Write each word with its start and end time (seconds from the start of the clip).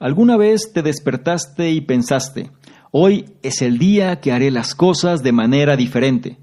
¿Alguna 0.00 0.36
vez 0.36 0.72
te 0.72 0.82
despertaste 0.82 1.72
y 1.72 1.80
pensaste, 1.80 2.52
hoy 2.92 3.24
es 3.42 3.62
el 3.62 3.78
día 3.78 4.20
que 4.20 4.30
haré 4.30 4.52
las 4.52 4.76
cosas 4.76 5.24
de 5.24 5.32
manera 5.32 5.74
diferente, 5.74 6.38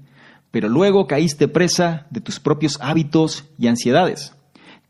pero 0.50 0.68
luego 0.68 1.06
caíste 1.06 1.48
presa 1.48 2.06
de 2.10 2.20
tus 2.20 2.38
propios 2.38 2.78
hábitos 2.82 3.46
y 3.58 3.68
ansiedades? 3.68 4.34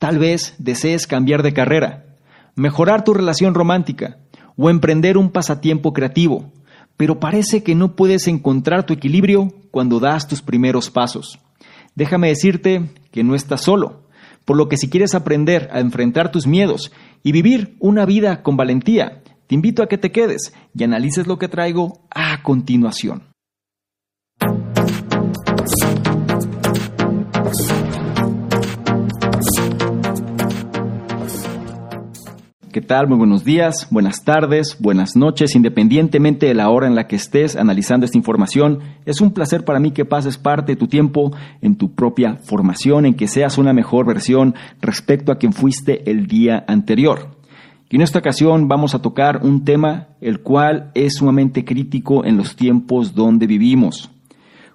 Tal 0.00 0.18
vez 0.18 0.56
desees 0.58 1.06
cambiar 1.06 1.44
de 1.44 1.52
carrera, 1.52 2.06
mejorar 2.56 3.04
tu 3.04 3.14
relación 3.14 3.54
romántica 3.54 4.18
o 4.56 4.68
emprender 4.68 5.16
un 5.16 5.30
pasatiempo 5.30 5.92
creativo, 5.92 6.52
pero 6.96 7.20
parece 7.20 7.62
que 7.62 7.76
no 7.76 7.94
puedes 7.94 8.26
encontrar 8.26 8.84
tu 8.84 8.92
equilibrio 8.92 9.54
cuando 9.70 10.00
das 10.00 10.26
tus 10.26 10.42
primeros 10.42 10.90
pasos. 10.90 11.38
Déjame 11.94 12.30
decirte 12.30 12.90
que 13.12 13.22
no 13.22 13.36
estás 13.36 13.60
solo 13.60 14.05
por 14.46 14.56
lo 14.56 14.70
que 14.70 14.78
si 14.78 14.88
quieres 14.88 15.14
aprender 15.14 15.68
a 15.72 15.80
enfrentar 15.80 16.32
tus 16.32 16.46
miedos 16.46 16.92
y 17.22 17.32
vivir 17.32 17.76
una 17.80 18.06
vida 18.06 18.42
con 18.42 18.56
valentía, 18.56 19.22
te 19.46 19.54
invito 19.54 19.82
a 19.82 19.88
que 19.88 19.98
te 19.98 20.10
quedes 20.10 20.54
y 20.74 20.84
analices 20.84 21.26
lo 21.26 21.38
que 21.38 21.48
traigo 21.48 22.00
a 22.10 22.42
continuación. 22.42 23.35
¿Qué 32.76 32.82
tal? 32.82 33.08
Muy 33.08 33.16
buenos 33.16 33.42
días, 33.42 33.88
buenas 33.90 34.22
tardes, 34.22 34.76
buenas 34.78 35.16
noches, 35.16 35.54
independientemente 35.54 36.44
de 36.44 36.52
la 36.52 36.68
hora 36.68 36.86
en 36.86 36.94
la 36.94 37.06
que 37.06 37.16
estés 37.16 37.56
analizando 37.56 38.04
esta 38.04 38.18
información. 38.18 38.80
Es 39.06 39.22
un 39.22 39.32
placer 39.32 39.64
para 39.64 39.80
mí 39.80 39.92
que 39.92 40.04
pases 40.04 40.36
parte 40.36 40.72
de 40.72 40.76
tu 40.76 40.86
tiempo 40.86 41.34
en 41.62 41.76
tu 41.76 41.94
propia 41.94 42.36
formación, 42.42 43.06
en 43.06 43.14
que 43.14 43.28
seas 43.28 43.56
una 43.56 43.72
mejor 43.72 44.04
versión 44.04 44.54
respecto 44.82 45.32
a 45.32 45.38
quien 45.38 45.54
fuiste 45.54 46.10
el 46.10 46.26
día 46.26 46.66
anterior. 46.68 47.38
Y 47.88 47.96
en 47.96 48.02
esta 48.02 48.18
ocasión 48.18 48.68
vamos 48.68 48.94
a 48.94 49.00
tocar 49.00 49.40
un 49.42 49.64
tema 49.64 50.08
el 50.20 50.40
cual 50.40 50.90
es 50.92 51.14
sumamente 51.14 51.64
crítico 51.64 52.26
en 52.26 52.36
los 52.36 52.56
tiempos 52.56 53.14
donde 53.14 53.46
vivimos. 53.46 54.10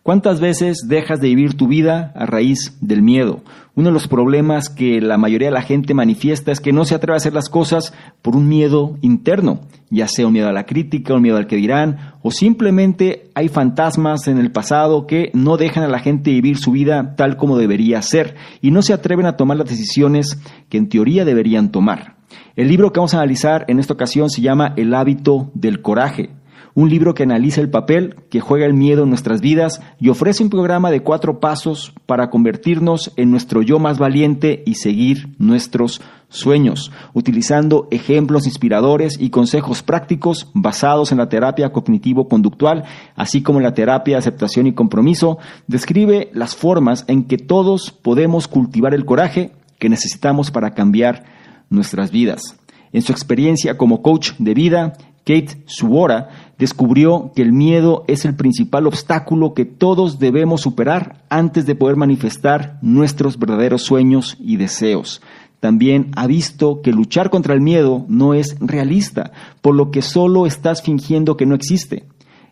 ¿Cuántas 0.04 0.40
veces 0.40 0.88
dejas 0.88 1.22
de 1.22 1.28
vivir 1.28 1.54
tu 1.54 1.68
vida 1.68 2.12
a 2.16 2.26
raíz 2.26 2.76
del 2.82 3.04
miedo? 3.04 3.44
Uno 3.76 3.90
de 3.90 3.94
los 3.94 4.08
problemas 4.08 4.68
que 4.68 5.00
la 5.00 5.20
mayoría 5.20 5.50
de 5.50 5.54
la 5.54 5.62
gente 5.62 5.94
manifiesta 5.94 6.52
es 6.52 6.60
que 6.60 6.74
no 6.74 6.86
se 6.86 6.96
atreve 6.96 7.14
a 7.14 7.18
hacer 7.18 7.34
las 7.34 7.50
cosas 7.50 7.94
por 8.24 8.36
un 8.36 8.50
miedo 8.50 8.98
interno, 9.02 9.60
ya 9.92 10.08
sea 10.08 10.26
un 10.26 10.34
miedo 10.34 10.50
a 10.50 10.54
la 10.54 10.66
crítica, 10.66 11.14
un 11.14 11.22
miedo 11.22 11.38
al 11.38 11.46
que 11.46 11.56
dirán, 11.56 12.16
o 12.24 12.32
simplemente 12.32 13.30
hay 13.36 13.48
fantasmas 13.48 14.28
en 14.28 14.40
el 14.40 14.52
pasado 14.52 15.06
que 15.06 15.30
no 15.36 15.58
dejan 15.58 15.84
a 15.84 15.88
la 15.88 16.00
gente 16.00 16.32
vivir 16.32 16.58
su 16.58 16.72
vida 16.72 17.14
tal 17.16 17.38
como 17.38 17.60
debería 17.60 18.02
ser 18.02 18.34
y 18.60 18.72
no 18.72 18.82
se 18.82 18.94
atreven 18.94 19.28
a 19.28 19.38
tomar 19.38 19.58
las 19.58 19.70
decisiones 19.70 20.42
que 20.70 20.80
en 20.80 20.90
teoría 20.90 21.26
deberían 21.26 21.72
tomar. 21.72 22.16
El 22.56 22.70
libro 22.70 22.92
que 22.92 23.00
vamos 23.00 23.14
a 23.14 23.18
analizar 23.18 23.66
en 23.68 23.78
esta 23.78 23.94
ocasión 23.94 24.32
se 24.32 24.42
llama 24.42 24.74
El 24.78 24.96
hábito 24.96 25.52
del 25.54 25.84
coraje 25.84 26.32
un 26.74 26.90
libro 26.90 27.14
que 27.14 27.24
analiza 27.24 27.62
el 27.62 27.70
papel 27.70 28.16
que 28.30 28.40
juega 28.40 28.66
el 28.66 28.74
miedo 28.74 29.04
en 29.04 29.10
nuestras 29.10 29.42
vidas 29.42 29.82
y 30.00 30.10
ofrece 30.10 30.44
un 30.44 30.50
programa 30.50 30.92
de 30.92 31.02
cuatro 31.02 31.40
pasos 31.40 31.94
para 32.06 32.30
convertirnos 32.30 33.12
en 33.18 33.32
nuestro 33.32 33.62
yo 33.62 33.80
más 33.80 33.98
valiente 33.98 34.64
y 34.66 34.76
seguir 34.76 35.30
nuestros 35.38 36.02
sueños, 36.30 36.92
utilizando 37.14 37.88
ejemplos 37.92 38.46
inspiradores 38.46 39.18
y 39.20 39.30
consejos 39.30 39.84
prácticos 39.84 40.50
basados 40.54 41.12
en 41.12 41.18
la 41.18 41.30
terapia 41.30 41.72
cognitivo-conductual, 41.72 42.86
así 43.16 43.42
como 43.44 43.60
en 43.60 43.64
la 43.64 43.74
terapia 43.74 44.16
de 44.16 44.20
aceptación 44.20 44.68
y 44.68 44.74
compromiso, 44.74 45.38
describe 45.68 46.30
las 46.34 46.56
formas 46.56 47.04
en 47.08 47.26
que 47.26 47.38
todos 47.38 47.92
podemos 47.92 48.48
cultivar 48.48 48.94
el 48.94 49.06
coraje 49.06 49.52
que 49.78 49.90
necesitamos 49.90 50.52
para 50.52 50.74
cambiar 50.74 51.26
nuestras 51.70 52.12
vidas. 52.12 52.58
En 52.94 53.02
su 53.02 53.12
experiencia 53.12 53.78
como 53.78 54.02
coach 54.02 54.32
de 54.38 54.54
vida, 54.54 54.94
Kate 55.26 55.64
Suora 55.66 56.51
descubrió 56.62 57.32
que 57.36 57.42
el 57.42 57.54
miedo 57.54 58.04
es 58.08 58.24
el 58.24 58.36
principal 58.36 58.86
obstáculo 58.86 59.56
que 59.56 59.66
todos 59.66 60.20
debemos 60.20 60.62
superar 60.62 61.24
antes 61.28 61.66
de 61.66 61.74
poder 61.74 61.96
manifestar 61.96 62.78
nuestros 62.84 63.40
verdaderos 63.40 63.82
sueños 63.82 64.38
y 64.40 64.58
deseos. 64.58 65.24
También 65.60 66.12
ha 66.16 66.28
visto 66.28 66.84
que 66.84 66.92
luchar 66.92 67.32
contra 67.32 67.56
el 67.56 67.62
miedo 67.62 68.06
no 68.10 68.36
es 68.36 68.58
realista, 68.60 69.32
por 69.62 69.74
lo 69.74 69.90
que 69.90 70.04
solo 70.04 70.46
estás 70.46 70.84
fingiendo 70.84 71.36
que 71.36 71.48
no 71.48 71.56
existe. 71.56 72.04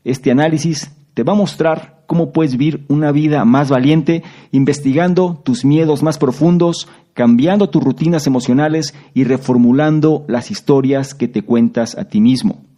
Este 0.03 0.31
análisis 0.31 0.89
te 1.13 1.21
va 1.21 1.33
a 1.33 1.35
mostrar 1.35 2.01
cómo 2.07 2.31
puedes 2.31 2.57
vivir 2.57 2.85
una 2.87 3.11
vida 3.11 3.45
más 3.45 3.69
valiente, 3.69 4.23
investigando 4.51 5.39
tus 5.45 5.65
miedos 5.65 6.01
más 6.01 6.17
profundos, 6.17 6.87
cambiando 7.13 7.69
tus 7.69 7.83
rutinas 7.83 8.25
emocionales 8.25 8.95
y 9.13 9.23
reformulando 9.23 10.25
las 10.27 10.49
historias 10.49 11.13
que 11.13 11.27
te 11.27 11.43
cuentas 11.43 11.95
a 11.95 12.05
ti 12.05 12.21
mismo. 12.21 12.68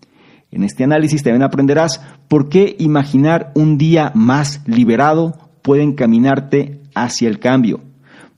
En 0.52 0.64
este 0.64 0.84
análisis 0.84 1.24
también 1.24 1.44
aprenderás 1.44 2.02
por 2.28 2.50
qué 2.50 2.76
imaginar 2.78 3.52
un 3.56 3.78
día 3.78 4.12
más 4.14 4.62
liberado 4.68 5.50
puede 5.62 5.84
encaminarte 5.84 6.82
hacia 6.94 7.30
el 7.30 7.40
cambio. 7.40 7.82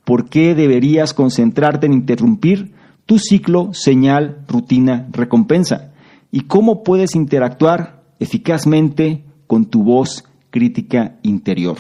¿Por 0.04 0.30
qué 0.30 0.54
deberías 0.54 1.14
concentrarte 1.14 1.88
en 1.88 1.94
interrumpir 1.94 2.74
tu 3.06 3.18
ciclo, 3.20 3.74
señal, 3.74 4.44
rutina, 4.48 5.08
recompensa? 5.12 5.92
¿Y 6.32 6.42
cómo 6.42 6.84
puedes 6.84 7.16
interactuar 7.16 8.04
eficazmente 8.20 9.24
con 9.48 9.66
tu 9.66 9.84
voz 9.84 10.26
crítica 10.52 11.18
interior? 11.24 11.78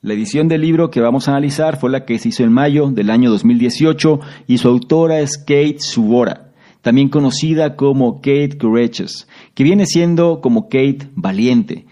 La 0.00 0.14
edición 0.14 0.46
del 0.46 0.60
libro 0.60 0.90
que 0.90 1.00
vamos 1.00 1.26
a 1.26 1.32
analizar 1.32 1.76
fue 1.76 1.90
la 1.90 2.04
que 2.04 2.18
se 2.18 2.28
hizo 2.28 2.44
en 2.44 2.52
mayo 2.52 2.90
del 2.90 3.10
año 3.10 3.30
2018 3.30 4.20
y 4.46 4.58
su 4.58 4.68
autora 4.68 5.18
es 5.20 5.38
Kate 5.38 5.80
Subora, 5.80 6.47
también 6.88 7.10
conocida 7.10 7.76
como 7.76 8.22
Kate 8.22 8.56
Courageous, 8.58 9.28
que 9.52 9.62
viene 9.62 9.84
siendo 9.84 10.40
como 10.40 10.70
Kate 10.70 11.10
Valiente. 11.14 11.84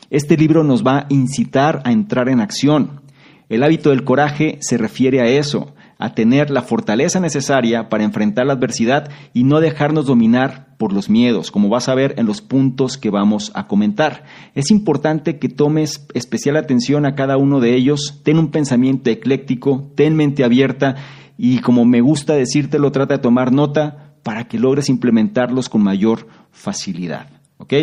Este 0.09 0.39
libro 0.39 0.65
nos 0.65 0.83
va 0.83 1.01
a 1.01 1.07
incitar 1.11 1.83
a 1.85 1.93
entrar 1.93 2.31
en 2.31 2.41
acción. 2.41 3.03
El 3.51 3.63
hábito 3.63 3.91
del 3.91 4.03
coraje 4.03 4.57
se 4.63 4.79
refiere 4.79 5.21
a 5.21 5.27
eso, 5.27 5.75
a 5.99 6.15
tener 6.15 6.49
la 6.49 6.63
fortaleza 6.63 7.21
necesaria 7.21 7.91
para 7.91 8.05
enfrentar 8.05 8.47
la 8.47 8.55
adversidad 8.55 9.11
y 9.35 9.45
no 9.45 9.61
dejarnos 9.61 10.07
dominar 10.07 10.70
por 10.81 10.95
los 10.95 11.11
miedos, 11.11 11.51
como 11.51 11.69
vas 11.69 11.91
a 11.91 11.95
ver 11.95 12.15
en 12.17 12.25
los 12.25 12.41
puntos 12.41 12.97
que 12.97 13.11
vamos 13.11 13.53
a 13.55 13.67
comentar. 13.67 14.25
Es 14.55 14.71
importante 14.71 15.39
que 15.39 15.51
tomes 15.51 16.07
especial 16.15 16.57
atención 16.57 17.05
a 17.05 17.15
cada 17.15 17.37
uno 17.37 17.61
de 17.61 17.75
ellos, 17.75 18.23
ten 18.25 18.39
un 18.39 18.51
pensamiento 18.51 19.11
ecléctico, 19.11 19.93
ten 19.95 20.17
mente 20.17 20.43
abierta 20.43 20.97
y 21.37 21.59
como 21.59 21.85
me 21.85 22.01
gusta 22.01 22.33
decírtelo, 22.33 22.93
trata 22.93 23.19
de 23.19 23.23
tomar 23.23 23.53
nota 23.53 24.15
para 24.23 24.49
que 24.49 24.59
logres 24.59 24.89
implementarlos 24.89 25.69
con 25.69 25.83
mayor 25.83 26.27
facilidad. 26.51 27.29
¿Ok? 27.59 27.75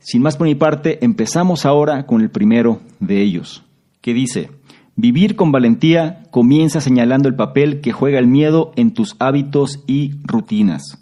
Sin 0.00 0.20
más 0.20 0.36
por 0.36 0.48
mi 0.48 0.56
parte, 0.56 1.04
empezamos 1.04 1.64
ahora 1.64 2.04
con 2.04 2.20
el 2.20 2.30
primero 2.30 2.80
de 2.98 3.22
ellos, 3.22 3.62
que 4.00 4.12
dice, 4.12 4.50
Vivir 4.96 5.36
con 5.36 5.52
valentía 5.52 6.24
comienza 6.32 6.80
señalando 6.80 7.28
el 7.28 7.36
papel 7.36 7.80
que 7.80 7.92
juega 7.92 8.18
el 8.18 8.26
miedo 8.26 8.72
en 8.74 8.92
tus 8.92 9.14
hábitos 9.20 9.84
y 9.86 10.14
rutinas. 10.24 10.98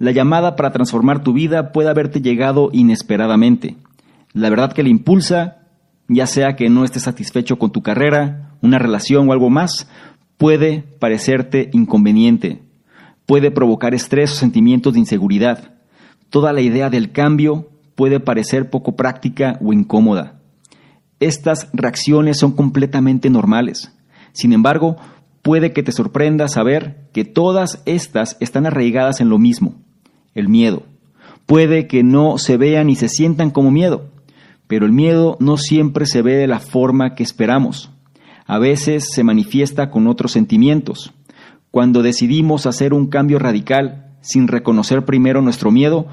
La 0.00 0.12
llamada 0.12 0.56
para 0.56 0.72
transformar 0.72 1.22
tu 1.22 1.34
vida 1.34 1.72
puede 1.72 1.90
haberte 1.90 2.22
llegado 2.22 2.70
inesperadamente. 2.72 3.76
La 4.32 4.48
verdad 4.48 4.72
que 4.72 4.82
le 4.82 4.88
impulsa, 4.88 5.58
ya 6.08 6.26
sea 6.26 6.56
que 6.56 6.70
no 6.70 6.84
estés 6.84 7.02
satisfecho 7.02 7.58
con 7.58 7.70
tu 7.70 7.82
carrera, 7.82 8.56
una 8.62 8.78
relación 8.78 9.28
o 9.28 9.32
algo 9.32 9.50
más, 9.50 9.90
puede 10.38 10.84
parecerte 10.98 11.68
inconveniente. 11.74 12.62
Puede 13.26 13.50
provocar 13.50 13.92
estrés 13.92 14.32
o 14.32 14.36
sentimientos 14.36 14.94
de 14.94 15.00
inseguridad. 15.00 15.74
toda 16.30 16.54
la 16.54 16.62
idea 16.62 16.88
del 16.88 17.12
cambio 17.12 17.68
puede 17.94 18.20
parecer 18.20 18.70
poco 18.70 18.96
práctica 18.96 19.58
o 19.62 19.74
incómoda. 19.74 20.40
Estas 21.18 21.68
reacciones 21.74 22.38
son 22.38 22.52
completamente 22.52 23.28
normales. 23.28 23.92
Sin 24.32 24.54
embargo, 24.54 24.96
puede 25.42 25.74
que 25.74 25.82
te 25.82 25.92
sorprenda 25.92 26.48
saber 26.48 27.10
que 27.12 27.26
todas 27.26 27.82
estas 27.84 28.38
están 28.40 28.64
arraigadas 28.64 29.20
en 29.20 29.28
lo 29.28 29.38
mismo, 29.38 29.74
el 30.34 30.48
miedo. 30.48 30.84
Puede 31.46 31.86
que 31.86 32.02
no 32.02 32.38
se 32.38 32.56
vean 32.56 32.86
ni 32.86 32.96
se 32.96 33.08
sientan 33.08 33.50
como 33.50 33.70
miedo, 33.70 34.08
pero 34.66 34.86
el 34.86 34.92
miedo 34.92 35.36
no 35.40 35.56
siempre 35.56 36.06
se 36.06 36.22
ve 36.22 36.36
de 36.36 36.46
la 36.46 36.60
forma 36.60 37.14
que 37.14 37.22
esperamos. 37.22 37.90
A 38.46 38.58
veces 38.58 39.08
se 39.12 39.24
manifiesta 39.24 39.90
con 39.90 40.06
otros 40.06 40.32
sentimientos. 40.32 41.12
Cuando 41.70 42.02
decidimos 42.02 42.66
hacer 42.66 42.94
un 42.94 43.08
cambio 43.08 43.38
radical 43.38 44.14
sin 44.20 44.48
reconocer 44.48 45.04
primero 45.04 45.42
nuestro 45.42 45.70
miedo, 45.70 46.06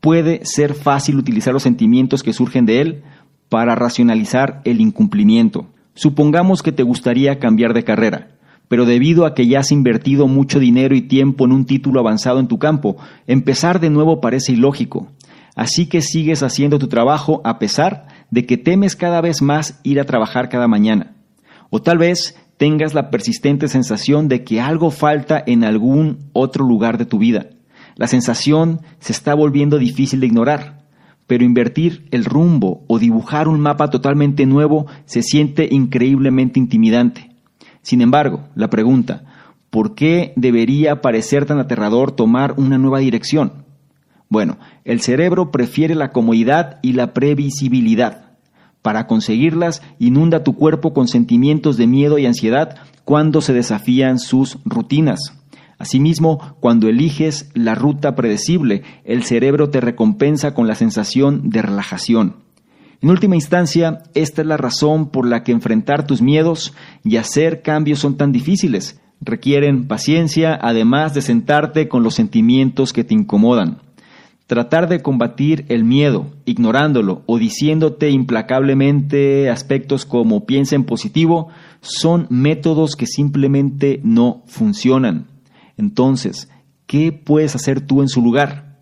puede 0.00 0.44
ser 0.44 0.74
fácil 0.74 1.18
utilizar 1.18 1.54
los 1.54 1.62
sentimientos 1.62 2.22
que 2.22 2.32
surgen 2.32 2.66
de 2.66 2.80
él 2.80 3.02
para 3.48 3.74
racionalizar 3.74 4.60
el 4.64 4.80
incumplimiento. 4.80 5.66
Supongamos 5.94 6.62
que 6.62 6.72
te 6.72 6.82
gustaría 6.82 7.38
cambiar 7.38 7.72
de 7.72 7.84
carrera, 7.84 8.33
pero 8.68 8.86
debido 8.86 9.26
a 9.26 9.34
que 9.34 9.46
ya 9.46 9.60
has 9.60 9.70
invertido 9.72 10.26
mucho 10.26 10.58
dinero 10.58 10.94
y 10.94 11.02
tiempo 11.02 11.44
en 11.44 11.52
un 11.52 11.66
título 11.66 12.00
avanzado 12.00 12.40
en 12.40 12.48
tu 12.48 12.58
campo, 12.58 12.96
empezar 13.26 13.80
de 13.80 13.90
nuevo 13.90 14.20
parece 14.20 14.52
ilógico. 14.52 15.08
Así 15.54 15.86
que 15.86 16.00
sigues 16.00 16.42
haciendo 16.42 16.78
tu 16.78 16.88
trabajo 16.88 17.40
a 17.44 17.58
pesar 17.58 18.06
de 18.30 18.46
que 18.46 18.56
temes 18.56 18.96
cada 18.96 19.20
vez 19.20 19.42
más 19.42 19.80
ir 19.84 20.00
a 20.00 20.04
trabajar 20.04 20.48
cada 20.48 20.66
mañana. 20.66 21.14
O 21.70 21.80
tal 21.80 21.98
vez 21.98 22.36
tengas 22.56 22.94
la 22.94 23.10
persistente 23.10 23.68
sensación 23.68 24.28
de 24.28 24.44
que 24.44 24.60
algo 24.60 24.90
falta 24.90 25.42
en 25.46 25.64
algún 25.64 26.30
otro 26.32 26.64
lugar 26.64 26.98
de 26.98 27.06
tu 27.06 27.18
vida. 27.18 27.50
La 27.96 28.08
sensación 28.08 28.80
se 28.98 29.12
está 29.12 29.34
volviendo 29.34 29.78
difícil 29.78 30.20
de 30.20 30.26
ignorar, 30.26 30.84
pero 31.26 31.44
invertir 31.44 32.08
el 32.10 32.24
rumbo 32.24 32.84
o 32.88 32.98
dibujar 32.98 33.48
un 33.48 33.60
mapa 33.60 33.90
totalmente 33.90 34.46
nuevo 34.46 34.86
se 35.04 35.22
siente 35.22 35.68
increíblemente 35.70 36.58
intimidante. 36.58 37.33
Sin 37.84 38.00
embargo, 38.00 38.48
la 38.54 38.70
pregunta, 38.70 39.24
¿por 39.68 39.94
qué 39.94 40.32
debería 40.36 41.02
parecer 41.02 41.44
tan 41.44 41.58
aterrador 41.58 42.12
tomar 42.12 42.54
una 42.56 42.78
nueva 42.78 43.00
dirección? 43.00 43.64
Bueno, 44.30 44.56
el 44.86 45.02
cerebro 45.02 45.50
prefiere 45.50 45.94
la 45.94 46.10
comodidad 46.10 46.78
y 46.80 46.94
la 46.94 47.12
previsibilidad. 47.12 48.32
Para 48.80 49.06
conseguirlas, 49.06 49.82
inunda 49.98 50.42
tu 50.42 50.54
cuerpo 50.54 50.94
con 50.94 51.08
sentimientos 51.08 51.76
de 51.76 51.86
miedo 51.86 52.16
y 52.16 52.24
ansiedad 52.24 52.76
cuando 53.04 53.42
se 53.42 53.52
desafían 53.52 54.18
sus 54.18 54.56
rutinas. 54.64 55.34
Asimismo, 55.76 56.56
cuando 56.60 56.88
eliges 56.88 57.50
la 57.52 57.74
ruta 57.74 58.16
predecible, 58.16 58.82
el 59.04 59.24
cerebro 59.24 59.68
te 59.68 59.82
recompensa 59.82 60.54
con 60.54 60.66
la 60.66 60.74
sensación 60.74 61.50
de 61.50 61.60
relajación. 61.60 62.36
En 63.04 63.10
última 63.10 63.34
instancia, 63.34 64.02
esta 64.14 64.40
es 64.40 64.48
la 64.48 64.56
razón 64.56 65.10
por 65.10 65.26
la 65.26 65.44
que 65.44 65.52
enfrentar 65.52 66.06
tus 66.06 66.22
miedos 66.22 66.72
y 67.04 67.18
hacer 67.18 67.60
cambios 67.60 67.98
son 67.98 68.16
tan 68.16 68.32
difíciles. 68.32 68.98
Requieren 69.20 69.86
paciencia, 69.86 70.58
además 70.58 71.12
de 71.12 71.20
sentarte 71.20 71.86
con 71.86 72.02
los 72.02 72.14
sentimientos 72.14 72.94
que 72.94 73.04
te 73.04 73.12
incomodan. 73.12 73.82
Tratar 74.46 74.88
de 74.88 75.02
combatir 75.02 75.66
el 75.68 75.84
miedo, 75.84 76.32
ignorándolo 76.46 77.24
o 77.26 77.36
diciéndote 77.36 78.08
implacablemente 78.08 79.50
aspectos 79.50 80.06
como 80.06 80.46
piensa 80.46 80.74
en 80.74 80.84
positivo, 80.84 81.48
son 81.82 82.26
métodos 82.30 82.96
que 82.96 83.06
simplemente 83.06 84.00
no 84.02 84.44
funcionan. 84.46 85.26
Entonces, 85.76 86.48
¿qué 86.86 87.12
puedes 87.12 87.54
hacer 87.54 87.82
tú 87.82 88.00
en 88.00 88.08
su 88.08 88.22
lugar? 88.22 88.78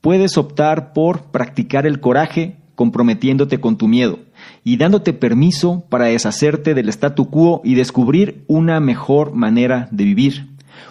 Puedes 0.00 0.38
optar 0.38 0.94
por 0.94 1.24
practicar 1.24 1.86
el 1.86 2.00
coraje 2.00 2.59
comprometiéndote 2.80 3.60
con 3.60 3.76
tu 3.76 3.88
miedo 3.88 4.20
y 4.64 4.78
dándote 4.78 5.12
permiso 5.12 5.84
para 5.90 6.06
deshacerte 6.06 6.72
del 6.72 6.88
statu 6.88 7.28
quo 7.28 7.60
y 7.62 7.74
descubrir 7.74 8.42
una 8.46 8.80
mejor 8.80 9.34
manera 9.34 9.86
de 9.90 10.04
vivir. 10.04 10.46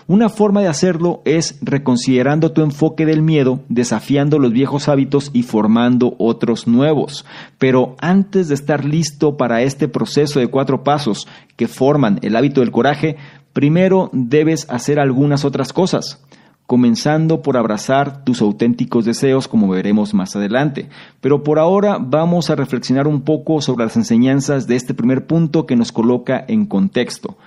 Una 0.05 0.29
forma 0.29 0.61
de 0.61 0.67
hacerlo 0.67 1.23
es 1.25 1.57
reconsiderando 1.63 2.51
tu 2.51 2.61
enfoque 2.61 3.07
del 3.07 3.23
miedo, 3.23 3.61
desafiando 3.69 4.37
los 4.37 4.51
viejos 4.51 4.87
hábitos 4.87 5.31
y 5.33 5.41
formando 5.41 6.13
otros 6.19 6.67
nuevos. 6.67 7.25
Pero 7.57 7.95
antes 7.97 8.49
de 8.49 8.53
estar 8.53 8.85
listo 8.85 9.35
para 9.35 9.63
este 9.63 9.87
proceso 9.87 10.39
de 10.39 10.47
cuatro 10.47 10.83
pasos 10.83 11.27
que 11.55 11.67
forman 11.67 12.19
el 12.21 12.35
hábito 12.35 12.61
del 12.61 12.69
coraje, 12.69 13.17
primero 13.51 14.11
debes 14.13 14.69
hacer 14.69 14.99
algunas 14.99 15.43
otras 15.43 15.73
cosas 15.73 16.23
comenzando 16.69 17.41
por 17.41 17.57
abrazar 17.57 18.23
tus 18.23 18.43
auténticos 18.43 19.03
deseos, 19.03 19.47
como 19.47 19.69
veremos 19.69 20.13
más 20.13 20.35
adelante. 20.35 20.87
Pero 21.19 21.41
por 21.41 21.57
ahora 21.57 21.97
vamos 21.99 22.51
a 22.51 22.55
reflexionar 22.55 23.07
un 23.07 23.21
poco 23.21 23.59
sobre 23.59 23.85
las 23.85 23.97
enseñanzas 23.97 24.67
de 24.67 24.75
este 24.75 24.93
primer 24.93 25.25
punto 25.25 25.65
que 25.65 25.75
nos 25.75 25.91
coloca 25.91 26.45
en 26.47 26.67
contexto. 26.67 27.39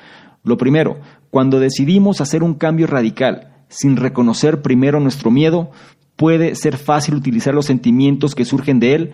Lo 0.42 0.56
primero, 0.56 0.96
cuando 1.30 1.60
decidimos 1.60 2.20
hacer 2.20 2.42
un 2.42 2.54
cambio 2.54 2.88
radical 2.88 3.52
sin 3.68 3.96
reconocer 3.96 4.60
primero 4.60 4.98
nuestro 4.98 5.30
miedo, 5.30 5.70
puede 6.16 6.56
ser 6.56 6.76
fácil 6.76 7.14
utilizar 7.14 7.54
los 7.54 7.66
sentimientos 7.66 8.34
que 8.34 8.44
surgen 8.44 8.80
de 8.80 8.94
él 8.96 9.12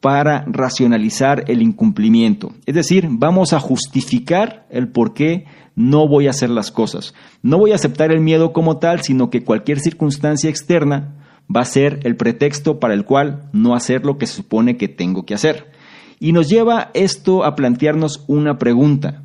para 0.00 0.44
racionalizar 0.46 1.44
el 1.48 1.62
incumplimiento. 1.62 2.52
Es 2.66 2.74
decir, 2.74 3.08
vamos 3.10 3.52
a 3.52 3.60
justificar 3.60 4.66
el 4.70 4.88
por 4.88 5.12
qué 5.12 5.44
no 5.76 6.08
voy 6.08 6.26
a 6.26 6.30
hacer 6.30 6.50
las 6.50 6.70
cosas. 6.70 7.14
No 7.42 7.58
voy 7.58 7.72
a 7.72 7.76
aceptar 7.76 8.10
el 8.10 8.20
miedo 8.20 8.52
como 8.52 8.78
tal, 8.78 9.02
sino 9.02 9.30
que 9.30 9.44
cualquier 9.44 9.78
circunstancia 9.80 10.50
externa 10.50 11.14
va 11.54 11.60
a 11.60 11.66
ser 11.66 12.00
el 12.04 12.16
pretexto 12.16 12.78
para 12.80 12.94
el 12.94 13.04
cual 13.04 13.48
no 13.52 13.74
hacer 13.74 14.04
lo 14.04 14.18
que 14.18 14.26
se 14.26 14.36
supone 14.36 14.76
que 14.76 14.88
tengo 14.88 15.24
que 15.24 15.34
hacer. 15.34 15.70
Y 16.18 16.32
nos 16.32 16.48
lleva 16.48 16.90
esto 16.94 17.44
a 17.44 17.54
plantearnos 17.54 18.24
una 18.26 18.58
pregunta. 18.58 19.22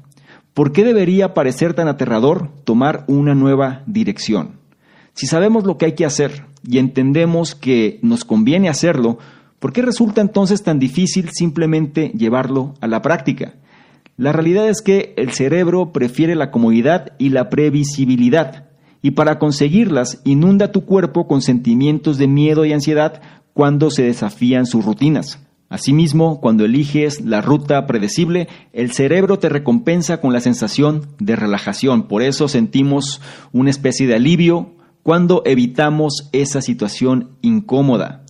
¿Por 0.53 0.71
qué 0.71 0.83
debería 0.85 1.33
parecer 1.33 1.73
tan 1.73 1.87
aterrador 1.87 2.49
tomar 2.63 3.03
una 3.07 3.35
nueva 3.35 3.83
dirección? 3.85 4.59
Si 5.13 5.27
sabemos 5.27 5.65
lo 5.65 5.77
que 5.77 5.85
hay 5.85 5.91
que 5.93 6.05
hacer 6.05 6.45
y 6.63 6.77
entendemos 6.77 7.55
que 7.55 7.99
nos 8.01 8.23
conviene 8.23 8.69
hacerlo, 8.69 9.17
¿por 9.65 9.73
qué 9.73 9.81
resulta 9.81 10.21
entonces 10.21 10.61
tan 10.61 10.77
difícil 10.77 11.29
simplemente 11.31 12.11
llevarlo 12.15 12.75
a 12.81 12.87
la 12.87 13.01
práctica? 13.01 13.55
La 14.15 14.31
realidad 14.31 14.69
es 14.69 14.83
que 14.83 15.15
el 15.17 15.31
cerebro 15.31 15.91
prefiere 15.91 16.35
la 16.35 16.51
comodidad 16.51 17.13
y 17.17 17.29
la 17.29 17.49
previsibilidad, 17.49 18.69
y 19.01 19.09
para 19.09 19.39
conseguirlas 19.39 20.21
inunda 20.23 20.71
tu 20.71 20.85
cuerpo 20.85 21.27
con 21.27 21.41
sentimientos 21.41 22.19
de 22.19 22.27
miedo 22.27 22.63
y 22.65 22.73
ansiedad 22.73 23.23
cuando 23.55 23.89
se 23.89 24.03
desafían 24.03 24.67
sus 24.67 24.85
rutinas. 24.85 25.39
Asimismo, 25.67 26.41
cuando 26.41 26.63
eliges 26.63 27.21
la 27.21 27.41
ruta 27.41 27.87
predecible, 27.87 28.47
el 28.71 28.91
cerebro 28.91 29.39
te 29.39 29.49
recompensa 29.49 30.21
con 30.21 30.31
la 30.31 30.41
sensación 30.41 31.07
de 31.17 31.35
relajación. 31.35 32.03
Por 32.03 32.21
eso 32.21 32.47
sentimos 32.47 33.19
una 33.51 33.71
especie 33.71 34.05
de 34.05 34.13
alivio 34.13 34.75
cuando 35.01 35.41
evitamos 35.43 36.29
esa 36.33 36.61
situación 36.61 37.31
incómoda. 37.41 38.24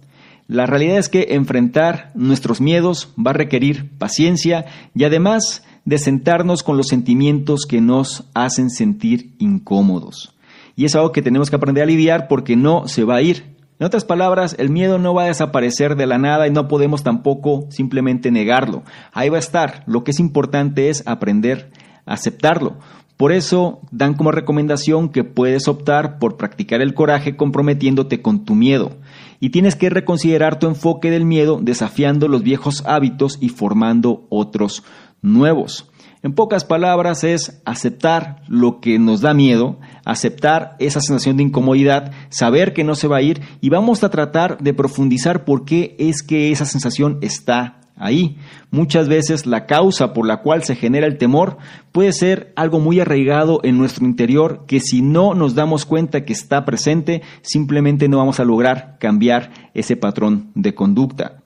La 0.48 0.66
realidad 0.66 0.98
es 0.98 1.10
que 1.10 1.28
enfrentar 1.32 2.12
nuestros 2.14 2.62
miedos 2.62 3.14
va 3.18 3.32
a 3.32 3.36
requerir 3.36 3.90
paciencia 3.98 4.66
y 4.94 5.04
además 5.04 5.64
de 5.86 5.98
sentarnos 5.98 6.64
con 6.64 6.78
los 6.78 6.88
sentimientos 6.88 7.66
que 7.68 7.82
nos 7.82 8.26
hacen 8.34 8.70
sentir 8.70 9.36
incómodos. 9.40 10.36
Y 10.76 10.86
es 10.86 10.96
algo 10.96 11.12
que 11.12 11.22
tenemos 11.22 11.50
que 11.50 11.56
aprender 11.56 11.84
a 11.84 11.88
lidiar 11.88 12.28
porque 12.28 12.56
no 12.56 12.88
se 12.88 13.04
va 13.04 13.16
a 13.16 13.22
ir, 13.22 13.56
en 13.78 13.86
otras 13.86 14.06
palabras, 14.06 14.56
el 14.58 14.70
miedo 14.70 15.00
no 15.00 15.14
va 15.14 15.24
a 15.24 15.28
desaparecer 15.28 15.98
de 15.98 16.06
la 16.06 16.18
nada 16.18 16.48
y 16.48 16.52
no 16.52 16.70
podemos 16.70 17.04
tampoco 17.04 17.66
simplemente 17.72 18.32
negarlo. 18.32 18.84
Ahí 19.12 19.28
va 19.28 19.36
a 19.36 19.40
estar. 19.40 19.84
Lo 19.86 20.06
que 20.06 20.12
es 20.12 20.20
importante 20.22 20.88
es 20.88 21.06
aprender 21.06 21.72
a 22.06 22.14
aceptarlo. 22.14 22.78
Por 23.18 23.34
eso 23.34 23.82
dan 23.92 24.14
como 24.14 24.32
recomendación 24.32 25.10
que 25.10 25.26
puedes 25.26 25.68
optar 25.68 26.20
por 26.20 26.38
practicar 26.38 26.82
el 26.82 26.94
coraje 26.94 27.36
comprometiéndote 27.36 28.22
con 28.22 28.46
tu 28.46 28.56
miedo. 28.56 28.96
Y 29.40 29.50
tienes 29.50 29.76
que 29.76 29.90
reconsiderar 29.90 30.60
tu 30.60 30.68
enfoque 30.68 31.12
del 31.12 31.26
miedo 31.26 31.60
desafiando 31.62 32.28
los 32.28 32.44
viejos 32.44 32.84
hábitos 32.86 33.38
y 33.42 33.50
formando 33.50 34.26
otros 34.30 34.84
nuevos. 35.22 35.92
En 36.26 36.34
pocas 36.34 36.66
palabras 36.66 37.24
es 37.24 37.62
aceptar 37.66 38.42
lo 38.48 38.80
que 38.80 38.98
nos 38.98 39.22
da 39.22 39.36
miedo, 39.36 39.80
aceptar 40.06 40.76
esa 40.80 41.00
sensación 41.00 41.38
de 41.38 41.44
incomodidad, 41.44 42.14
saber 42.30 42.74
que 42.74 42.84
no 42.84 42.96
se 42.96 43.08
va 43.08 43.18
a 43.18 43.22
ir 43.22 43.42
y 43.62 43.70
vamos 43.70 44.04
a 44.04 44.10
tratar 44.10 44.58
de 44.58 44.74
profundizar 44.74 45.46
por 45.46 45.66
qué 45.66 45.96
es 46.00 46.24
que 46.24 46.52
esa 46.52 46.66
sensación 46.66 47.20
está 47.22 47.85
ahí. 47.98 48.38
Muchas 48.72 49.08
veces 49.08 49.46
la 49.46 49.66
causa 49.66 50.14
por 50.14 50.28
la 50.28 50.38
cual 50.38 50.64
se 50.64 50.76
genera 50.76 51.08
el 51.08 51.18
temor 51.18 51.58
puede 51.92 52.12
ser 52.12 52.52
algo 52.56 52.80
muy 52.80 53.00
arraigado 53.00 53.60
en 53.64 53.78
nuestro 53.78 54.06
interior 54.06 54.66
que 54.68 54.80
si 54.80 55.02
no 55.02 55.34
nos 55.34 55.56
damos 55.56 55.86
cuenta 55.86 56.26
que 56.26 56.34
está 56.34 56.66
presente, 56.66 57.22
simplemente 57.42 58.08
no 58.08 58.18
vamos 58.18 58.40
a 58.40 58.46
lograr 58.46 58.98
cambiar 59.00 59.52
ese 59.74 59.96
patrón 59.96 60.52
de 60.56 60.74
conducta. 60.76 61.44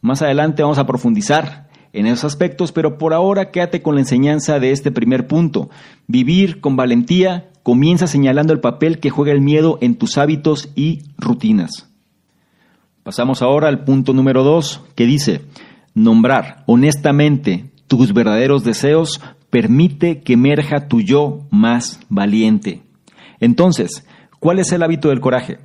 Más 0.00 0.22
adelante 0.22 0.62
vamos 0.62 0.78
a 0.78 0.86
profundizar 0.86 1.66
en 1.92 2.06
esos 2.06 2.24
aspectos, 2.24 2.72
pero 2.72 2.98
por 2.98 3.14
ahora 3.14 3.50
quédate 3.50 3.80
con 3.80 3.94
la 3.94 4.02
enseñanza 4.02 4.60
de 4.60 4.70
este 4.70 4.92
primer 4.92 5.26
punto. 5.26 5.70
Vivir 6.06 6.60
con 6.60 6.76
valentía 6.76 7.48
comienza 7.62 8.06
señalando 8.06 8.52
el 8.52 8.60
papel 8.60 9.00
que 9.00 9.10
juega 9.10 9.32
el 9.32 9.40
miedo 9.40 9.78
en 9.80 9.96
tus 9.96 10.18
hábitos 10.18 10.68
y 10.76 11.04
rutinas. 11.16 11.88
Pasamos 13.02 13.40
ahora 13.40 13.68
al 13.68 13.84
punto 13.84 14.12
número 14.12 14.42
dos, 14.44 14.82
que 14.94 15.06
dice, 15.06 15.42
nombrar 15.96 16.62
honestamente 16.66 17.72
tus 17.88 18.12
verdaderos 18.12 18.62
deseos 18.62 19.20
permite 19.50 20.20
que 20.20 20.34
emerja 20.34 20.88
tu 20.88 21.00
yo 21.00 21.46
más 21.50 22.00
valiente. 22.08 22.82
Entonces, 23.40 24.06
¿cuál 24.38 24.58
es 24.58 24.70
el 24.72 24.82
hábito 24.82 25.08
del 25.08 25.20
coraje? 25.20 25.58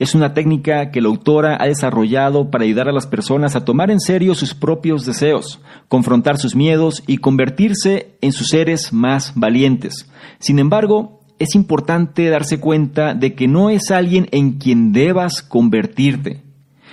Es 0.00 0.14
una 0.14 0.34
técnica 0.34 0.90
que 0.90 1.00
la 1.00 1.08
autora 1.08 1.56
ha 1.60 1.66
desarrollado 1.66 2.50
para 2.50 2.64
ayudar 2.64 2.88
a 2.88 2.92
las 2.92 3.06
personas 3.06 3.54
a 3.54 3.64
tomar 3.64 3.90
en 3.90 4.00
serio 4.00 4.34
sus 4.34 4.54
propios 4.54 5.04
deseos, 5.04 5.60
confrontar 5.88 6.38
sus 6.38 6.56
miedos 6.56 7.02
y 7.06 7.18
convertirse 7.18 8.16
en 8.20 8.32
sus 8.32 8.48
seres 8.48 8.92
más 8.92 9.34
valientes. 9.36 10.10
Sin 10.38 10.58
embargo, 10.58 11.20
es 11.38 11.54
importante 11.54 12.28
darse 12.28 12.58
cuenta 12.58 13.14
de 13.14 13.34
que 13.34 13.46
no 13.46 13.70
es 13.70 13.90
alguien 13.90 14.26
en 14.32 14.58
quien 14.58 14.92
debas 14.92 15.42
convertirte. 15.42 16.49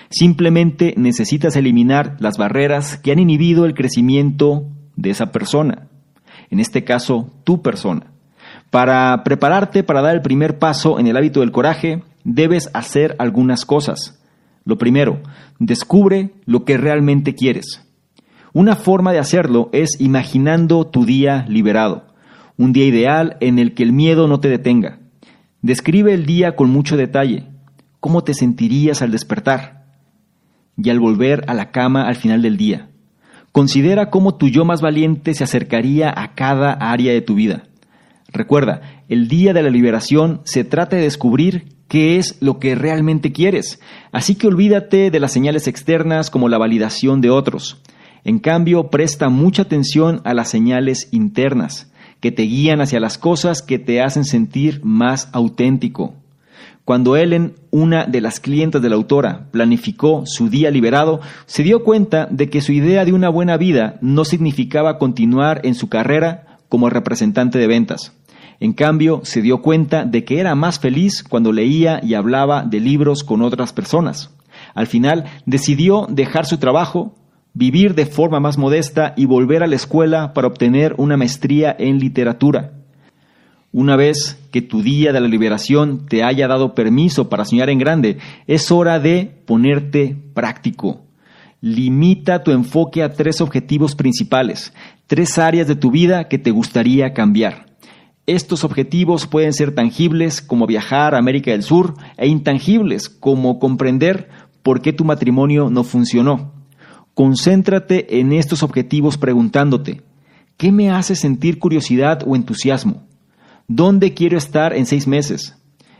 Simplemente 0.09 0.93
necesitas 0.97 1.55
eliminar 1.55 2.15
las 2.19 2.37
barreras 2.37 2.97
que 2.97 3.11
han 3.11 3.19
inhibido 3.19 3.65
el 3.65 3.73
crecimiento 3.73 4.65
de 4.95 5.09
esa 5.09 5.31
persona. 5.31 5.87
En 6.49 6.59
este 6.59 6.83
caso, 6.83 7.33
tu 7.43 7.61
persona. 7.61 8.11
Para 8.69 9.23
prepararte 9.23 9.83
para 9.83 10.01
dar 10.01 10.15
el 10.15 10.21
primer 10.21 10.59
paso 10.59 10.99
en 10.99 11.07
el 11.07 11.17
hábito 11.17 11.41
del 11.41 11.51
coraje, 11.51 12.03
debes 12.23 12.69
hacer 12.73 13.15
algunas 13.19 13.65
cosas. 13.65 14.21
Lo 14.65 14.77
primero, 14.77 15.21
descubre 15.59 16.31
lo 16.45 16.65
que 16.65 16.77
realmente 16.77 17.35
quieres. 17.35 17.83
Una 18.53 18.75
forma 18.75 19.11
de 19.13 19.19
hacerlo 19.19 19.69
es 19.71 19.99
imaginando 19.99 20.87
tu 20.87 21.05
día 21.05 21.45
liberado, 21.47 22.07
un 22.57 22.73
día 22.73 22.85
ideal 22.85 23.37
en 23.39 23.59
el 23.59 23.73
que 23.73 23.83
el 23.83 23.93
miedo 23.93 24.27
no 24.27 24.39
te 24.39 24.49
detenga. 24.49 24.99
Describe 25.61 26.13
el 26.13 26.25
día 26.25 26.55
con 26.55 26.69
mucho 26.69 26.97
detalle. 26.97 27.45
¿Cómo 27.99 28.23
te 28.23 28.33
sentirías 28.33 29.01
al 29.01 29.11
despertar? 29.11 29.76
Y 30.81 30.89
al 30.89 30.99
volver 30.99 31.43
a 31.47 31.53
la 31.53 31.71
cama 31.71 32.07
al 32.07 32.15
final 32.15 32.41
del 32.41 32.55
día. 32.57 32.89
Considera 33.51 34.09
cómo 34.09 34.35
tu 34.35 34.49
yo 34.49 34.65
más 34.65 34.81
valiente 34.81 35.33
se 35.33 35.43
acercaría 35.43 36.13
a 36.15 36.35
cada 36.35 36.73
área 36.73 37.11
de 37.11 37.21
tu 37.21 37.35
vida. 37.35 37.63
Recuerda, 38.31 39.03
el 39.09 39.27
día 39.27 39.53
de 39.53 39.63
la 39.63 39.69
liberación 39.69 40.41
se 40.43 40.63
trata 40.63 40.95
de 40.95 41.03
descubrir 41.03 41.69
qué 41.87 42.17
es 42.17 42.37
lo 42.41 42.59
que 42.59 42.75
realmente 42.75 43.31
quieres. 43.31 43.79
Así 44.11 44.35
que 44.35 44.47
olvídate 44.47 45.09
de 45.09 45.19
las 45.19 45.31
señales 45.31 45.67
externas 45.67 46.29
como 46.29 46.49
la 46.49 46.57
validación 46.57 47.21
de 47.21 47.29
otros. 47.29 47.81
En 48.23 48.39
cambio, 48.39 48.89
presta 48.89 49.29
mucha 49.29 49.61
atención 49.63 50.21
a 50.25 50.33
las 50.33 50.49
señales 50.49 51.07
internas, 51.11 51.91
que 52.19 52.31
te 52.31 52.43
guían 52.43 52.81
hacia 52.81 52.99
las 52.99 53.17
cosas 53.17 53.61
que 53.61 53.79
te 53.79 54.01
hacen 54.01 54.25
sentir 54.25 54.81
más 54.83 55.29
auténtico. 55.31 56.13
Cuando 56.87 57.17
Ellen, 57.17 57.55
una 57.69 58.05
de 58.05 58.21
las 58.21 58.39
clientes 58.39 58.81
de 58.81 58.87
la 58.87 58.95
autora, 58.95 59.49
planificó 59.51 60.23
su 60.25 60.47
día 60.47 60.71
liberado, 60.71 61.19
se 61.45 61.61
dio 61.61 61.83
cuenta 61.83 62.29
de 62.31 62.49
que 62.49 62.61
su 62.61 62.71
idea 62.71 63.03
de 63.03 63.11
una 63.11 63.27
buena 63.27 63.57
vida 63.57 63.97
no 63.99 64.23
significaba 64.23 64.97
continuar 64.97 65.59
en 65.65 65.75
su 65.75 65.89
carrera 65.89 66.59
como 66.69 66.89
representante 66.89 67.59
de 67.59 67.67
ventas. 67.67 68.13
En 68.61 68.71
cambio, 68.71 69.19
se 69.25 69.41
dio 69.41 69.61
cuenta 69.61 70.05
de 70.05 70.23
que 70.23 70.39
era 70.39 70.55
más 70.55 70.79
feliz 70.79 71.23
cuando 71.23 71.51
leía 71.51 71.99
y 72.01 72.13
hablaba 72.13 72.63
de 72.63 72.79
libros 72.79 73.25
con 73.25 73.41
otras 73.41 73.73
personas. 73.73 74.33
Al 74.73 74.87
final, 74.87 75.25
decidió 75.45 76.07
dejar 76.09 76.45
su 76.45 76.57
trabajo, 76.57 77.17
vivir 77.53 77.95
de 77.95 78.05
forma 78.05 78.39
más 78.39 78.57
modesta 78.57 79.13
y 79.17 79.25
volver 79.25 79.61
a 79.61 79.67
la 79.67 79.75
escuela 79.75 80.33
para 80.33 80.47
obtener 80.47 80.95
una 80.97 81.17
maestría 81.17 81.75
en 81.77 81.99
literatura. 81.99 82.76
Una 83.79 83.95
vez 83.95 84.39
que 84.49 84.63
tu 84.63 84.81
día 84.81 85.13
de 85.13 85.21
la 85.21 85.27
liberación 85.27 86.07
te 86.07 86.23
haya 86.23 86.47
dado 86.47 86.73
permiso 86.73 87.29
para 87.29 87.45
soñar 87.45 87.69
en 87.69 87.77
grande, 87.77 88.17
es 88.47 88.71
hora 88.71 88.99
de 88.99 89.43
ponerte 89.45 90.17
práctico. 90.33 91.05
Limita 91.61 92.41
tu 92.41 92.49
enfoque 92.49 93.03
a 93.03 93.13
tres 93.13 93.39
objetivos 93.39 93.93
principales, 93.93 94.73
tres 95.05 95.37
áreas 95.37 95.67
de 95.67 95.75
tu 95.75 95.91
vida 95.91 96.27
que 96.27 96.39
te 96.39 96.49
gustaría 96.49 97.13
cambiar. 97.13 97.67
Estos 98.25 98.63
objetivos 98.63 99.27
pueden 99.27 99.53
ser 99.53 99.75
tangibles 99.75 100.41
como 100.41 100.65
viajar 100.65 101.13
a 101.13 101.19
América 101.19 101.51
del 101.51 101.61
Sur 101.61 101.93
e 102.17 102.27
intangibles 102.27 103.09
como 103.09 103.59
comprender 103.59 104.27
por 104.63 104.81
qué 104.81 104.91
tu 104.91 105.05
matrimonio 105.05 105.69
no 105.69 105.83
funcionó. 105.83 106.51
Concéntrate 107.13 108.19
en 108.19 108.33
estos 108.33 108.63
objetivos 108.63 109.19
preguntándote, 109.19 110.01
¿qué 110.57 110.71
me 110.71 110.89
hace 110.89 111.15
sentir 111.15 111.59
curiosidad 111.59 112.23
o 112.25 112.35
entusiasmo? 112.35 113.06
¿Dónde 113.69 114.13
quiero 114.13 114.37
estar 114.37 114.73
en 114.73 114.85
seis 114.85 115.07
meses? 115.07 115.57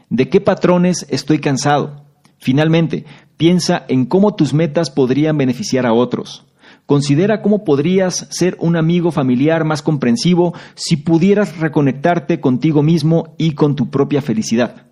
¿De 0.09 0.29
qué 0.29 0.39
patrones 0.39 1.05
estoy 1.09 1.39
cansado? 1.39 2.05
Finalmente, 2.37 3.03
piensa 3.35 3.83
en 3.89 4.05
cómo 4.05 4.35
tus 4.35 4.53
metas 4.53 4.89
podrían 4.89 5.37
beneficiar 5.37 5.85
a 5.85 5.91
otros. 5.91 6.45
Considera 6.85 7.41
cómo 7.41 7.65
podrías 7.65 8.25
ser 8.29 8.55
un 8.61 8.77
amigo 8.77 9.11
familiar 9.11 9.65
más 9.65 9.81
comprensivo 9.81 10.53
si 10.75 10.95
pudieras 10.95 11.57
reconectarte 11.57 12.39
contigo 12.39 12.83
mismo 12.83 13.35
y 13.37 13.51
con 13.51 13.75
tu 13.75 13.89
propia 13.89 14.21
felicidad. 14.21 14.85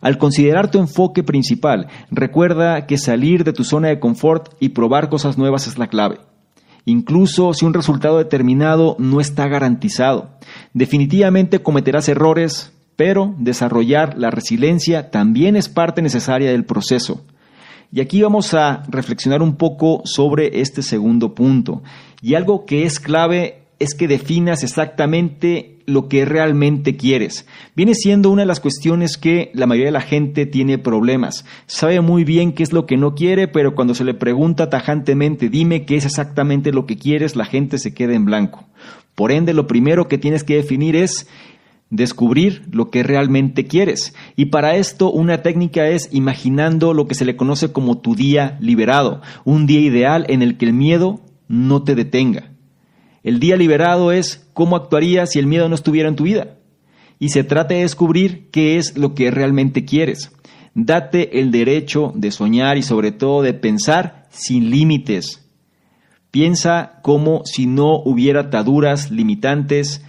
Al 0.00 0.16
considerar 0.16 0.70
tu 0.70 0.78
enfoque 0.78 1.24
principal, 1.24 1.88
recuerda 2.12 2.86
que 2.86 2.96
salir 2.96 3.42
de 3.42 3.52
tu 3.52 3.64
zona 3.64 3.88
de 3.88 3.98
confort 3.98 4.54
y 4.60 4.68
probar 4.68 5.08
cosas 5.08 5.36
nuevas 5.36 5.66
es 5.66 5.78
la 5.78 5.88
clave. 5.88 6.20
Incluso 6.86 7.54
si 7.54 7.64
un 7.64 7.74
resultado 7.74 8.18
determinado 8.18 8.96
no 8.98 9.20
está 9.20 9.48
garantizado. 9.48 10.30
Definitivamente 10.74 11.60
cometerás 11.60 12.08
errores, 12.08 12.72
pero 12.96 13.34
desarrollar 13.38 14.16
la 14.18 14.30
resiliencia 14.30 15.10
también 15.10 15.56
es 15.56 15.68
parte 15.68 16.02
necesaria 16.02 16.50
del 16.50 16.64
proceso. 16.64 17.22
Y 17.90 18.00
aquí 18.00 18.20
vamos 18.22 18.54
a 18.54 18.82
reflexionar 18.88 19.40
un 19.40 19.56
poco 19.56 20.02
sobre 20.04 20.60
este 20.60 20.82
segundo 20.82 21.34
punto. 21.34 21.82
Y 22.20 22.34
algo 22.34 22.66
que 22.66 22.84
es 22.84 22.98
clave 22.98 23.62
es 23.78 23.94
que 23.94 24.08
definas 24.08 24.62
exactamente 24.64 25.73
lo 25.86 26.08
que 26.08 26.24
realmente 26.24 26.96
quieres. 26.96 27.46
Viene 27.74 27.94
siendo 27.94 28.30
una 28.30 28.42
de 28.42 28.46
las 28.46 28.60
cuestiones 28.60 29.16
que 29.18 29.50
la 29.54 29.66
mayoría 29.66 29.88
de 29.88 29.92
la 29.92 30.00
gente 30.00 30.46
tiene 30.46 30.78
problemas. 30.78 31.44
Sabe 31.66 32.00
muy 32.00 32.24
bien 32.24 32.52
qué 32.52 32.62
es 32.62 32.72
lo 32.72 32.86
que 32.86 32.96
no 32.96 33.14
quiere, 33.14 33.48
pero 33.48 33.74
cuando 33.74 33.94
se 33.94 34.04
le 34.04 34.14
pregunta 34.14 34.70
tajantemente, 34.70 35.48
dime 35.48 35.84
qué 35.84 35.96
es 35.96 36.04
exactamente 36.04 36.72
lo 36.72 36.86
que 36.86 36.96
quieres, 36.96 37.36
la 37.36 37.44
gente 37.44 37.78
se 37.78 37.94
queda 37.94 38.14
en 38.14 38.24
blanco. 38.24 38.64
Por 39.14 39.30
ende, 39.30 39.54
lo 39.54 39.66
primero 39.66 40.08
que 40.08 40.18
tienes 40.18 40.42
que 40.42 40.56
definir 40.56 40.96
es 40.96 41.28
descubrir 41.90 42.62
lo 42.72 42.90
que 42.90 43.02
realmente 43.02 43.66
quieres. 43.66 44.14
Y 44.36 44.46
para 44.46 44.76
esto 44.76 45.10
una 45.12 45.42
técnica 45.42 45.88
es 45.88 46.08
imaginando 46.12 46.92
lo 46.92 47.06
que 47.06 47.14
se 47.14 47.24
le 47.24 47.36
conoce 47.36 47.72
como 47.72 47.98
tu 47.98 48.16
día 48.16 48.58
liberado, 48.60 49.22
un 49.44 49.66
día 49.66 49.80
ideal 49.80 50.26
en 50.28 50.42
el 50.42 50.56
que 50.56 50.66
el 50.66 50.72
miedo 50.72 51.20
no 51.46 51.84
te 51.84 51.94
detenga. 51.94 52.53
El 53.24 53.40
día 53.40 53.56
liberado 53.56 54.12
es 54.12 54.46
cómo 54.52 54.76
actuarías 54.76 55.30
si 55.30 55.38
el 55.38 55.46
miedo 55.46 55.68
no 55.70 55.74
estuviera 55.74 56.10
en 56.10 56.14
tu 56.14 56.24
vida. 56.24 56.58
Y 57.18 57.30
se 57.30 57.42
trata 57.42 57.74
de 57.74 57.80
descubrir 57.80 58.50
qué 58.50 58.76
es 58.76 58.98
lo 58.98 59.14
que 59.14 59.30
realmente 59.30 59.86
quieres. 59.86 60.30
Date 60.74 61.40
el 61.40 61.50
derecho 61.50 62.12
de 62.14 62.30
soñar 62.30 62.76
y 62.76 62.82
sobre 62.82 63.12
todo 63.12 63.40
de 63.40 63.54
pensar 63.54 64.26
sin 64.28 64.70
límites. 64.70 65.48
Piensa 66.30 67.00
como 67.02 67.42
si 67.46 67.66
no 67.66 67.98
hubiera 68.04 68.40
ataduras 68.40 69.10
limitantes, 69.10 70.04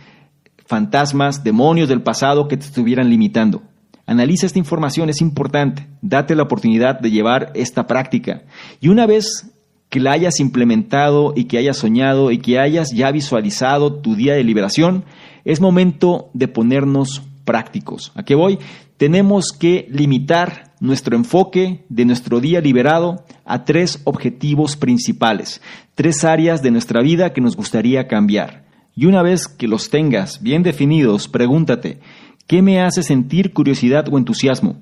fantasmas, 0.66 1.44
demonios 1.44 1.88
del 1.88 2.02
pasado 2.02 2.50
que 2.50 2.58
te 2.58 2.66
estuvieran 2.66 3.10
limitando. 3.10 3.64
Analiza 4.08 4.46
esta 4.46 4.60
información, 4.60 5.10
es 5.10 5.22
importante. 5.22 5.88
Date 6.02 6.36
la 6.36 6.44
oportunidad 6.44 7.00
de 7.00 7.12
llevar 7.12 7.52
esta 7.56 7.88
práctica. 7.88 8.44
Y 8.82 8.90
una 8.90 9.06
vez 9.06 9.55
que 9.90 10.00
la 10.00 10.12
hayas 10.12 10.40
implementado 10.40 11.34
y 11.36 11.46
que 11.46 11.58
hayas 11.58 11.78
soñado 11.78 12.32
y 12.32 12.40
que 12.40 12.60
hayas 12.60 12.92
ya 12.92 13.12
visualizado 13.12 13.94
tu 13.94 14.16
día 14.16 14.34
de 14.34 14.44
liberación, 14.44 15.06
es 15.46 15.62
momento 15.62 16.30
de 16.34 16.48
ponernos 16.48 17.24
prácticos. 17.46 18.12
¿A 18.16 18.24
qué 18.24 18.36
voy? 18.36 18.60
Tenemos 18.98 19.52
que 19.52 19.88
limitar 19.90 20.74
nuestro 20.80 21.16
enfoque 21.16 21.86
de 21.90 22.06
nuestro 22.06 22.40
día 22.40 22.62
liberado 22.62 23.26
a 23.46 23.64
tres 23.64 24.02
objetivos 24.06 24.76
principales, 24.76 25.62
tres 25.94 26.24
áreas 26.24 26.62
de 26.62 26.72
nuestra 26.72 27.02
vida 27.02 27.34
que 27.34 27.42
nos 27.42 27.56
gustaría 27.56 28.08
cambiar. 28.08 28.66
Y 28.96 29.06
una 29.06 29.22
vez 29.22 29.48
que 29.48 29.68
los 29.68 29.90
tengas 29.90 30.42
bien 30.42 30.64
definidos, 30.64 31.28
pregúntate, 31.28 32.00
¿qué 32.48 32.62
me 32.62 32.82
hace 32.82 33.04
sentir 33.04 33.54
curiosidad 33.54 34.08
o 34.10 34.18
entusiasmo? 34.18 34.78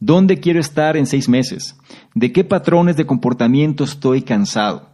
¿Dónde 0.00 0.38
quiero 0.38 0.60
estar 0.60 0.96
en 0.96 1.06
seis 1.06 1.28
meses? 1.28 1.76
¿De 2.14 2.30
qué 2.32 2.44
patrones 2.44 2.96
de 2.96 3.06
comportamiento 3.06 3.82
estoy 3.82 4.22
cansado? 4.22 4.90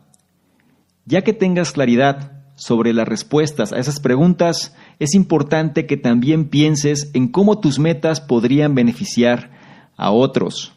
Ya 1.05 1.23
que 1.23 1.35
tengas 1.35 1.73
claridad 1.73 2.33
sobre 2.57 2.95
las 2.95 3.07
respuestas 3.07 3.73
a 3.73 3.79
esas 3.79 4.01
preguntas, 4.01 4.75
es 4.99 5.15
importante 5.15 5.87
que 5.87 5.99
también 5.99 6.49
pienses 6.49 7.11
en 7.13 7.29
cómo 7.29 7.61
tus 7.61 7.79
metas 7.79 8.23
podrían 8.23 8.75
beneficiar 8.75 9.51
a 9.97 10.11
otros. 10.11 10.73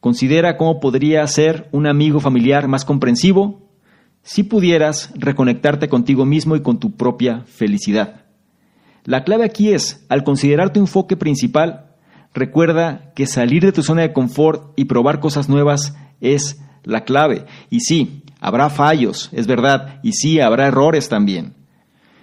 Considera 0.00 0.58
cómo 0.58 0.78
podría 0.78 1.26
ser 1.26 1.68
un 1.72 1.86
amigo 1.86 2.20
familiar 2.20 2.68
más 2.68 2.84
comprensivo 2.84 3.70
si 4.22 4.42
pudieras 4.42 5.12
reconectarte 5.14 5.88
contigo 5.88 6.26
mismo 6.26 6.56
y 6.56 6.60
con 6.60 6.78
tu 6.78 6.96
propia 6.96 7.44
felicidad. 7.46 8.26
La 9.04 9.24
clave 9.24 9.44
aquí 9.44 9.72
es, 9.72 10.04
al 10.08 10.24
considerar 10.24 10.72
tu 10.72 10.80
enfoque 10.80 11.16
principal, 11.16 11.85
recuerda 12.36 13.12
que 13.16 13.26
salir 13.26 13.62
de 13.62 13.72
tu 13.72 13.82
zona 13.82 14.02
de 14.02 14.12
confort 14.12 14.72
y 14.76 14.84
probar 14.84 15.18
cosas 15.18 15.48
nuevas 15.48 15.96
es 16.20 16.60
la 16.84 17.04
clave. 17.04 17.46
Y 17.70 17.80
sí, 17.80 18.22
habrá 18.40 18.70
fallos, 18.70 19.30
es 19.32 19.46
verdad, 19.46 19.98
y 20.02 20.12
sí, 20.12 20.40
habrá 20.40 20.68
errores 20.68 21.08
también. 21.08 21.54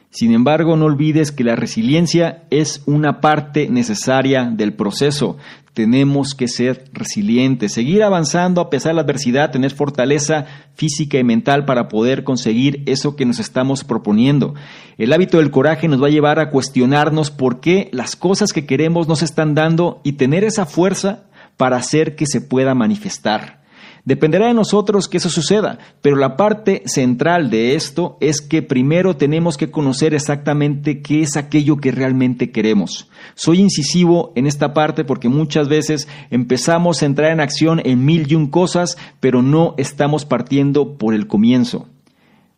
Sin 0.09 0.31
embargo, 0.31 0.77
no 0.77 0.85
olvides 0.85 1.31
que 1.31 1.43
la 1.43 1.55
resiliencia 1.55 2.43
es 2.51 2.83
una 2.85 3.19
parte 3.19 3.67
necesaria 3.67 4.45
del 4.45 4.73
proceso. 4.73 5.37
Tenemos 5.73 6.35
que 6.35 6.47
ser 6.47 6.85
resilientes, 6.93 7.73
seguir 7.73 8.03
avanzando 8.03 8.61
a 8.61 8.69
pesar 8.69 8.91
de 8.91 8.95
la 8.95 9.01
adversidad, 9.01 9.51
tener 9.51 9.71
fortaleza 9.71 10.45
física 10.75 11.17
y 11.17 11.23
mental 11.23 11.65
para 11.65 11.87
poder 11.87 12.23
conseguir 12.23 12.83
eso 12.85 13.15
que 13.15 13.25
nos 13.25 13.39
estamos 13.39 13.83
proponiendo. 13.83 14.53
El 14.99 15.13
hábito 15.13 15.37
del 15.37 15.49
coraje 15.49 15.87
nos 15.87 16.01
va 16.01 16.07
a 16.07 16.11
llevar 16.11 16.39
a 16.39 16.51
cuestionarnos 16.51 17.31
por 17.31 17.59
qué 17.59 17.89
las 17.91 18.15
cosas 18.15 18.53
que 18.53 18.67
queremos 18.67 19.07
no 19.07 19.15
se 19.15 19.25
están 19.25 19.55
dando 19.55 19.99
y 20.03 20.13
tener 20.13 20.43
esa 20.43 20.67
fuerza 20.67 21.23
para 21.57 21.77
hacer 21.77 22.15
que 22.15 22.27
se 22.27 22.41
pueda 22.41 22.75
manifestar. 22.75 23.62
Dependerá 24.05 24.47
de 24.47 24.53
nosotros 24.53 25.07
que 25.07 25.15
eso 25.15 25.29
suceda, 25.29 25.79
pero 26.01 26.17
la 26.17 26.35
parte 26.35 26.83
central 26.87 27.49
de 27.49 27.75
esto 27.75 28.17
es 28.19 28.41
que 28.41 28.61
primero 28.61 29.15
tenemos 29.15 29.55
que 29.55 29.71
conocer 29.71 30.13
exactamente 30.13 31.01
qué 31.01 31.21
es 31.21 31.37
aquello 31.37 31.77
que 31.77 31.91
realmente 31.91 32.51
queremos. 32.51 33.09
Soy 33.33 33.61
incisivo 33.61 34.33
en 34.35 34.45
esta 34.45 34.73
parte 34.73 35.05
porque 35.05 35.29
muchas 35.29 35.69
veces 35.69 36.09
empezamos 36.31 37.01
a 37.01 37.05
entrar 37.05 37.31
en 37.31 37.39
acción 37.39 37.81
en 37.85 38.03
mil 38.03 38.29
y 38.29 38.35
un 38.35 38.47
cosas, 38.47 38.97
pero 39.21 39.41
no 39.41 39.73
estamos 39.77 40.25
partiendo 40.25 40.97
por 40.97 41.13
el 41.13 41.27
comienzo. 41.27 41.87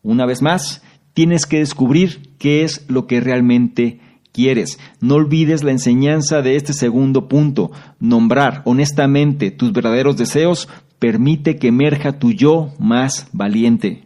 Una 0.02 0.26
vez 0.26 0.42
más, 0.42 0.82
tienes 1.14 1.46
que 1.46 1.60
descubrir 1.60 2.32
qué 2.40 2.64
es 2.64 2.86
lo 2.88 3.06
que 3.06 3.22
realmente 3.22 4.00
quieres. 4.36 4.80
No 5.00 5.16
olvides 5.16 5.64
la 5.64 5.72
enseñanza 5.72 6.42
de 6.42 6.58
este 6.58 6.74
segundo 6.74 7.30
punto, 7.30 7.72
nombrar 8.00 8.64
honestamente 8.66 9.50
tus 9.50 9.72
verdaderos 9.72 10.18
deseos 10.18 10.68
permite 11.06 11.58
que 11.58 11.68
emerja 11.68 12.18
tu 12.18 12.32
yo 12.32 12.74
más 12.80 13.28
valiente. 13.32 14.06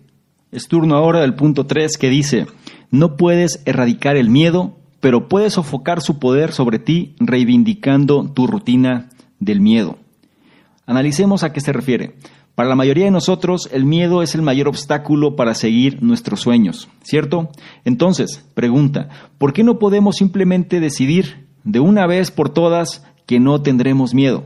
Es 0.51 0.67
turno 0.67 0.95
ahora 0.95 1.21
del 1.21 1.33
punto 1.33 1.65
3 1.65 1.97
que 1.97 2.09
dice, 2.09 2.45
no 2.91 3.15
puedes 3.15 3.63
erradicar 3.65 4.17
el 4.17 4.29
miedo, 4.29 4.75
pero 4.99 5.29
puedes 5.29 5.53
sofocar 5.53 6.01
su 6.01 6.19
poder 6.19 6.51
sobre 6.51 6.77
ti 6.77 7.15
reivindicando 7.21 8.29
tu 8.29 8.47
rutina 8.47 9.07
del 9.39 9.61
miedo. 9.61 9.97
Analicemos 10.85 11.43
a 11.43 11.53
qué 11.53 11.61
se 11.61 11.71
refiere. 11.71 12.15
Para 12.53 12.67
la 12.67 12.75
mayoría 12.75 13.05
de 13.05 13.11
nosotros, 13.11 13.69
el 13.71 13.85
miedo 13.85 14.21
es 14.21 14.35
el 14.35 14.41
mayor 14.41 14.67
obstáculo 14.67 15.37
para 15.37 15.55
seguir 15.55 16.03
nuestros 16.03 16.41
sueños, 16.41 16.89
¿cierto? 17.01 17.49
Entonces, 17.85 18.45
pregunta, 18.55 19.07
¿por 19.37 19.53
qué 19.53 19.63
no 19.63 19.79
podemos 19.79 20.17
simplemente 20.17 20.81
decidir 20.81 21.47
de 21.63 21.79
una 21.79 22.07
vez 22.07 22.29
por 22.29 22.49
todas 22.49 23.05
que 23.25 23.39
no 23.39 23.61
tendremos 23.61 24.13
miedo? 24.13 24.43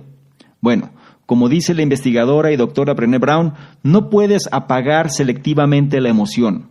Bueno, 0.62 0.92
como 1.26 1.50
dice 1.50 1.74
la 1.74 1.82
investigadora 1.82 2.52
y 2.52 2.58
doctora 2.58 2.94
Brené 2.94 3.18
Brown, 3.18 3.54
no 3.82 4.10
puedes 4.10 4.50
apagar 4.52 5.10
selectivamente 5.10 6.02
la 6.02 6.10
emoción. 6.10 6.70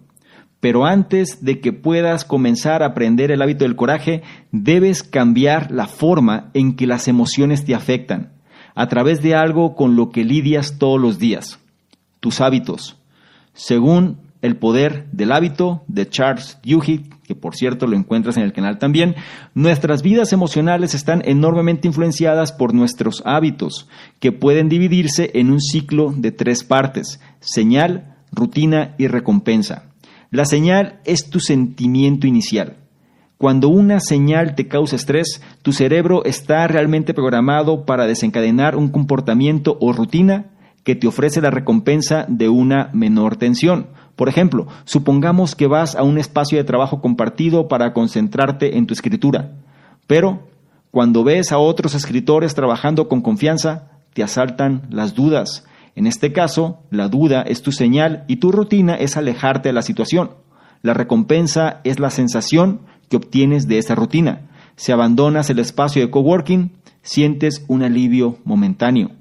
Pero 0.60 0.86
antes 0.86 1.44
de 1.44 1.60
que 1.60 1.72
puedas 1.72 2.24
comenzar 2.24 2.82
a 2.82 2.86
aprender 2.86 3.32
el 3.32 3.42
hábito 3.42 3.64
del 3.64 3.74
coraje, 3.74 4.22
debes 4.52 5.02
cambiar 5.02 5.72
la 5.72 5.88
forma 5.88 6.50
en 6.54 6.76
que 6.76 6.86
las 6.86 7.08
emociones 7.08 7.64
te 7.64 7.74
afectan, 7.74 8.32
a 8.74 8.86
través 8.86 9.22
de 9.22 9.34
algo 9.34 9.74
con 9.74 9.96
lo 9.96 10.10
que 10.10 10.24
lidias 10.24 10.78
todos 10.78 11.00
los 11.00 11.18
días, 11.18 11.58
tus 12.20 12.40
hábitos. 12.40 12.96
Según 13.54 14.18
el 14.42 14.56
poder 14.56 15.06
del 15.12 15.32
hábito 15.32 15.84
de 15.86 16.08
Charles 16.08 16.58
Duhigg, 16.64 17.08
que 17.22 17.36
por 17.36 17.54
cierto 17.54 17.86
lo 17.86 17.96
encuentras 17.96 18.36
en 18.36 18.42
el 18.42 18.52
canal 18.52 18.78
también, 18.78 19.14
nuestras 19.54 20.02
vidas 20.02 20.32
emocionales 20.32 20.94
están 20.94 21.22
enormemente 21.24 21.86
influenciadas 21.86 22.52
por 22.52 22.74
nuestros 22.74 23.22
hábitos, 23.24 23.88
que 24.18 24.32
pueden 24.32 24.68
dividirse 24.68 25.30
en 25.34 25.50
un 25.50 25.60
ciclo 25.60 26.12
de 26.14 26.32
tres 26.32 26.64
partes, 26.64 27.20
señal, 27.40 28.16
rutina 28.32 28.94
y 28.98 29.06
recompensa. 29.06 29.84
La 30.30 30.44
señal 30.44 31.00
es 31.04 31.30
tu 31.30 31.38
sentimiento 31.38 32.26
inicial. 32.26 32.76
Cuando 33.38 33.68
una 33.68 34.00
señal 34.00 34.54
te 34.54 34.68
causa 34.68 34.96
estrés, 34.96 35.42
tu 35.62 35.72
cerebro 35.72 36.24
está 36.24 36.66
realmente 36.66 37.14
programado 37.14 37.84
para 37.84 38.06
desencadenar 38.06 38.76
un 38.76 38.88
comportamiento 38.88 39.76
o 39.80 39.92
rutina 39.92 40.46
que 40.84 40.94
te 40.96 41.06
ofrece 41.06 41.40
la 41.40 41.50
recompensa 41.50 42.24
de 42.28 42.48
una 42.48 42.90
menor 42.92 43.36
tensión 43.36 43.88
por 44.16 44.28
ejemplo, 44.28 44.66
supongamos 44.84 45.54
que 45.54 45.66
vas 45.66 45.96
a 45.96 46.02
un 46.02 46.18
espacio 46.18 46.58
de 46.58 46.64
trabajo 46.64 47.00
compartido 47.00 47.68
para 47.68 47.92
concentrarte 47.92 48.76
en 48.76 48.86
tu 48.86 48.94
escritura, 48.94 49.52
pero 50.06 50.48
cuando 50.90 51.24
ves 51.24 51.52
a 51.52 51.58
otros 51.58 51.94
escritores 51.94 52.54
trabajando 52.54 53.08
con 53.08 53.22
confianza, 53.22 53.88
te 54.12 54.22
asaltan 54.22 54.82
las 54.90 55.14
dudas. 55.14 55.64
En 55.94 56.06
este 56.06 56.32
caso, 56.32 56.80
la 56.90 57.08
duda 57.08 57.42
es 57.42 57.62
tu 57.62 57.72
señal 57.72 58.24
y 58.28 58.36
tu 58.36 58.52
rutina 58.52 58.94
es 58.94 59.16
alejarte 59.16 59.70
de 59.70 59.72
la 59.72 59.80
situación. 59.80 60.32
La 60.82 60.92
recompensa 60.92 61.80
es 61.84 61.98
la 61.98 62.10
sensación 62.10 62.82
que 63.08 63.16
obtienes 63.16 63.68
de 63.68 63.78
esa 63.78 63.94
rutina. 63.94 64.50
Si 64.76 64.92
abandonas 64.92 65.48
el 65.48 65.60
espacio 65.60 66.02
de 66.02 66.10
coworking, 66.10 66.72
sientes 67.02 67.64
un 67.68 67.82
alivio 67.82 68.38
momentáneo. 68.44 69.12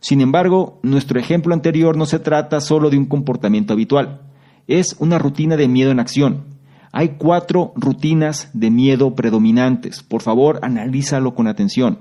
Sin 0.00 0.20
embargo, 0.20 0.78
nuestro 0.82 1.18
ejemplo 1.18 1.54
anterior 1.54 1.96
no 1.96 2.04
se 2.04 2.18
trata 2.18 2.60
solo 2.60 2.90
de 2.90 2.98
un 2.98 3.06
comportamiento 3.06 3.72
habitual 3.72 4.23
es 4.66 4.96
una 4.98 5.18
rutina 5.18 5.56
de 5.56 5.68
miedo 5.68 5.90
en 5.90 6.00
acción. 6.00 6.44
Hay 6.92 7.16
cuatro 7.18 7.72
rutinas 7.74 8.50
de 8.52 8.70
miedo 8.70 9.14
predominantes. 9.14 10.02
Por 10.02 10.22
favor, 10.22 10.60
analízalo 10.62 11.34
con 11.34 11.48
atención. 11.48 11.98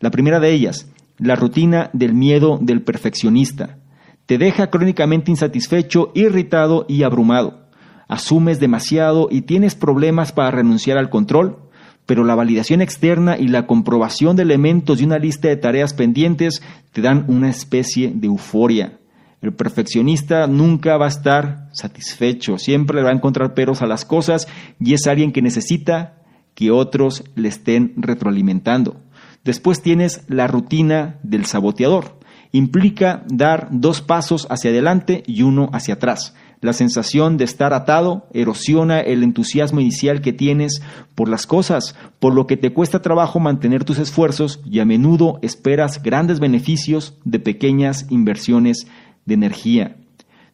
La 0.00 0.10
primera 0.10 0.40
de 0.40 0.52
ellas, 0.52 0.88
la 1.18 1.34
rutina 1.34 1.90
del 1.92 2.14
miedo 2.14 2.58
del 2.60 2.82
perfeccionista. 2.82 3.78
Te 4.26 4.38
deja 4.38 4.70
crónicamente 4.70 5.30
insatisfecho, 5.30 6.12
irritado 6.14 6.86
y 6.88 7.02
abrumado. 7.02 7.68
Asumes 8.08 8.60
demasiado 8.60 9.28
y 9.30 9.42
tienes 9.42 9.74
problemas 9.74 10.32
para 10.32 10.50
renunciar 10.50 10.98
al 10.98 11.10
control, 11.10 11.58
pero 12.06 12.24
la 12.24 12.34
validación 12.34 12.80
externa 12.80 13.36
y 13.38 13.48
la 13.48 13.66
comprobación 13.66 14.36
de 14.36 14.42
elementos 14.42 14.98
de 14.98 15.04
una 15.04 15.18
lista 15.18 15.48
de 15.48 15.56
tareas 15.56 15.94
pendientes 15.94 16.62
te 16.92 17.00
dan 17.00 17.24
una 17.28 17.50
especie 17.50 18.12
de 18.14 18.26
euforia. 18.26 18.98
El 19.42 19.52
perfeccionista 19.52 20.46
nunca 20.46 20.96
va 20.96 21.06
a 21.06 21.08
estar 21.08 21.68
satisfecho, 21.72 22.58
siempre 22.58 23.02
va 23.02 23.10
a 23.10 23.14
encontrar 23.14 23.54
peros 23.54 23.82
a 23.82 23.86
las 23.86 24.04
cosas 24.04 24.46
y 24.78 24.94
es 24.94 25.08
alguien 25.08 25.32
que 25.32 25.42
necesita 25.42 26.14
que 26.54 26.70
otros 26.70 27.24
le 27.34 27.48
estén 27.48 27.92
retroalimentando. 27.96 29.00
Después 29.44 29.82
tienes 29.82 30.22
la 30.28 30.46
rutina 30.46 31.18
del 31.24 31.44
saboteador. 31.44 32.20
Implica 32.52 33.24
dar 33.26 33.68
dos 33.72 34.00
pasos 34.00 34.46
hacia 34.48 34.70
adelante 34.70 35.24
y 35.26 35.42
uno 35.42 35.70
hacia 35.72 35.94
atrás. 35.94 36.36
La 36.60 36.72
sensación 36.72 37.36
de 37.36 37.44
estar 37.44 37.74
atado 37.74 38.28
erosiona 38.32 39.00
el 39.00 39.24
entusiasmo 39.24 39.80
inicial 39.80 40.20
que 40.20 40.32
tienes 40.32 40.80
por 41.16 41.28
las 41.28 41.48
cosas, 41.48 41.96
por 42.20 42.34
lo 42.34 42.46
que 42.46 42.56
te 42.56 42.72
cuesta 42.72 43.02
trabajo 43.02 43.40
mantener 43.40 43.82
tus 43.82 43.98
esfuerzos 43.98 44.60
y 44.64 44.78
a 44.78 44.84
menudo 44.84 45.40
esperas 45.42 46.00
grandes 46.00 46.38
beneficios 46.38 47.18
de 47.24 47.40
pequeñas 47.40 48.06
inversiones 48.10 48.86
de 49.26 49.34
energía. 49.34 49.96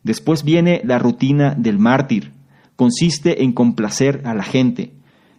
Después 0.02 0.44
viene 0.44 0.80
la 0.84 0.98
rutina 0.98 1.54
del 1.56 1.78
mártir. 1.78 2.32
Consiste 2.76 3.42
en 3.42 3.52
complacer 3.52 4.22
a 4.24 4.34
la 4.34 4.44
gente. 4.44 4.92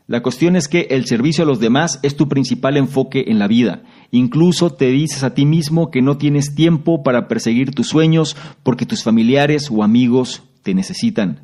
La 0.07 0.23
cuestión 0.23 0.55
es 0.55 0.67
que 0.67 0.87
el 0.89 1.05
servicio 1.05 1.43
a 1.43 1.47
los 1.47 1.59
demás 1.59 1.99
es 2.01 2.15
tu 2.15 2.27
principal 2.27 2.77
enfoque 2.77 3.25
en 3.27 3.37
la 3.37 3.47
vida. 3.47 3.83
Incluso 4.09 4.71
te 4.71 4.87
dices 4.87 5.23
a 5.23 5.35
ti 5.35 5.45
mismo 5.45 5.91
que 5.91 6.01
no 6.01 6.17
tienes 6.17 6.55
tiempo 6.55 7.03
para 7.03 7.27
perseguir 7.27 7.71
tus 7.71 7.89
sueños 7.89 8.35
porque 8.63 8.87
tus 8.87 9.03
familiares 9.03 9.69
o 9.71 9.83
amigos 9.83 10.43
te 10.63 10.73
necesitan. 10.73 11.41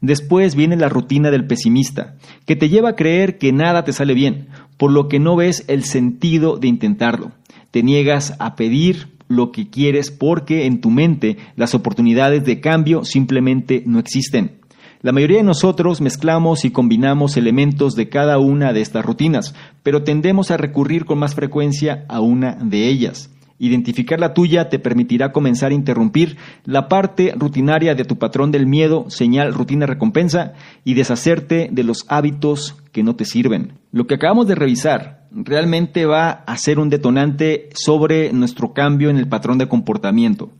Después 0.00 0.54
viene 0.54 0.76
la 0.76 0.88
rutina 0.88 1.30
del 1.30 1.46
pesimista, 1.46 2.14
que 2.46 2.56
te 2.56 2.68
lleva 2.68 2.90
a 2.90 2.94
creer 2.96 3.38
que 3.38 3.52
nada 3.52 3.84
te 3.84 3.92
sale 3.92 4.14
bien, 4.14 4.48
por 4.76 4.92
lo 4.92 5.08
que 5.08 5.18
no 5.18 5.34
ves 5.34 5.64
el 5.66 5.82
sentido 5.82 6.56
de 6.56 6.68
intentarlo. 6.68 7.32
Te 7.70 7.82
niegas 7.82 8.34
a 8.38 8.54
pedir 8.54 9.13
lo 9.34 9.52
que 9.52 9.68
quieres 9.68 10.10
porque 10.10 10.64
en 10.64 10.80
tu 10.80 10.90
mente 10.90 11.36
las 11.56 11.74
oportunidades 11.74 12.44
de 12.44 12.60
cambio 12.60 13.04
simplemente 13.04 13.82
no 13.84 13.98
existen. 13.98 14.64
La 15.02 15.12
mayoría 15.12 15.36
de 15.36 15.44
nosotros 15.44 16.00
mezclamos 16.00 16.64
y 16.64 16.70
combinamos 16.70 17.36
elementos 17.36 17.94
de 17.94 18.08
cada 18.08 18.38
una 18.38 18.72
de 18.72 18.80
estas 18.80 19.04
rutinas, 19.04 19.54
pero 19.82 20.02
tendemos 20.02 20.50
a 20.50 20.56
recurrir 20.56 21.04
con 21.04 21.18
más 21.18 21.34
frecuencia 21.34 22.06
a 22.08 22.20
una 22.20 22.54
de 22.54 22.88
ellas. 22.88 23.28
Identificar 23.58 24.18
la 24.18 24.34
tuya 24.34 24.68
te 24.68 24.78
permitirá 24.78 25.32
comenzar 25.32 25.70
a 25.70 25.74
interrumpir 25.74 26.36
la 26.64 26.88
parte 26.88 27.34
rutinaria 27.36 27.94
de 27.94 28.04
tu 28.04 28.18
patrón 28.18 28.50
del 28.50 28.66
miedo, 28.66 29.06
señal, 29.08 29.54
rutina, 29.54 29.86
recompensa, 29.86 30.54
y 30.84 30.94
deshacerte 30.94 31.68
de 31.70 31.84
los 31.84 32.04
hábitos 32.08 32.76
que 32.90 33.02
no 33.02 33.14
te 33.14 33.24
sirven. 33.24 33.74
Lo 33.92 34.06
que 34.06 34.14
acabamos 34.14 34.48
de 34.48 34.56
revisar 34.56 35.28
realmente 35.30 36.04
va 36.06 36.30
a 36.30 36.56
ser 36.56 36.78
un 36.78 36.90
detonante 36.90 37.68
sobre 37.74 38.32
nuestro 38.32 38.72
cambio 38.72 39.10
en 39.10 39.18
el 39.18 39.28
patrón 39.28 39.58
de 39.58 39.68
comportamiento, 39.68 40.50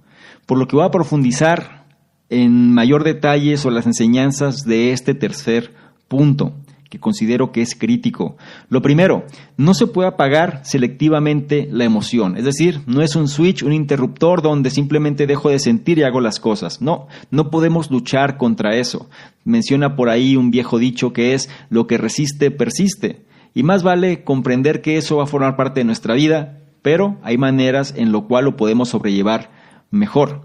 por 0.47 0.59
lo 0.59 0.69
que 0.69 0.77
voy 0.77 0.85
a 0.85 0.91
profundizar 0.91 1.85
en 2.31 2.73
mayor 2.73 3.05
detalle 3.05 3.57
sobre 3.57 3.77
las 3.77 3.87
enseñanzas 3.87 4.65
de 4.65 4.93
este 4.93 5.15
tercer 5.15 5.73
punto, 6.09 6.55
que 6.95 7.01
considero 7.01 7.51
que 7.51 7.61
es 7.61 7.75
crítico. 7.75 8.37
Lo 8.69 8.81
primero, 8.81 9.25
no 9.57 9.75
se 9.75 9.89
puede 9.89 10.07
apagar 10.07 10.61
selectivamente 10.63 11.69
la 11.69 11.85
emoción. 11.85 12.37
Es 12.37 12.45
decir, 12.45 12.83
no 12.87 13.03
es 13.03 13.17
un 13.17 13.27
switch, 13.27 13.65
un 13.65 13.73
interruptor 13.73 14.43
donde 14.43 14.71
simplemente 14.71 15.27
dejo 15.27 15.51
de 15.51 15.59
sentir 15.59 15.99
y 15.99 16.05
hago 16.05 16.21
las 16.21 16.39
cosas. 16.39 16.81
No, 16.81 17.09
no 17.33 17.51
podemos 17.51 17.91
luchar 17.91 18.37
contra 18.37 18.77
eso. 18.77 19.11
Menciona 19.43 19.97
por 19.97 20.09
ahí 20.09 20.37
un 20.37 20.53
viejo 20.53 20.79
dicho 20.79 21.13
que 21.13 21.35
es 21.35 21.51
lo 21.69 21.89
que 21.89 21.99
resiste, 21.99 22.53
persiste. 22.53 23.25
Y 23.55 23.65
más 23.65 23.83
vale 23.83 24.23
comprender 24.23 24.81
que 24.81 24.97
eso 24.97 25.17
va 25.17 25.25
a 25.25 25.27
formar 25.27 25.57
parte 25.57 25.81
de 25.81 25.85
nuestra 25.85 26.15
vida, 26.15 26.61
pero 26.81 27.19
hay 27.25 27.39
maneras 27.39 27.93
en 27.97 28.13
lo 28.13 28.29
cual 28.29 28.45
lo 28.45 28.57
podemos 28.57 28.91
sobrellevar 28.91 29.51
mejor. 29.91 30.43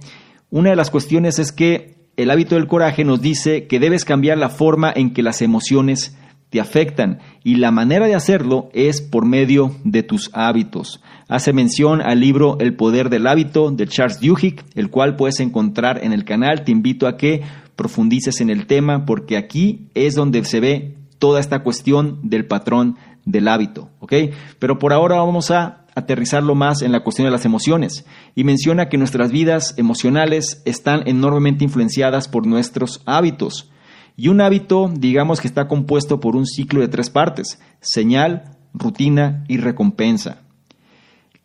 Una 0.49 0.71
de 0.71 0.75
las 0.75 0.89
cuestiones 0.89 1.37
es 1.37 1.51
que 1.51 1.99
el 2.17 2.31
hábito 2.31 2.55
del 2.55 2.67
coraje 2.67 3.05
nos 3.05 3.21
dice 3.21 3.67
que 3.67 3.79
debes 3.79 4.03
cambiar 4.03 4.37
la 4.37 4.49
forma 4.49 4.91
en 4.93 5.13
que 5.13 5.23
las 5.23 5.41
emociones 5.41 6.17
te 6.49 6.59
afectan 6.59 7.19
y 7.43 7.55
la 7.55 7.71
manera 7.71 8.07
de 8.07 8.15
hacerlo 8.15 8.69
es 8.73 9.01
por 9.01 9.25
medio 9.25 9.75
de 9.83 10.03
tus 10.03 10.31
hábitos. 10.33 11.01
Hace 11.27 11.53
mención 11.53 12.01
al 12.01 12.19
libro 12.19 12.57
El 12.59 12.75
poder 12.75 13.09
del 13.09 13.27
hábito 13.27 13.71
de 13.71 13.87
Charles 13.87 14.19
Duhigg, 14.19 14.63
el 14.75 14.89
cual 14.89 15.15
puedes 15.15 15.39
encontrar 15.39 16.03
en 16.03 16.11
el 16.11 16.25
canal. 16.25 16.63
Te 16.63 16.71
invito 16.71 17.07
a 17.07 17.17
que 17.17 17.43
profundices 17.75 18.41
en 18.41 18.49
el 18.49 18.65
tema 18.65 19.05
porque 19.05 19.37
aquí 19.37 19.87
es 19.93 20.15
donde 20.15 20.43
se 20.43 20.59
ve 20.59 20.95
toda 21.19 21.39
esta 21.39 21.59
cuestión 21.59 22.19
del 22.23 22.45
patrón 22.45 22.97
del 23.25 23.47
hábito, 23.47 23.89
¿ok? 23.99 24.13
Pero 24.57 24.79
por 24.79 24.91
ahora 24.91 25.17
vamos 25.17 25.51
a 25.51 25.85
aterrizarlo 25.95 26.55
más 26.55 26.81
en 26.81 26.91
la 26.91 27.01
cuestión 27.01 27.25
de 27.25 27.31
las 27.31 27.45
emociones 27.45 28.05
y 28.33 28.43
menciona 28.43 28.89
que 28.89 28.97
nuestras 28.97 29.31
vidas 29.31 29.75
emocionales 29.77 30.61
están 30.65 31.07
enormemente 31.07 31.63
influenciadas 31.63 32.27
por 32.27 32.47
nuestros 32.47 33.01
hábitos. 33.05 33.69
Y 34.19 34.27
un 34.27 34.41
hábito, 34.41 34.91
digamos 34.93 35.39
que 35.39 35.47
está 35.47 35.69
compuesto 35.69 36.19
por 36.19 36.35
un 36.35 36.45
ciclo 36.45 36.81
de 36.81 36.89
tres 36.89 37.09
partes, 37.09 37.57
señal, 37.79 38.57
rutina 38.73 39.45
y 39.47 39.55
recompensa. 39.55 40.41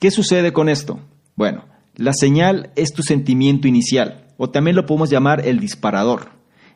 ¿Qué 0.00 0.10
sucede 0.10 0.52
con 0.52 0.68
esto? 0.68 0.98
Bueno, 1.36 1.66
la 1.94 2.12
señal 2.12 2.72
es 2.74 2.92
tu 2.92 3.04
sentimiento 3.04 3.68
inicial, 3.68 4.26
o 4.38 4.50
también 4.50 4.74
lo 4.74 4.86
podemos 4.86 5.08
llamar 5.08 5.46
el 5.46 5.60
disparador, 5.60 6.30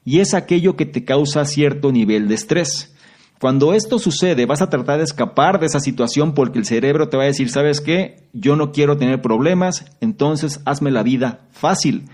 y 0.04 0.20
es 0.20 0.34
aquello 0.34 0.76
que 0.76 0.87
te 0.87 1.04
causa 1.04 1.44
cierto 1.44 1.90
nivel 1.90 2.28
de 2.28 2.37
estrés. 2.37 2.94
Cuando 3.40 3.74
esto 3.74 3.98
sucede, 3.98 4.46
vas 4.46 4.62
a 4.62 4.70
tratar 4.70 4.98
de 4.98 5.04
escapar 5.04 5.58
de 5.58 5.66
esa 5.66 5.80
situación 5.80 6.32
porque 6.32 6.61
el 6.61 6.64
cerebro 6.64 7.08
te 7.08 7.16
va 7.16 7.24
a 7.24 7.26
decir, 7.26 7.50
¿sabes 7.50 7.80
qué? 7.80 8.28
Yo 8.32 8.54
no 8.54 8.70
quiero 8.70 8.98
tener 8.98 9.20
problemas, 9.20 9.84
entonces 10.00 10.61
hazme 10.64 10.92
la 10.92 11.02
vida 11.02 11.48
fácil. 11.50 12.04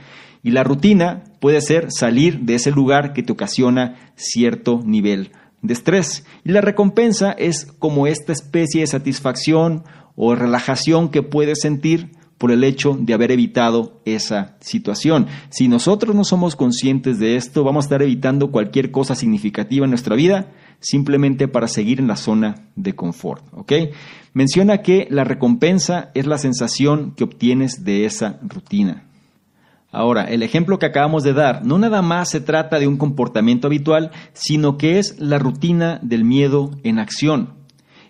Y 0.44 0.52
la 0.52 0.62
rutina 0.62 1.24
puede 1.40 1.60
ser 1.60 1.86
salir 1.90 2.40
de 2.40 2.54
ese 2.54 2.70
lugar 2.70 3.12
que 3.14 3.24
te 3.24 3.32
ocasiona 3.32 4.12
cierto 4.14 4.80
nivel 4.84 5.32
de 5.62 5.72
estrés. 5.72 6.24
Y 6.44 6.52
la 6.52 6.60
recompensa 6.60 7.32
es 7.32 7.64
como 7.64 8.06
esta 8.06 8.32
especie 8.32 8.82
de 8.82 8.86
satisfacción 8.86 9.82
o 10.14 10.34
relajación 10.36 11.08
que 11.08 11.22
puedes 11.22 11.60
sentir 11.60 12.12
por 12.38 12.50
el 12.50 12.62
hecho 12.62 12.96
de 13.00 13.14
haber 13.14 13.30
evitado 13.32 14.02
esa 14.04 14.56
situación. 14.60 15.28
Si 15.48 15.66
nosotros 15.68 16.14
no 16.14 16.24
somos 16.24 16.56
conscientes 16.56 17.18
de 17.18 17.36
esto, 17.36 17.64
vamos 17.64 17.84
a 17.84 17.86
estar 17.86 18.02
evitando 18.02 18.50
cualquier 18.50 18.90
cosa 18.90 19.14
significativa 19.14 19.84
en 19.84 19.90
nuestra 19.90 20.14
vida 20.14 20.52
simplemente 20.80 21.48
para 21.48 21.68
seguir 21.68 22.00
en 22.00 22.08
la 22.08 22.16
zona 22.16 22.68
de 22.76 22.94
confort. 22.94 23.46
¿ok? 23.52 23.72
Menciona 24.34 24.82
que 24.82 25.06
la 25.08 25.24
recompensa 25.24 26.10
es 26.14 26.26
la 26.26 26.36
sensación 26.36 27.14
que 27.16 27.24
obtienes 27.24 27.84
de 27.84 28.04
esa 28.04 28.38
rutina. 28.42 29.03
Ahora, 29.94 30.24
el 30.24 30.42
ejemplo 30.42 30.80
que 30.80 30.86
acabamos 30.86 31.22
de 31.22 31.32
dar 31.32 31.64
no 31.64 31.78
nada 31.78 32.02
más 32.02 32.28
se 32.28 32.40
trata 32.40 32.80
de 32.80 32.88
un 32.88 32.96
comportamiento 32.96 33.68
habitual, 33.68 34.10
sino 34.32 34.76
que 34.76 34.98
es 34.98 35.20
la 35.20 35.38
rutina 35.38 36.00
del 36.02 36.24
miedo 36.24 36.72
en 36.82 36.98
acción. 36.98 37.54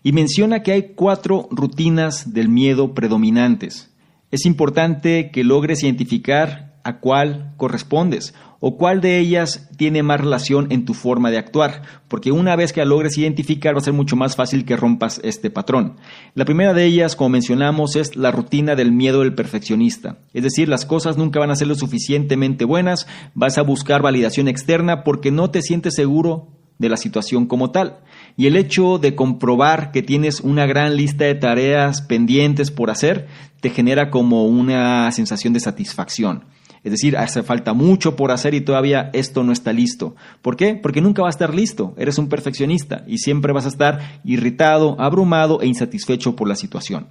Y 0.02 0.12
menciona 0.12 0.62
que 0.62 0.72
hay 0.72 0.94
cuatro 0.94 1.46
rutinas 1.50 2.32
del 2.32 2.48
miedo 2.48 2.94
predominantes. 2.94 3.94
Es 4.30 4.46
importante 4.46 5.30
que 5.30 5.44
logres 5.44 5.82
identificar 5.82 6.73
a 6.84 7.00
cuál 7.00 7.54
correspondes 7.56 8.34
o 8.60 8.78
cuál 8.78 9.02
de 9.02 9.18
ellas 9.18 9.68
tiene 9.76 10.02
más 10.02 10.20
relación 10.20 10.68
en 10.70 10.86
tu 10.86 10.94
forma 10.94 11.30
de 11.30 11.36
actuar, 11.36 11.82
porque 12.08 12.32
una 12.32 12.56
vez 12.56 12.72
que 12.72 12.80
la 12.80 12.86
logres 12.86 13.18
identificar 13.18 13.74
va 13.74 13.78
a 13.78 13.82
ser 13.82 13.92
mucho 13.92 14.16
más 14.16 14.36
fácil 14.36 14.64
que 14.64 14.76
rompas 14.76 15.20
este 15.22 15.50
patrón. 15.50 15.96
La 16.34 16.46
primera 16.46 16.72
de 16.72 16.86
ellas, 16.86 17.14
como 17.14 17.30
mencionamos, 17.30 17.94
es 17.96 18.16
la 18.16 18.30
rutina 18.30 18.74
del 18.74 18.90
miedo 18.90 19.20
del 19.20 19.34
perfeccionista, 19.34 20.16
es 20.32 20.44
decir, 20.44 20.68
las 20.68 20.86
cosas 20.86 21.18
nunca 21.18 21.40
van 21.40 21.50
a 21.50 21.56
ser 21.56 21.68
lo 21.68 21.74
suficientemente 21.74 22.64
buenas, 22.64 23.06
vas 23.34 23.58
a 23.58 23.62
buscar 23.62 24.00
validación 24.00 24.48
externa 24.48 25.04
porque 25.04 25.30
no 25.30 25.50
te 25.50 25.60
sientes 25.60 25.94
seguro 25.94 26.48
de 26.78 26.88
la 26.88 26.96
situación 26.96 27.46
como 27.46 27.70
tal. 27.70 27.98
Y 28.36 28.46
el 28.46 28.56
hecho 28.56 28.98
de 28.98 29.14
comprobar 29.14 29.92
que 29.92 30.02
tienes 30.02 30.40
una 30.40 30.66
gran 30.66 30.96
lista 30.96 31.24
de 31.24 31.34
tareas 31.34 32.02
pendientes 32.02 32.70
por 32.70 32.90
hacer 32.90 33.28
te 33.60 33.70
genera 33.70 34.10
como 34.10 34.46
una 34.46 35.10
sensación 35.12 35.52
de 35.52 35.60
satisfacción. 35.60 36.44
Es 36.84 36.92
decir, 36.92 37.16
hace 37.16 37.42
falta 37.42 37.72
mucho 37.72 38.14
por 38.14 38.30
hacer 38.30 38.52
y 38.54 38.60
todavía 38.60 39.10
esto 39.14 39.42
no 39.42 39.52
está 39.52 39.72
listo. 39.72 40.14
¿Por 40.42 40.54
qué? 40.54 40.74
Porque 40.74 41.00
nunca 41.00 41.22
va 41.22 41.28
a 41.28 41.30
estar 41.30 41.54
listo. 41.54 41.94
Eres 41.96 42.18
un 42.18 42.28
perfeccionista 42.28 43.04
y 43.06 43.18
siempre 43.18 43.54
vas 43.54 43.64
a 43.64 43.70
estar 43.70 44.20
irritado, 44.22 44.94
abrumado 45.00 45.62
e 45.62 45.66
insatisfecho 45.66 46.36
por 46.36 46.46
la 46.46 46.56
situación. 46.56 47.08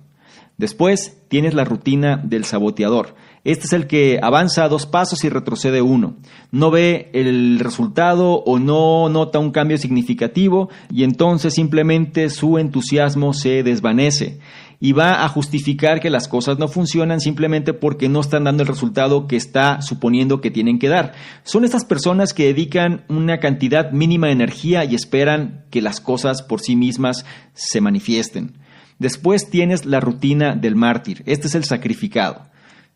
Después 0.58 1.18
tienes 1.30 1.56
la 1.56 1.66
rutina 1.66 2.22
del 2.24 2.46
saboteador. 2.46 3.16
Este 3.44 3.66
es 3.66 3.74
el 3.74 3.88
que 3.88 4.20
avanza 4.22 4.70
dos 4.70 4.86
pasos 4.86 5.24
y 5.24 5.30
retrocede 5.30 5.82
uno. 5.82 6.18
No 6.52 6.70
ve 6.70 7.10
el 7.14 7.60
resultado 7.60 8.36
o 8.36 8.60
no 8.60 9.10
nota 9.10 9.40
un 9.40 9.52
cambio 9.52 9.78
significativo 9.80 10.70
y 10.92 11.04
entonces 11.04 11.56
simplemente 11.56 12.30
su 12.30 12.60
entusiasmo 12.60 13.34
se 13.34 13.64
desvanece 13.64 14.40
y 14.84 14.92
va 14.92 15.24
a 15.24 15.30
justificar 15.30 16.02
que 16.02 16.10
las 16.10 16.28
cosas 16.28 16.60
no 16.60 16.68
funcionan 16.68 17.22
simplemente 17.22 17.72
porque 17.72 18.10
no 18.10 18.20
están 18.20 18.44
dando 18.44 18.64
el 18.64 18.68
resultado 18.68 19.28
que 19.28 19.38
está 19.38 19.82
suponiendo 19.82 20.42
que 20.42 20.52
tienen 20.52 20.78
que 20.78 20.90
dar. 20.90 21.14
Son 21.44 21.64
estas 21.64 21.86
personas 21.86 22.34
que 22.34 22.48
dedican 22.48 23.06
una 23.08 23.40
cantidad 23.40 23.92
mínima 23.92 24.28
de 24.28 24.34
energía 24.34 24.84
y 24.84 24.94
esperan 24.94 25.64
que 25.70 25.82
las 25.82 26.02
cosas 26.02 26.42
por 26.42 26.60
sí 26.60 26.76
mismas 26.76 27.26
se 27.54 27.80
manifiesten. 27.80 28.58
Después 29.00 29.50
tienes 29.50 29.86
la 29.86 30.02
rutina 30.02 30.54
del 30.54 30.76
mártir. 30.76 31.24
Este 31.28 31.48
es 31.48 31.56
el 31.56 31.64
sacrificado. 31.64 32.48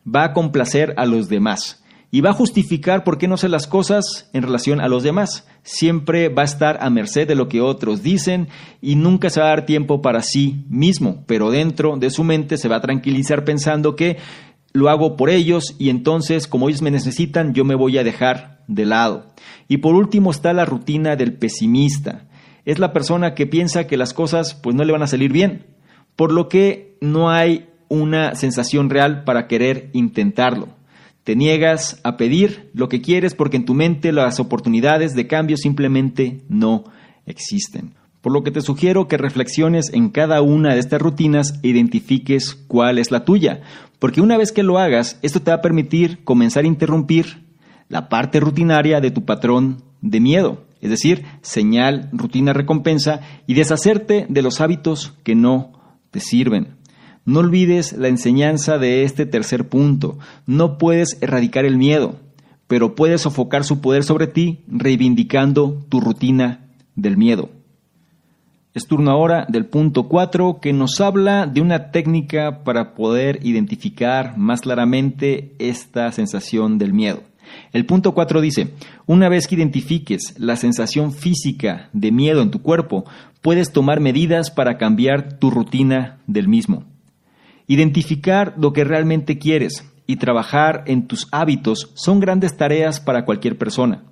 Va 0.06 0.24
a 0.24 0.32
complacer 0.34 0.92
a 0.98 1.06
los 1.06 1.30
demás 1.30 1.82
y 2.10 2.22
va 2.22 2.30
a 2.30 2.34
justificar 2.34 3.04
por 3.04 3.18
qué 3.18 3.28
no 3.28 3.34
hace 3.34 3.48
las 3.48 3.66
cosas 3.66 4.30
en 4.32 4.42
relación 4.42 4.80
a 4.80 4.88
los 4.88 5.02
demás. 5.02 5.46
Siempre 5.62 6.28
va 6.28 6.42
a 6.42 6.46
estar 6.46 6.78
a 6.80 6.88
merced 6.90 7.28
de 7.28 7.34
lo 7.34 7.48
que 7.48 7.60
otros 7.60 8.02
dicen 8.02 8.48
y 8.80 8.96
nunca 8.96 9.28
se 9.28 9.40
va 9.40 9.46
a 9.46 9.50
dar 9.50 9.66
tiempo 9.66 10.00
para 10.00 10.22
sí 10.22 10.64
mismo, 10.68 11.24
pero 11.26 11.50
dentro 11.50 11.96
de 11.96 12.10
su 12.10 12.24
mente 12.24 12.56
se 12.56 12.68
va 12.68 12.76
a 12.76 12.80
tranquilizar 12.80 13.44
pensando 13.44 13.94
que 13.94 14.16
lo 14.72 14.88
hago 14.88 15.16
por 15.16 15.28
ellos 15.28 15.74
y 15.78 15.90
entonces 15.90 16.46
como 16.46 16.68
ellos 16.68 16.82
me 16.82 16.90
necesitan 16.90 17.52
yo 17.52 17.64
me 17.64 17.74
voy 17.74 17.98
a 17.98 18.04
dejar 18.04 18.64
de 18.68 18.86
lado. 18.86 19.26
Y 19.66 19.78
por 19.78 19.94
último 19.94 20.30
está 20.30 20.54
la 20.54 20.64
rutina 20.64 21.14
del 21.16 21.34
pesimista. 21.34 22.26
Es 22.64 22.78
la 22.78 22.92
persona 22.92 23.34
que 23.34 23.46
piensa 23.46 23.86
que 23.86 23.96
las 23.96 24.14
cosas 24.14 24.54
pues 24.54 24.74
no 24.74 24.84
le 24.84 24.92
van 24.92 25.02
a 25.02 25.06
salir 25.06 25.32
bien, 25.32 25.66
por 26.16 26.32
lo 26.32 26.48
que 26.48 26.96
no 27.00 27.30
hay 27.30 27.68
una 27.88 28.34
sensación 28.34 28.90
real 28.90 29.24
para 29.24 29.46
querer 29.46 29.90
intentarlo. 29.92 30.77
Te 31.28 31.36
niegas 31.36 32.00
a 32.04 32.16
pedir 32.16 32.70
lo 32.72 32.88
que 32.88 33.02
quieres 33.02 33.34
porque 33.34 33.58
en 33.58 33.66
tu 33.66 33.74
mente 33.74 34.12
las 34.12 34.40
oportunidades 34.40 35.14
de 35.14 35.26
cambio 35.26 35.58
simplemente 35.58 36.40
no 36.48 36.84
existen. 37.26 37.92
Por 38.22 38.32
lo 38.32 38.42
que 38.42 38.50
te 38.50 38.62
sugiero 38.62 39.08
que 39.08 39.18
reflexiones 39.18 39.92
en 39.92 40.08
cada 40.08 40.40
una 40.40 40.72
de 40.72 40.80
estas 40.80 41.02
rutinas 41.02 41.60
e 41.62 41.68
identifiques 41.68 42.54
cuál 42.54 42.96
es 42.96 43.10
la 43.10 43.26
tuya. 43.26 43.60
Porque 43.98 44.22
una 44.22 44.38
vez 44.38 44.52
que 44.52 44.62
lo 44.62 44.78
hagas, 44.78 45.18
esto 45.20 45.42
te 45.42 45.50
va 45.50 45.58
a 45.58 45.60
permitir 45.60 46.24
comenzar 46.24 46.64
a 46.64 46.68
interrumpir 46.68 47.44
la 47.90 48.08
parte 48.08 48.40
rutinaria 48.40 49.02
de 49.02 49.10
tu 49.10 49.26
patrón 49.26 49.82
de 50.00 50.20
miedo. 50.20 50.64
Es 50.80 50.88
decir, 50.88 51.26
señal, 51.42 52.08
rutina, 52.10 52.54
recompensa 52.54 53.20
y 53.46 53.52
deshacerte 53.52 54.24
de 54.30 54.40
los 54.40 54.62
hábitos 54.62 55.12
que 55.24 55.34
no 55.34 55.72
te 56.10 56.20
sirven. 56.20 56.77
No 57.28 57.40
olvides 57.40 57.92
la 57.92 58.08
enseñanza 58.08 58.78
de 58.78 59.02
este 59.02 59.26
tercer 59.26 59.68
punto. 59.68 60.18
No 60.46 60.78
puedes 60.78 61.18
erradicar 61.20 61.66
el 61.66 61.76
miedo, 61.76 62.16
pero 62.66 62.94
puedes 62.94 63.20
sofocar 63.20 63.64
su 63.64 63.82
poder 63.82 64.02
sobre 64.02 64.28
ti 64.28 64.60
reivindicando 64.66 65.84
tu 65.90 66.00
rutina 66.00 66.70
del 66.96 67.18
miedo. 67.18 67.50
Es 68.72 68.86
turno 68.86 69.10
ahora 69.10 69.44
del 69.46 69.66
punto 69.66 70.08
4 70.08 70.60
que 70.62 70.72
nos 70.72 71.02
habla 71.02 71.46
de 71.46 71.60
una 71.60 71.90
técnica 71.90 72.64
para 72.64 72.94
poder 72.94 73.40
identificar 73.42 74.38
más 74.38 74.62
claramente 74.62 75.52
esta 75.58 76.10
sensación 76.12 76.78
del 76.78 76.94
miedo. 76.94 77.24
El 77.74 77.84
punto 77.84 78.14
4 78.14 78.40
dice, 78.40 78.72
una 79.04 79.28
vez 79.28 79.46
que 79.48 79.56
identifiques 79.56 80.34
la 80.38 80.56
sensación 80.56 81.12
física 81.12 81.90
de 81.92 82.10
miedo 82.10 82.40
en 82.40 82.50
tu 82.50 82.62
cuerpo, 82.62 83.04
puedes 83.42 83.70
tomar 83.70 84.00
medidas 84.00 84.50
para 84.50 84.78
cambiar 84.78 85.38
tu 85.38 85.50
rutina 85.50 86.20
del 86.26 86.48
mismo. 86.48 86.86
Identificar 87.70 88.54
lo 88.56 88.72
que 88.72 88.82
realmente 88.82 89.38
quieres 89.38 89.84
y 90.06 90.16
trabajar 90.16 90.84
en 90.86 91.06
tus 91.06 91.28
hábitos 91.30 91.90
son 91.94 92.18
grandes 92.18 92.56
tareas 92.56 92.98
para 92.98 93.26
cualquier 93.26 93.58
persona. 93.58 94.04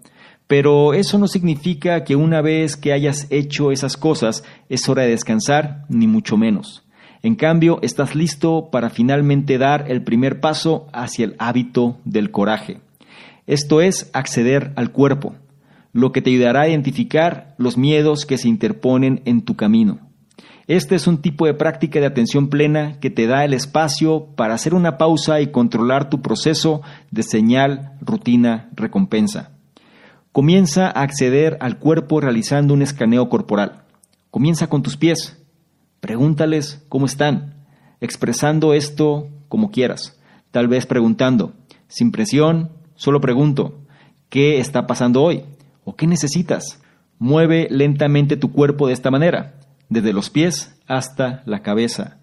Pero 0.47 0.93
eso 0.93 1.19
no 1.19 1.27
significa 1.27 2.05
que 2.05 2.17
una 2.17 2.43
vez 2.43 2.77
que 2.77 2.93
hayas 2.93 3.27
hecho 3.31 3.73
esas 3.73 3.97
cosas 3.97 4.45
es 4.69 4.87
hora 4.91 5.03
de 5.03 5.11
descansar, 5.11 5.87
ni 5.89 6.07
mucho 6.07 6.37
menos. 6.37 6.85
En 7.23 7.35
cambio, 7.35 7.79
estás 7.81 8.15
listo 8.15 8.69
para 8.71 8.91
finalmente 8.91 9.57
dar 9.57 9.91
el 9.91 10.05
primer 10.05 10.39
paso 10.39 10.87
hacia 10.93 11.25
el 11.25 11.35
hábito 11.39 11.99
del 12.05 12.31
coraje. 12.31 12.81
Esto 13.47 13.81
es 13.81 14.11
acceder 14.13 14.73
al 14.77 14.93
cuerpo, 14.93 15.35
lo 15.95 16.13
que 16.13 16.21
te 16.21 16.29
ayudará 16.29 16.63
a 16.63 16.69
identificar 16.69 17.55
los 17.57 17.79
miedos 17.79 18.27
que 18.27 18.37
se 18.37 18.49
interponen 18.49 19.23
en 19.25 19.41
tu 19.41 19.57
camino. 19.57 20.06
Este 20.69 20.97
es 20.97 21.07
un 21.07 21.19
tipo 21.19 21.47
de 21.47 21.55
práctica 21.55 22.01
de 22.01 22.07
atención 22.07 22.49
plena 22.49 22.99
que 22.99 23.09
te 23.09 23.29
da 23.29 23.45
el 23.45 23.55
espacio 23.55 24.27
para 24.35 24.55
hacer 24.55 24.75
una 24.75 24.99
pausa 24.99 25.41
y 25.41 25.53
controlar 25.53 26.11
tu 26.11 26.23
proceso 26.23 26.83
de 27.13 27.23
señal, 27.23 27.93
rutina, 28.01 28.69
recompensa. 28.75 29.53
Comienza 30.33 30.89
a 30.89 31.03
acceder 31.03 31.57
al 31.61 31.79
cuerpo 31.79 32.21
realizando 32.21 32.75
un 32.75 32.83
escaneo 32.83 33.29
corporal. 33.29 33.85
Comienza 34.33 34.67
con 34.67 34.83
tus 34.83 34.97
pies. 34.97 35.41
Pregúntales 36.01 36.85
cómo 36.89 37.07
están, 37.07 37.65
expresando 38.01 38.75
esto 38.75 39.29
como 39.49 39.71
quieras. 39.71 40.21
Tal 40.51 40.67
vez 40.67 40.85
preguntando, 40.85 41.53
sin 41.87 42.11
presión, 42.11 42.71
solo 42.97 43.21
pregunto, 43.21 43.83
¿qué 44.31 44.59
está 44.59 44.89
pasando 44.89 45.23
hoy? 45.23 45.45
¿O 45.85 45.95
qué 45.95 46.09
necesitas? 46.09 46.83
Mueve 47.21 47.69
lentamente 47.71 48.37
tu 48.37 48.51
cuerpo 48.51 48.89
de 48.89 48.95
esta 48.95 49.13
manera 49.13 49.55
desde 49.89 50.13
los 50.13 50.31
pies 50.31 50.77
hasta 50.87 51.43
la 51.47 51.63
cabeza. 51.63 52.19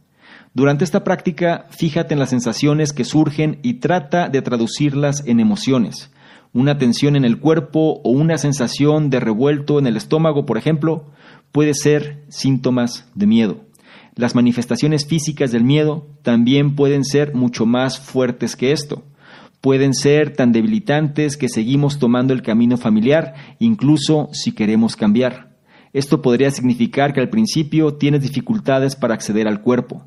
Durante 0.53 0.83
esta 0.83 1.03
práctica, 1.03 1.65
fíjate 1.71 2.13
en 2.13 2.19
las 2.19 2.29
sensaciones 2.29 2.93
que 2.93 3.05
surgen 3.05 3.59
y 3.63 3.75
trata 3.75 4.29
de 4.29 4.41
traducirlas 4.41 5.23
en 5.25 5.39
emociones. 5.39 6.11
Una 6.53 6.77
tensión 6.77 7.15
en 7.15 7.25
el 7.25 7.39
cuerpo 7.39 8.01
o 8.03 8.11
una 8.11 8.37
sensación 8.37 9.09
de 9.09 9.19
revuelto 9.19 9.79
en 9.79 9.87
el 9.87 9.97
estómago, 9.97 10.45
por 10.45 10.59
ejemplo, 10.59 11.11
puede 11.51 11.73
ser 11.73 12.23
síntomas 12.29 13.09
de 13.15 13.25
miedo. 13.25 13.61
Las 14.15 14.35
manifestaciones 14.35 15.07
físicas 15.07 15.51
del 15.51 15.63
miedo 15.63 16.07
también 16.21 16.75
pueden 16.75 17.03
ser 17.03 17.33
mucho 17.33 17.65
más 17.65 17.99
fuertes 17.99 18.55
que 18.55 18.71
esto. 18.71 19.03
Pueden 19.59 19.95
ser 19.95 20.35
tan 20.35 20.51
debilitantes 20.51 21.35
que 21.35 21.49
seguimos 21.49 21.97
tomando 21.97 22.33
el 22.33 22.43
camino 22.43 22.77
familiar, 22.77 23.33
incluso 23.57 24.29
si 24.33 24.51
queremos 24.51 24.95
cambiar. 24.95 25.52
Esto 25.93 26.23
podría 26.23 26.49
significar 26.49 27.13
que 27.13 27.21
al 27.21 27.29
principio 27.29 27.93
tienes 27.93 28.21
dificultades 28.21 28.95
para 28.95 29.13
acceder 29.13 29.47
al 29.47 29.61
cuerpo. 29.61 30.03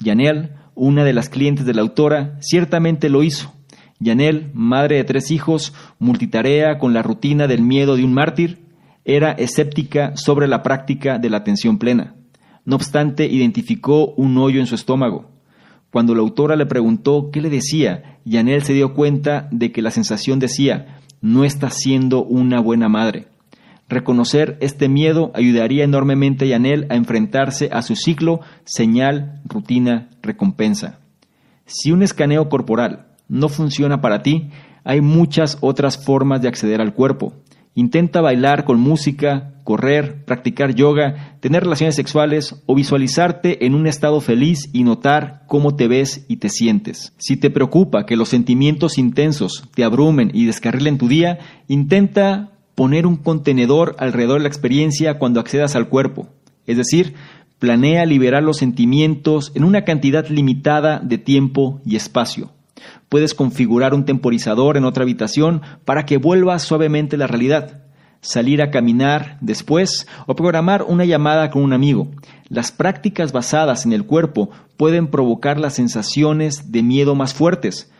Yanel, 0.00 0.52
una 0.74 1.04
de 1.04 1.12
las 1.12 1.28
clientes 1.28 1.66
de 1.66 1.74
la 1.74 1.82
autora, 1.82 2.38
ciertamente 2.40 3.10
lo 3.10 3.22
hizo. 3.22 3.52
Yanel, 4.00 4.50
madre 4.54 4.96
de 4.96 5.04
tres 5.04 5.30
hijos, 5.30 5.74
multitarea 5.98 6.78
con 6.78 6.94
la 6.94 7.02
rutina 7.02 7.46
del 7.46 7.62
miedo 7.62 7.96
de 7.96 8.04
un 8.04 8.14
mártir, 8.14 8.64
era 9.04 9.32
escéptica 9.32 10.16
sobre 10.16 10.48
la 10.48 10.62
práctica 10.62 11.18
de 11.18 11.28
la 11.28 11.36
atención 11.36 11.78
plena. 11.78 12.14
No 12.64 12.76
obstante, 12.76 13.26
identificó 13.26 14.14
un 14.14 14.38
hoyo 14.38 14.58
en 14.60 14.66
su 14.66 14.74
estómago. 14.74 15.30
Cuando 15.90 16.14
la 16.14 16.22
autora 16.22 16.56
le 16.56 16.66
preguntó 16.66 17.30
qué 17.30 17.42
le 17.42 17.50
decía, 17.50 18.18
Yanel 18.24 18.62
se 18.62 18.72
dio 18.72 18.94
cuenta 18.94 19.48
de 19.52 19.70
que 19.70 19.82
la 19.82 19.90
sensación 19.90 20.38
decía, 20.38 20.98
no 21.20 21.44
está 21.44 21.70
siendo 21.70 22.24
una 22.24 22.60
buena 22.60 22.88
madre. 22.88 23.28
Reconocer 23.88 24.56
este 24.60 24.88
miedo 24.88 25.30
ayudaría 25.34 25.84
enormemente 25.84 26.46
a 26.46 26.48
Yanel 26.48 26.86
a 26.88 26.96
enfrentarse 26.96 27.68
a 27.72 27.82
su 27.82 27.96
ciclo 27.96 28.40
señal, 28.64 29.42
rutina, 29.44 30.08
recompensa. 30.22 31.00
Si 31.66 31.92
un 31.92 32.02
escaneo 32.02 32.48
corporal 32.48 33.06
no 33.28 33.48
funciona 33.48 34.00
para 34.00 34.22
ti, 34.22 34.50
hay 34.84 35.00
muchas 35.00 35.58
otras 35.60 36.02
formas 36.02 36.42
de 36.42 36.48
acceder 36.48 36.80
al 36.80 36.94
cuerpo. 36.94 37.34
Intenta 37.74 38.20
bailar 38.20 38.64
con 38.64 38.78
música, 38.78 39.54
correr, 39.64 40.24
practicar 40.24 40.74
yoga, 40.74 41.36
tener 41.40 41.64
relaciones 41.64 41.96
sexuales 41.96 42.62
o 42.66 42.74
visualizarte 42.74 43.66
en 43.66 43.74
un 43.74 43.86
estado 43.86 44.20
feliz 44.20 44.70
y 44.72 44.84
notar 44.84 45.42
cómo 45.48 45.74
te 45.74 45.88
ves 45.88 46.24
y 46.28 46.36
te 46.36 46.50
sientes. 46.50 47.14
Si 47.18 47.36
te 47.36 47.50
preocupa 47.50 48.06
que 48.06 48.16
los 48.16 48.28
sentimientos 48.28 48.98
intensos 48.98 49.68
te 49.74 49.84
abrumen 49.84 50.30
y 50.32 50.44
descarrilen 50.46 50.98
tu 50.98 51.08
día, 51.08 51.38
intenta 51.66 52.53
poner 52.74 53.06
un 53.06 53.16
contenedor 53.16 53.96
alrededor 53.98 54.38
de 54.38 54.44
la 54.44 54.48
experiencia 54.48 55.18
cuando 55.18 55.40
accedas 55.40 55.76
al 55.76 55.88
cuerpo. 55.88 56.28
Es 56.66 56.76
decir, 56.76 57.14
planea 57.58 58.04
liberar 58.06 58.42
los 58.42 58.58
sentimientos 58.58 59.52
en 59.54 59.64
una 59.64 59.84
cantidad 59.84 60.28
limitada 60.28 61.00
de 61.00 61.18
tiempo 61.18 61.80
y 61.84 61.96
espacio. 61.96 62.50
Puedes 63.08 63.34
configurar 63.34 63.94
un 63.94 64.04
temporizador 64.04 64.76
en 64.76 64.84
otra 64.84 65.04
habitación 65.04 65.62
para 65.84 66.04
que 66.04 66.18
vuelva 66.18 66.58
suavemente 66.58 67.16
la 67.16 67.26
realidad. 67.26 67.82
Salir 68.20 68.62
a 68.62 68.70
caminar 68.70 69.38
después 69.40 70.08
o 70.26 70.34
programar 70.34 70.82
una 70.82 71.04
llamada 71.04 71.50
con 71.50 71.62
un 71.62 71.72
amigo. 71.72 72.08
Las 72.48 72.72
prácticas 72.72 73.32
basadas 73.32 73.86
en 73.86 73.92
el 73.92 74.04
cuerpo 74.04 74.50
pueden 74.76 75.08
provocar 75.08 75.60
las 75.60 75.74
sensaciones 75.74 76.72
de 76.72 76.82
miedo 76.82 77.14
más 77.14 77.34
fuertes, 77.34 77.90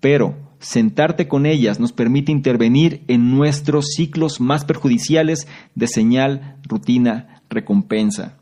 pero 0.00 0.34
Sentarte 0.64 1.28
con 1.28 1.44
ellas 1.44 1.78
nos 1.78 1.92
permite 1.92 2.32
intervenir 2.32 3.04
en 3.06 3.30
nuestros 3.30 3.88
ciclos 3.94 4.40
más 4.40 4.64
perjudiciales 4.64 5.46
de 5.74 5.86
señal, 5.86 6.56
rutina, 6.62 7.42
recompensa. 7.50 8.38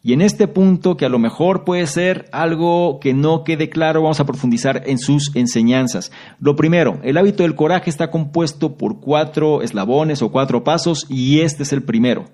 Y 0.00 0.12
en 0.12 0.22
este 0.22 0.46
punto, 0.46 0.96
que 0.96 1.04
a 1.04 1.08
lo 1.08 1.18
mejor 1.18 1.64
puede 1.64 1.88
ser 1.88 2.28
algo 2.30 3.00
que 3.00 3.12
no 3.12 3.42
quede 3.42 3.70
claro, 3.70 4.02
vamos 4.02 4.20
a 4.20 4.24
profundizar 4.24 4.84
en 4.86 4.98
sus 4.98 5.34
enseñanzas. 5.34 6.12
Lo 6.38 6.54
primero, 6.54 7.00
el 7.02 7.18
hábito 7.18 7.42
del 7.42 7.56
coraje 7.56 7.90
está 7.90 8.08
compuesto 8.08 8.76
por 8.76 9.00
cuatro 9.00 9.60
eslabones 9.60 10.22
o 10.22 10.30
cuatro 10.30 10.62
pasos 10.62 11.06
y 11.08 11.40
este 11.40 11.64
es 11.64 11.72
el 11.72 11.82
primero, 11.82 12.26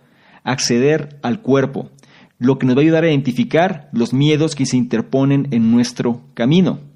acceder 0.45 1.19
al 1.23 1.41
cuerpo, 1.41 1.89
lo 2.37 2.59
que 2.59 2.67
nos 2.67 2.77
va 2.77 2.81
a 2.81 2.83
ayudar 2.83 3.05
a 3.05 3.09
identificar 3.09 3.89
los 3.95 4.13
miedos 4.13 4.55
que 4.55 4.67
se 4.67 4.77
interponen 4.77 5.49
en 5.51 5.73
nuestro 5.73 6.21
camino. 6.35 6.90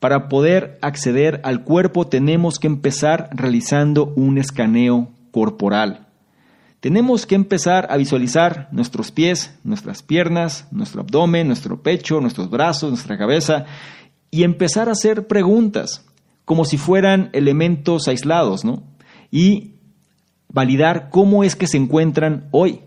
Para 0.00 0.28
poder 0.28 0.78
acceder 0.80 1.40
al 1.44 1.64
cuerpo 1.64 2.06
tenemos 2.06 2.58
que 2.58 2.68
empezar 2.68 3.30
realizando 3.32 4.12
un 4.14 4.38
escaneo 4.38 5.08
corporal. 5.32 6.06
Tenemos 6.80 7.26
que 7.26 7.34
empezar 7.34 7.88
a 7.90 7.96
visualizar 7.96 8.68
nuestros 8.70 9.10
pies, 9.10 9.58
nuestras 9.64 10.02
piernas, 10.04 10.68
nuestro 10.70 11.00
abdomen, 11.00 11.48
nuestro 11.48 11.82
pecho, 11.82 12.20
nuestros 12.20 12.48
brazos, 12.48 12.90
nuestra 12.90 13.18
cabeza 13.18 13.66
y 14.30 14.44
empezar 14.44 14.88
a 14.88 14.92
hacer 14.92 15.26
preguntas 15.26 16.04
como 16.44 16.64
si 16.64 16.78
fueran 16.78 17.30
elementos 17.32 18.06
aislados, 18.06 18.64
¿no? 18.64 18.84
Y 19.30 19.74
validar 20.48 21.10
cómo 21.10 21.42
es 21.42 21.56
que 21.56 21.66
se 21.66 21.76
encuentran 21.76 22.48
hoy, 22.52 22.80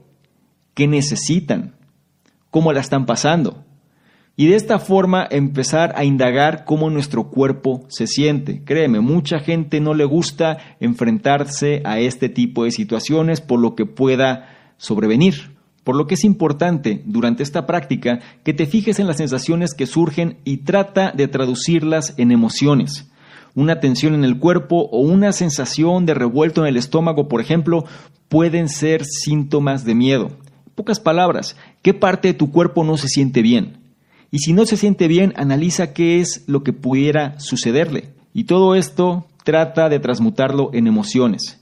qué 0.74 0.88
necesitan, 0.88 1.76
cómo 2.50 2.72
la 2.72 2.80
están 2.80 3.06
pasando, 3.06 3.66
y 4.42 4.48
de 4.48 4.56
esta 4.56 4.80
forma 4.80 5.28
empezar 5.30 5.94
a 5.96 6.04
indagar 6.04 6.66
cómo 6.66 6.90
nuestro 6.90 7.26
cuerpo 7.26 7.86
se 7.90 8.08
siente. 8.08 8.64
Créeme, 8.64 9.00
mucha 9.00 9.38
gente 9.38 9.80
no 9.80 9.94
le 9.94 10.04
gusta 10.04 10.58
enfrentarse 10.80 11.84
a 11.86 12.00
este 12.00 12.28
tipo 12.28 12.64
de 12.64 12.72
situaciones 12.72 13.40
por 13.40 13.60
lo 13.60 13.76
que 13.76 13.86
pueda 13.86 14.74
sobrevenir. 14.78 15.56
Por 15.84 15.96
lo 15.96 16.08
que 16.08 16.16
es 16.16 16.24
importante 16.24 17.04
durante 17.06 17.44
esta 17.44 17.68
práctica 17.68 18.20
que 18.44 18.56
te 18.56 18.66
fijes 18.66 18.98
en 18.98 19.06
las 19.06 19.18
sensaciones 19.18 19.76
que 19.76 19.86
surgen 19.86 20.40
y 20.44 20.58
trata 20.58 21.12
de 21.12 21.28
traducirlas 21.28 22.16
en 22.18 22.32
emociones. 22.32 23.12
Una 23.54 23.80
tensión 23.80 24.16
en 24.16 24.24
el 24.24 24.40
cuerpo 24.40 24.90
o 24.92 25.02
una 25.02 25.34
sensación 25.34 26.08
de 26.08 26.16
revuelto 26.16 26.64
en 26.64 26.70
el 26.70 26.78
estómago, 26.78 27.28
por 27.28 27.42
ejemplo, 27.42 27.86
pueden 28.28 28.70
ser 28.70 29.06
síntomas 29.06 29.86
de 29.86 29.94
miedo. 29.94 30.30
En 30.66 30.74
pocas 30.74 31.00
palabras, 31.00 31.56
¿qué 31.84 31.94
parte 31.94 32.30
de 32.30 32.34
tu 32.34 32.50
cuerpo 32.50 32.84
no 32.84 32.98
se 32.98 33.08
siente 33.08 33.44
bien? 33.44 33.81
Y 34.32 34.40
si 34.40 34.54
no 34.54 34.66
se 34.66 34.78
siente 34.78 35.08
bien, 35.08 35.34
analiza 35.36 35.94
qué 35.94 36.22
es 36.22 36.46
lo 36.48 36.64
que 36.64 36.74
pudiera 36.74 37.40
sucederle. 37.40 38.10
Y 38.34 38.46
todo 38.46 38.76
esto 38.76 39.28
trata 39.44 39.90
de 39.90 40.00
transmutarlo 40.00 40.72
en 40.74 40.88
emociones. 40.88 41.62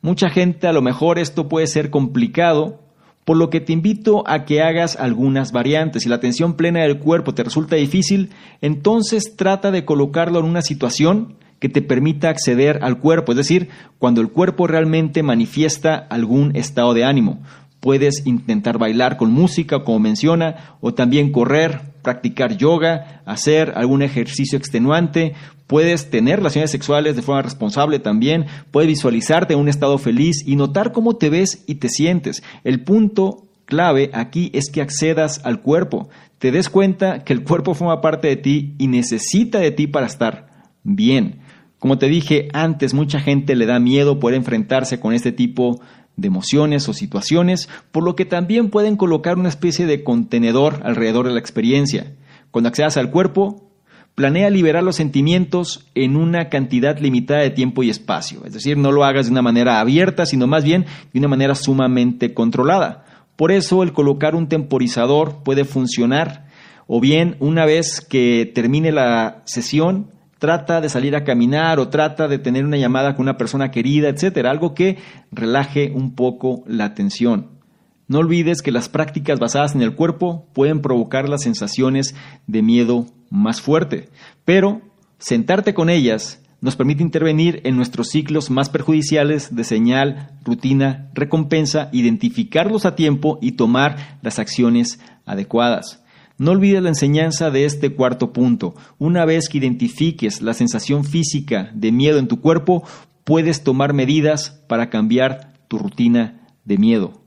Mucha 0.00 0.30
gente 0.30 0.66
a 0.66 0.72
lo 0.72 0.80
mejor 0.80 1.18
esto 1.18 1.48
puede 1.48 1.66
ser 1.66 1.90
complicado, 1.90 2.80
por 3.26 3.36
lo 3.36 3.50
que 3.50 3.60
te 3.60 3.74
invito 3.74 4.24
a 4.26 4.46
que 4.46 4.62
hagas 4.62 4.96
algunas 4.96 5.52
variantes. 5.52 6.02
Si 6.02 6.08
la 6.08 6.16
atención 6.16 6.54
plena 6.54 6.80
del 6.82 6.98
cuerpo 6.98 7.34
te 7.34 7.44
resulta 7.44 7.76
difícil, 7.76 8.30
entonces 8.62 9.36
trata 9.36 9.70
de 9.70 9.84
colocarlo 9.84 10.40
en 10.40 10.46
una 10.46 10.62
situación 10.62 11.36
que 11.58 11.68
te 11.68 11.82
permita 11.82 12.30
acceder 12.30 12.78
al 12.82 12.98
cuerpo, 12.98 13.32
es 13.32 13.36
decir, 13.36 13.68
cuando 13.98 14.22
el 14.22 14.30
cuerpo 14.30 14.66
realmente 14.66 15.22
manifiesta 15.22 15.94
algún 15.94 16.56
estado 16.56 16.94
de 16.94 17.04
ánimo. 17.04 17.42
Puedes 17.80 18.26
intentar 18.26 18.78
bailar 18.78 19.18
con 19.18 19.30
música, 19.30 19.84
como 19.84 19.98
menciona, 19.98 20.76
o 20.80 20.94
también 20.94 21.30
correr, 21.30 21.89
practicar 22.02 22.56
yoga, 22.56 23.22
hacer 23.24 23.72
algún 23.76 24.02
ejercicio 24.02 24.58
extenuante, 24.58 25.34
puedes 25.66 26.10
tener 26.10 26.38
relaciones 26.38 26.70
sexuales 26.70 27.16
de 27.16 27.22
forma 27.22 27.42
responsable 27.42 27.98
también, 27.98 28.46
puedes 28.70 28.88
visualizarte 28.88 29.54
en 29.54 29.60
un 29.60 29.68
estado 29.68 29.98
feliz 29.98 30.42
y 30.46 30.56
notar 30.56 30.92
cómo 30.92 31.16
te 31.16 31.30
ves 31.30 31.62
y 31.66 31.76
te 31.76 31.88
sientes. 31.88 32.42
El 32.64 32.82
punto 32.82 33.46
clave 33.66 34.10
aquí 34.12 34.50
es 34.52 34.70
que 34.70 34.82
accedas 34.82 35.40
al 35.44 35.62
cuerpo, 35.62 36.08
te 36.38 36.50
des 36.50 36.68
cuenta 36.68 37.22
que 37.22 37.32
el 37.32 37.44
cuerpo 37.44 37.74
forma 37.74 38.00
parte 38.00 38.28
de 38.28 38.36
ti 38.36 38.74
y 38.78 38.88
necesita 38.88 39.60
de 39.60 39.70
ti 39.70 39.86
para 39.86 40.06
estar 40.06 40.48
bien. 40.82 41.40
Como 41.78 41.98
te 41.98 42.08
dije 42.08 42.48
antes, 42.52 42.92
mucha 42.92 43.20
gente 43.20 43.54
le 43.54 43.66
da 43.66 43.78
miedo 43.78 44.18
poder 44.18 44.36
enfrentarse 44.36 45.00
con 45.00 45.14
este 45.14 45.32
tipo 45.32 45.80
de 46.20 46.28
emociones 46.28 46.88
o 46.88 46.92
situaciones, 46.92 47.68
por 47.90 48.04
lo 48.04 48.14
que 48.14 48.24
también 48.24 48.70
pueden 48.70 48.96
colocar 48.96 49.38
una 49.38 49.48
especie 49.48 49.86
de 49.86 50.04
contenedor 50.04 50.80
alrededor 50.84 51.26
de 51.26 51.32
la 51.32 51.40
experiencia. 51.40 52.12
Cuando 52.50 52.68
accedas 52.68 52.96
al 52.96 53.10
cuerpo, 53.10 53.70
planea 54.14 54.50
liberar 54.50 54.82
los 54.82 54.96
sentimientos 54.96 55.86
en 55.94 56.16
una 56.16 56.48
cantidad 56.48 56.98
limitada 56.98 57.40
de 57.40 57.50
tiempo 57.50 57.82
y 57.82 57.90
espacio. 57.90 58.44
Es 58.44 58.52
decir, 58.52 58.76
no 58.76 58.92
lo 58.92 59.04
hagas 59.04 59.26
de 59.26 59.32
una 59.32 59.42
manera 59.42 59.80
abierta, 59.80 60.26
sino 60.26 60.46
más 60.46 60.62
bien 60.64 60.84
de 61.12 61.18
una 61.18 61.28
manera 61.28 61.54
sumamente 61.54 62.34
controlada. 62.34 63.04
Por 63.36 63.50
eso 63.50 63.82
el 63.82 63.92
colocar 63.92 64.34
un 64.34 64.48
temporizador 64.48 65.42
puede 65.42 65.64
funcionar 65.64 66.48
o 66.86 67.00
bien 67.00 67.36
una 67.38 67.64
vez 67.64 68.00
que 68.00 68.50
termine 68.54 68.92
la 68.92 69.42
sesión, 69.44 70.10
trata 70.40 70.80
de 70.80 70.88
salir 70.88 71.14
a 71.14 71.22
caminar 71.22 71.78
o 71.78 71.88
trata 71.88 72.26
de 72.26 72.38
tener 72.38 72.64
una 72.64 72.78
llamada 72.78 73.14
con 73.14 73.24
una 73.24 73.36
persona 73.36 73.70
querida, 73.70 74.08
etcétera, 74.08 74.50
algo 74.50 74.74
que 74.74 74.98
relaje 75.30 75.92
un 75.94 76.14
poco 76.14 76.64
la 76.66 76.94
tensión. 76.94 77.60
No 78.08 78.18
olvides 78.18 78.62
que 78.62 78.72
las 78.72 78.88
prácticas 78.88 79.38
basadas 79.38 79.74
en 79.74 79.82
el 79.82 79.94
cuerpo 79.94 80.48
pueden 80.52 80.80
provocar 80.80 81.28
las 81.28 81.42
sensaciones 81.42 82.16
de 82.48 82.62
miedo 82.62 83.06
más 83.28 83.60
fuerte, 83.60 84.08
pero 84.44 84.80
sentarte 85.18 85.74
con 85.74 85.90
ellas 85.90 86.42
nos 86.62 86.74
permite 86.74 87.02
intervenir 87.02 87.60
en 87.64 87.76
nuestros 87.76 88.08
ciclos 88.08 88.50
más 88.50 88.70
perjudiciales 88.70 89.54
de 89.54 89.64
señal, 89.64 90.30
rutina, 90.42 91.10
recompensa, 91.14 91.90
identificarlos 91.92 92.86
a 92.86 92.96
tiempo 92.96 93.38
y 93.40 93.52
tomar 93.52 94.18
las 94.22 94.38
acciones 94.38 95.00
adecuadas. 95.26 95.99
No 96.40 96.52
olvides 96.52 96.82
la 96.82 96.88
enseñanza 96.88 97.50
de 97.50 97.66
este 97.66 97.94
cuarto 97.94 98.32
punto. 98.32 98.74
Una 98.96 99.26
vez 99.26 99.50
que 99.50 99.58
identifiques 99.58 100.40
la 100.40 100.54
sensación 100.54 101.04
física 101.04 101.70
de 101.74 101.92
miedo 101.92 102.18
en 102.18 102.28
tu 102.28 102.40
cuerpo, 102.40 102.82
puedes 103.24 103.62
tomar 103.62 103.92
medidas 103.92 104.64
para 104.66 104.88
cambiar 104.88 105.52
tu 105.68 105.76
rutina 105.76 106.48
de 106.64 106.78
miedo. 106.78 107.20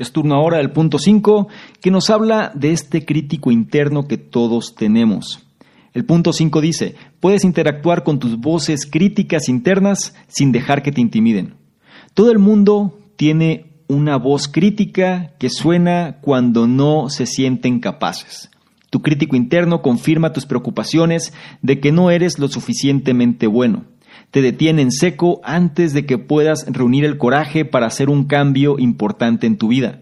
Es 0.00 0.10
turno 0.10 0.34
ahora 0.34 0.56
del 0.56 0.72
punto 0.72 0.98
5, 0.98 1.46
que 1.80 1.92
nos 1.92 2.10
habla 2.10 2.50
de 2.56 2.72
este 2.72 3.04
crítico 3.04 3.52
interno 3.52 4.08
que 4.08 4.18
todos 4.18 4.74
tenemos. 4.74 5.46
El 5.92 6.04
punto 6.04 6.32
5 6.32 6.60
dice, 6.60 6.96
puedes 7.20 7.44
interactuar 7.44 8.02
con 8.02 8.18
tus 8.18 8.40
voces 8.40 8.84
críticas 8.84 9.48
internas 9.48 10.12
sin 10.26 10.50
dejar 10.50 10.82
que 10.82 10.90
te 10.90 11.00
intimiden. 11.00 11.54
Todo 12.14 12.32
el 12.32 12.40
mundo 12.40 12.98
tiene 13.14 13.73
una 13.88 14.16
voz 14.16 14.48
crítica 14.48 15.32
que 15.38 15.50
suena 15.50 16.18
cuando 16.20 16.66
no 16.66 17.10
se 17.10 17.26
sienten 17.26 17.80
capaces. 17.80 18.50
Tu 18.90 19.02
crítico 19.02 19.36
interno 19.36 19.82
confirma 19.82 20.32
tus 20.32 20.46
preocupaciones 20.46 21.32
de 21.62 21.80
que 21.80 21.92
no 21.92 22.10
eres 22.10 22.38
lo 22.38 22.48
suficientemente 22.48 23.46
bueno 23.46 23.84
te 24.34 24.42
detiene 24.42 24.82
en 24.82 24.90
seco 24.90 25.40
antes 25.44 25.92
de 25.92 26.06
que 26.06 26.18
puedas 26.18 26.66
reunir 26.68 27.04
el 27.04 27.18
coraje 27.18 27.64
para 27.64 27.86
hacer 27.86 28.10
un 28.10 28.24
cambio 28.24 28.80
importante 28.80 29.46
en 29.46 29.58
tu 29.58 29.68
vida. 29.68 30.00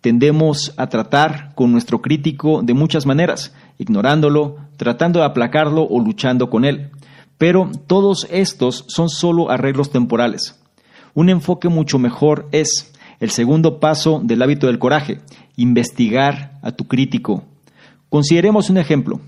Tendemos 0.00 0.72
a 0.76 0.88
tratar 0.88 1.52
con 1.56 1.72
nuestro 1.72 2.00
crítico 2.00 2.62
de 2.62 2.74
muchas 2.74 3.06
maneras, 3.06 3.52
ignorándolo, 3.76 4.58
tratando 4.76 5.18
de 5.18 5.26
aplacarlo 5.26 5.82
o 5.82 5.98
luchando 5.98 6.48
con 6.48 6.64
él. 6.64 6.90
Pero 7.38 7.68
todos 7.88 8.28
estos 8.30 8.84
son 8.86 9.08
solo 9.08 9.50
arreglos 9.50 9.90
temporales. 9.90 10.60
Un 11.14 11.28
enfoque 11.28 11.68
mucho 11.68 11.98
mejor 11.98 12.48
es 12.52 12.92
el 13.20 13.30
segundo 13.30 13.80
paso 13.80 14.20
del 14.22 14.42
hábito 14.42 14.66
del 14.66 14.78
coraje, 14.78 15.20
investigar 15.56 16.58
a 16.62 16.72
tu 16.72 16.86
crítico. 16.86 17.44
Consideremos 18.08 18.70
un 18.70 18.78
ejemplo. 18.78 19.20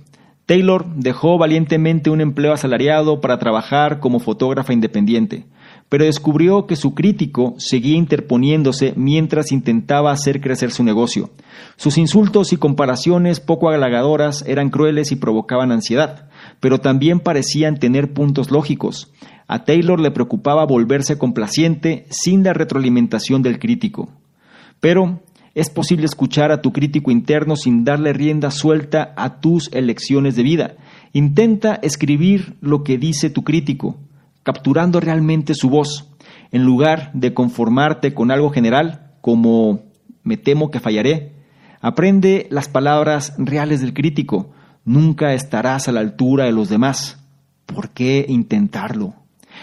Taylor 0.47 0.87
dejó 0.95 1.37
valientemente 1.37 2.09
un 2.09 2.23
empleo 2.23 2.55
asalariado 2.55 3.21
para 3.21 3.39
trabajar 3.39 4.01
como 4.01 4.19
fotógrafa 4.19 4.73
independiente, 4.73 5.45
pero 5.91 6.05
descubrió 6.05 6.67
que 6.67 6.77
su 6.77 6.95
crítico 6.95 7.55
seguía 7.59 7.97
interponiéndose 7.97 8.95
mientras 8.97 9.53
intentaba 9.53 10.11
hacer 10.11 10.41
crecer 10.41 10.71
su 10.71 10.85
negocio. 10.85 11.31
Sus 11.77 11.99
insultos 11.99 12.53
y 12.55 12.57
comparaciones 12.57 13.41
poco 13.41 13.69
halagadoras 13.69 14.43
eran 14.47 14.71
crueles 14.71 15.13
y 15.13 15.17
provocaban 15.17 15.71
ansiedad, 15.71 16.29
pero 16.61 16.79
también 16.79 17.21
parecían 17.21 17.79
tener 17.79 18.15
puntos 18.15 18.51
lógicos. 18.51 19.13
A 19.49 19.65
Taylor 19.65 19.99
le 19.99 20.11
preocupaba 20.11 20.67
volverse 20.67 21.17
complaciente 21.17 22.07
sin 22.11 22.45
la 22.45 22.53
retroalimentación 22.53 23.43
del 23.43 23.59
crítico. 23.59 24.11
Pero 24.79 25.23
es 25.55 25.71
posible 25.71 26.05
escuchar 26.05 26.53
a 26.53 26.61
tu 26.61 26.71
crítico 26.73 27.11
interno 27.11 27.57
sin 27.57 27.83
darle 27.83 28.13
rienda 28.13 28.51
suelta 28.51 29.15
a 29.17 29.41
tus 29.41 29.73
elecciones 29.73 30.37
de 30.37 30.43
vida. 30.43 30.77
Intenta 31.15 31.77
escribir 31.77 32.57
lo 32.61 32.85
que 32.85 32.99
dice 32.99 33.31
tu 33.31 33.43
crítico, 33.43 33.97
capturando 34.43 35.01
realmente 35.01 35.55
su 35.55 35.71
voz, 35.71 36.11
en 36.53 36.65
lugar 36.65 37.11
de 37.15 37.33
conformarte 37.33 38.13
con 38.13 38.31
algo 38.31 38.51
general 38.51 39.13
como 39.23 39.81
me 40.23 40.37
temo 40.37 40.71
que 40.71 40.79
fallaré. 40.79 41.33
Aprende 41.81 42.49
las 42.51 42.69
palabras 42.69 43.35
reales 43.39 43.81
del 43.81 43.95
crítico. 43.95 44.51
Nunca 44.85 45.33
estarás 45.33 45.89
a 45.89 45.93
la 45.93 46.01
altura 46.01 46.45
de 46.45 46.53
los 46.53 46.69
demás. 46.69 47.19
¿Por 47.67 47.91
qué 47.91 48.27
intentarlo? 48.29 49.15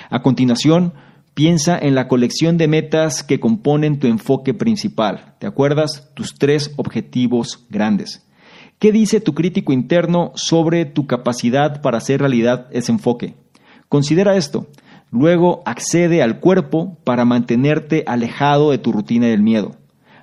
A 0.10 0.22
continuación, 0.22 0.94
Piensa 1.36 1.78
en 1.78 1.96
la 1.96 2.08
colección 2.08 2.58
de 2.58 2.70
metas 2.70 3.22
que 3.22 3.41
componen 3.41 4.00
tu 4.00 4.08
enfoque 4.08 4.54
principal. 4.54 5.36
¿Te 5.38 5.48
acuerdas? 5.48 6.10
Tus 6.13 6.36
tres 6.36 6.72
objetivos 6.78 7.65
grandes. 7.70 8.26
¿Qué 8.80 8.94
dice 8.94 9.20
tu 9.20 9.34
crítico 9.34 9.74
interno 9.74 10.32
sobre 10.36 10.86
tu 10.86 11.08
capacidad 11.08 11.82
para 11.82 11.98
hacer 11.98 12.22
realidad 12.22 12.68
ese 12.72 12.94
enfoque? 12.94 13.36
Considera 13.89 14.38
esto. 14.38 14.68
Luego 15.12 15.62
accede 15.65 16.24
al 16.24 16.39
cuerpo 16.39 16.98
para 17.04 17.26
mantenerte 17.26 18.06
alejado 18.08 18.72
de 18.72 18.78
tu 18.78 18.94
rutina 18.94 19.28
del 19.28 19.44
miedo. 19.44 19.76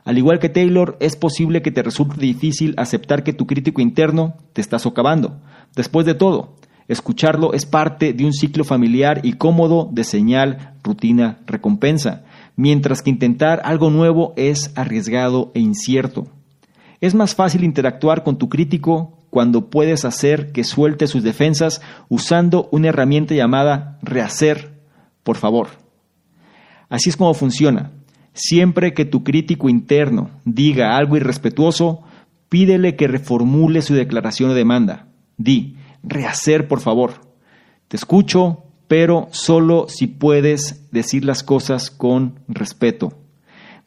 Al 0.07 0.16
igual 0.16 0.38
que 0.38 0.49
Taylor, 0.49 0.97
es 0.99 1.16
posible 1.16 1.61
que 1.61 1.71
te 1.71 1.83
resulte 1.83 2.18
difícil 2.18 2.73
aceptar 2.79 3.23
que 3.23 3.35
tu 3.35 3.47
crítico 3.47 3.83
interno 3.83 4.38
te 4.55 4.62
está 4.62 4.79
socavando. 4.79 5.42
Después 5.77 6.07
de 6.07 6.14
todo, 6.14 6.57
Escucharlo 6.92 7.55
es 7.55 7.64
parte 7.64 8.12
de 8.12 8.26
un 8.26 8.35
ciclo 8.35 8.64
familiar 8.64 9.20
y 9.22 9.33
cómodo 9.33 9.88
de 9.90 10.05
señal, 10.05 10.74
rutina, 10.83 11.38
recompensa, 11.46 12.22
mientras 12.55 13.00
que 13.00 13.09
intentar 13.09 13.62
algo 13.64 13.88
nuevo 13.88 14.35
es 14.37 14.72
arriesgado 14.76 15.52
e 15.55 15.61
incierto. 15.61 16.26
Es 17.00 17.14
más 17.14 17.35
fácil 17.35 17.64
interactuar 17.64 18.24
con 18.24 18.37
tu 18.37 18.50
crítico 18.50 19.18
cuando 19.31 19.70
puedes 19.70 20.05
hacer 20.05 20.52
que 20.52 20.64
suelte 20.64 21.07
sus 21.07 21.22
defensas 21.22 21.81
usando 22.11 22.68
una 22.72 22.88
herramienta 22.88 23.35
llamada 23.35 23.98
rehacer, 24.02 24.74
por 25.22 25.38
favor. 25.38 25.68
Así 26.90 27.09
es 27.09 27.16
como 27.16 27.33
funciona. 27.33 27.90
Siempre 28.35 28.92
que 28.92 29.07
tu 29.07 29.24
crítico 29.24 29.70
interno 29.70 30.28
diga 30.44 30.98
algo 30.98 31.16
irrespetuoso, 31.16 32.02
pídele 32.50 32.96
que 32.96 33.09
reformule 33.09 33.81
su 33.81 33.94
declaración 33.94 34.50
o 34.50 34.55
demanda. 34.55 35.07
Di, 35.38 35.76
rehacer, 36.03 36.69
por 36.69 36.81
favor. 36.81 37.33
Te 37.88 37.97
escucho, 37.97 38.65
pero 38.88 39.29
solo 39.33 39.87
si 39.88 40.07
puedes 40.07 40.91
decir 40.91 41.25
las 41.25 41.43
cosas 41.43 41.91
con 41.91 42.41
respeto. 42.49 43.19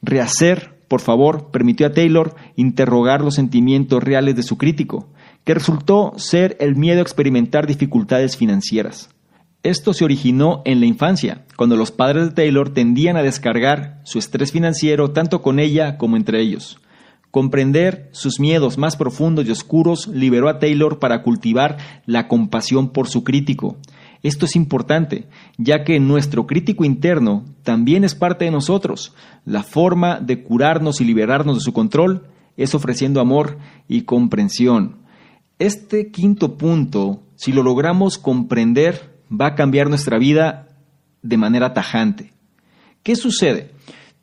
Rehacer, 0.01 0.79
por 0.87 1.01
favor, 1.01 1.51
permitió 1.51 1.87
a 1.87 1.91
Taylor 1.91 2.35
interrogar 2.55 3.21
los 3.21 3.35
sentimientos 3.35 4.03
reales 4.03 4.35
de 4.35 4.43
su 4.43 4.57
crítico, 4.57 5.09
que 5.43 5.53
resultó 5.53 6.13
ser 6.17 6.57
el 6.59 6.75
miedo 6.75 6.99
a 6.99 7.03
experimentar 7.03 7.67
dificultades 7.67 8.37
financieras. 8.37 9.09
Esto 9.63 9.93
se 9.93 10.05
originó 10.05 10.61
en 10.65 10.79
la 10.79 10.85
infancia, 10.85 11.45
cuando 11.55 11.75
los 11.75 11.91
padres 11.91 12.25
de 12.25 12.31
Taylor 12.31 12.69
tendían 12.69 13.17
a 13.17 13.23
descargar 13.23 13.99
su 14.03 14.19
estrés 14.19 14.51
financiero 14.51 15.11
tanto 15.11 15.41
con 15.41 15.59
ella 15.59 15.97
como 15.97 16.17
entre 16.17 16.39
ellos. 16.39 16.79
Comprender 17.35 18.07
sus 18.13 18.39
miedos 18.39 18.77
más 18.77 18.95
profundos 18.95 19.45
y 19.45 19.51
oscuros 19.51 20.07
liberó 20.07 20.47
a 20.47 20.57
Taylor 20.57 20.99
para 20.99 21.21
cultivar 21.21 21.75
la 22.05 22.29
compasión 22.29 22.91
por 22.91 23.09
su 23.09 23.25
crítico. 23.25 23.75
Esto 24.23 24.45
es 24.45 24.55
importante, 24.55 25.27
ya 25.57 25.83
que 25.83 25.99
nuestro 25.99 26.47
crítico 26.47 26.85
interno 26.85 27.43
también 27.63 28.05
es 28.05 28.15
parte 28.15 28.45
de 28.45 28.51
nosotros. 28.51 29.13
La 29.43 29.63
forma 29.63 30.21
de 30.21 30.43
curarnos 30.43 31.01
y 31.01 31.03
liberarnos 31.03 31.55
de 31.57 31.61
su 31.61 31.73
control 31.73 32.25
es 32.55 32.73
ofreciendo 32.73 33.19
amor 33.19 33.57
y 33.89 34.03
comprensión. 34.03 34.99
Este 35.59 36.11
quinto 36.11 36.57
punto, 36.57 37.19
si 37.35 37.51
lo 37.51 37.63
logramos 37.63 38.17
comprender, 38.17 39.19
va 39.29 39.47
a 39.47 39.55
cambiar 39.55 39.89
nuestra 39.89 40.17
vida 40.17 40.69
de 41.21 41.35
manera 41.35 41.73
tajante. 41.73 42.31
¿Qué 43.03 43.17
sucede? 43.17 43.71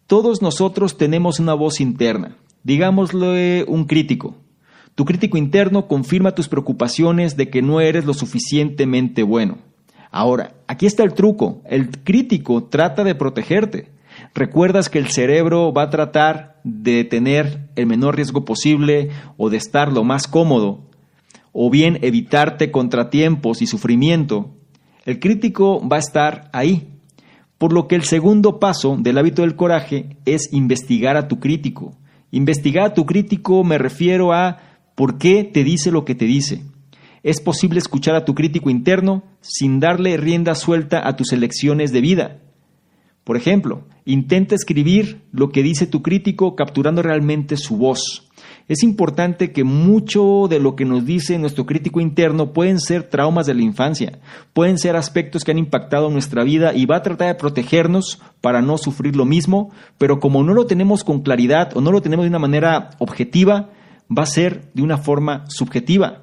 Todos 0.06 0.40
nosotros 0.40 0.96
tenemos 0.96 1.40
una 1.40 1.52
voz 1.52 1.78
interna 1.78 2.38
Digámosle 2.64 3.64
un 3.68 3.84
crítico. 3.84 4.36
Tu 4.94 5.04
crítico 5.04 5.38
interno 5.38 5.88
confirma 5.88 6.34
tus 6.34 6.48
preocupaciones 6.48 7.36
de 7.36 7.48
que 7.48 7.62
no 7.62 7.80
eres 7.80 8.04
lo 8.04 8.14
suficientemente 8.14 9.22
bueno. 9.22 9.58
Ahora, 10.10 10.54
aquí 10.66 10.86
está 10.86 11.02
el 11.02 11.14
truco. 11.14 11.62
El 11.64 11.90
crítico 12.02 12.64
trata 12.64 13.02
de 13.02 13.14
protegerte. 13.14 13.90
Recuerdas 14.34 14.90
que 14.90 14.98
el 14.98 15.08
cerebro 15.08 15.72
va 15.72 15.84
a 15.84 15.90
tratar 15.90 16.60
de 16.64 17.04
tener 17.04 17.70
el 17.76 17.86
menor 17.86 18.16
riesgo 18.16 18.44
posible 18.44 19.10
o 19.38 19.48
de 19.48 19.56
estar 19.56 19.90
lo 19.90 20.04
más 20.04 20.28
cómodo, 20.28 20.90
o 21.52 21.70
bien 21.70 21.98
evitarte 22.02 22.70
contratiempos 22.70 23.62
y 23.62 23.66
sufrimiento. 23.66 24.50
El 25.04 25.18
crítico 25.18 25.86
va 25.86 25.96
a 25.96 26.00
estar 26.00 26.50
ahí. 26.52 26.88
Por 27.58 27.72
lo 27.72 27.88
que 27.88 27.94
el 27.94 28.04
segundo 28.04 28.58
paso 28.58 28.96
del 28.98 29.18
hábito 29.18 29.42
del 29.42 29.56
coraje 29.56 30.16
es 30.24 30.52
investigar 30.52 31.16
a 31.16 31.28
tu 31.28 31.40
crítico. 31.40 31.96
Investigar 32.33 32.87
a 32.87 32.95
tu 32.95 33.05
crítico 33.05 33.62
me 33.62 33.76
refiero 33.76 34.33
a 34.33 34.59
por 34.95 35.18
qué 35.18 35.45
te 35.45 35.64
dice 35.64 35.91
lo 35.91 36.07
que 36.07 36.14
te 36.14 36.24
dice. 36.24 36.62
Es 37.22 37.43
posible 37.43 37.78
escuchar 37.78 38.16
a 38.16 38.24
tu 38.24 38.35
crítico 38.35 38.70
interno 38.70 39.22
sin 39.43 39.80
darle 39.80 40.16
rienda 40.16 40.55
suelta 40.55 41.07
a 41.07 41.14
tus 41.14 41.33
elecciones 41.33 41.93
de 41.93 42.01
vida. 42.01 42.41
Por 43.22 43.37
ejemplo, 43.37 43.85
intenta 44.07 44.55
escribir 44.55 45.20
lo 45.30 45.51
que 45.51 45.62
dice 45.62 45.87
tu 45.87 46.03
crítico 46.03 46.57
capturando 46.57 47.03
realmente 47.03 47.59
su 47.59 47.76
voz. 47.76 48.30
Es 48.72 48.82
importante 48.82 49.52
que 49.52 49.64
mucho 49.64 50.46
de 50.48 50.58
lo 50.58 50.76
que 50.76 50.86
nos 50.86 51.04
dice 51.04 51.38
nuestro 51.38 51.66
crítico 51.66 52.00
interno 52.00 52.54
pueden 52.54 52.80
ser 52.80 53.02
traumas 53.02 53.44
de 53.44 53.52
la 53.52 53.60
infancia, 53.60 54.20
pueden 54.54 54.78
ser 54.78 54.96
aspectos 54.96 55.44
que 55.44 55.50
han 55.50 55.58
impactado 55.58 56.08
nuestra 56.08 56.42
vida 56.42 56.72
y 56.74 56.86
va 56.86 56.96
a 56.96 57.02
tratar 57.02 57.28
de 57.28 57.34
protegernos 57.34 58.22
para 58.40 58.62
no 58.62 58.78
sufrir 58.78 59.14
lo 59.14 59.26
mismo, 59.26 59.72
pero 59.98 60.20
como 60.20 60.42
no 60.42 60.54
lo 60.54 60.64
tenemos 60.64 61.04
con 61.04 61.20
claridad 61.20 61.76
o 61.76 61.82
no 61.82 61.92
lo 61.92 62.00
tenemos 62.00 62.24
de 62.24 62.30
una 62.30 62.38
manera 62.38 62.92
objetiva, 62.98 63.68
va 64.08 64.22
a 64.22 64.26
ser 64.26 64.70
de 64.72 64.80
una 64.80 64.96
forma 64.96 65.44
subjetiva. 65.50 66.22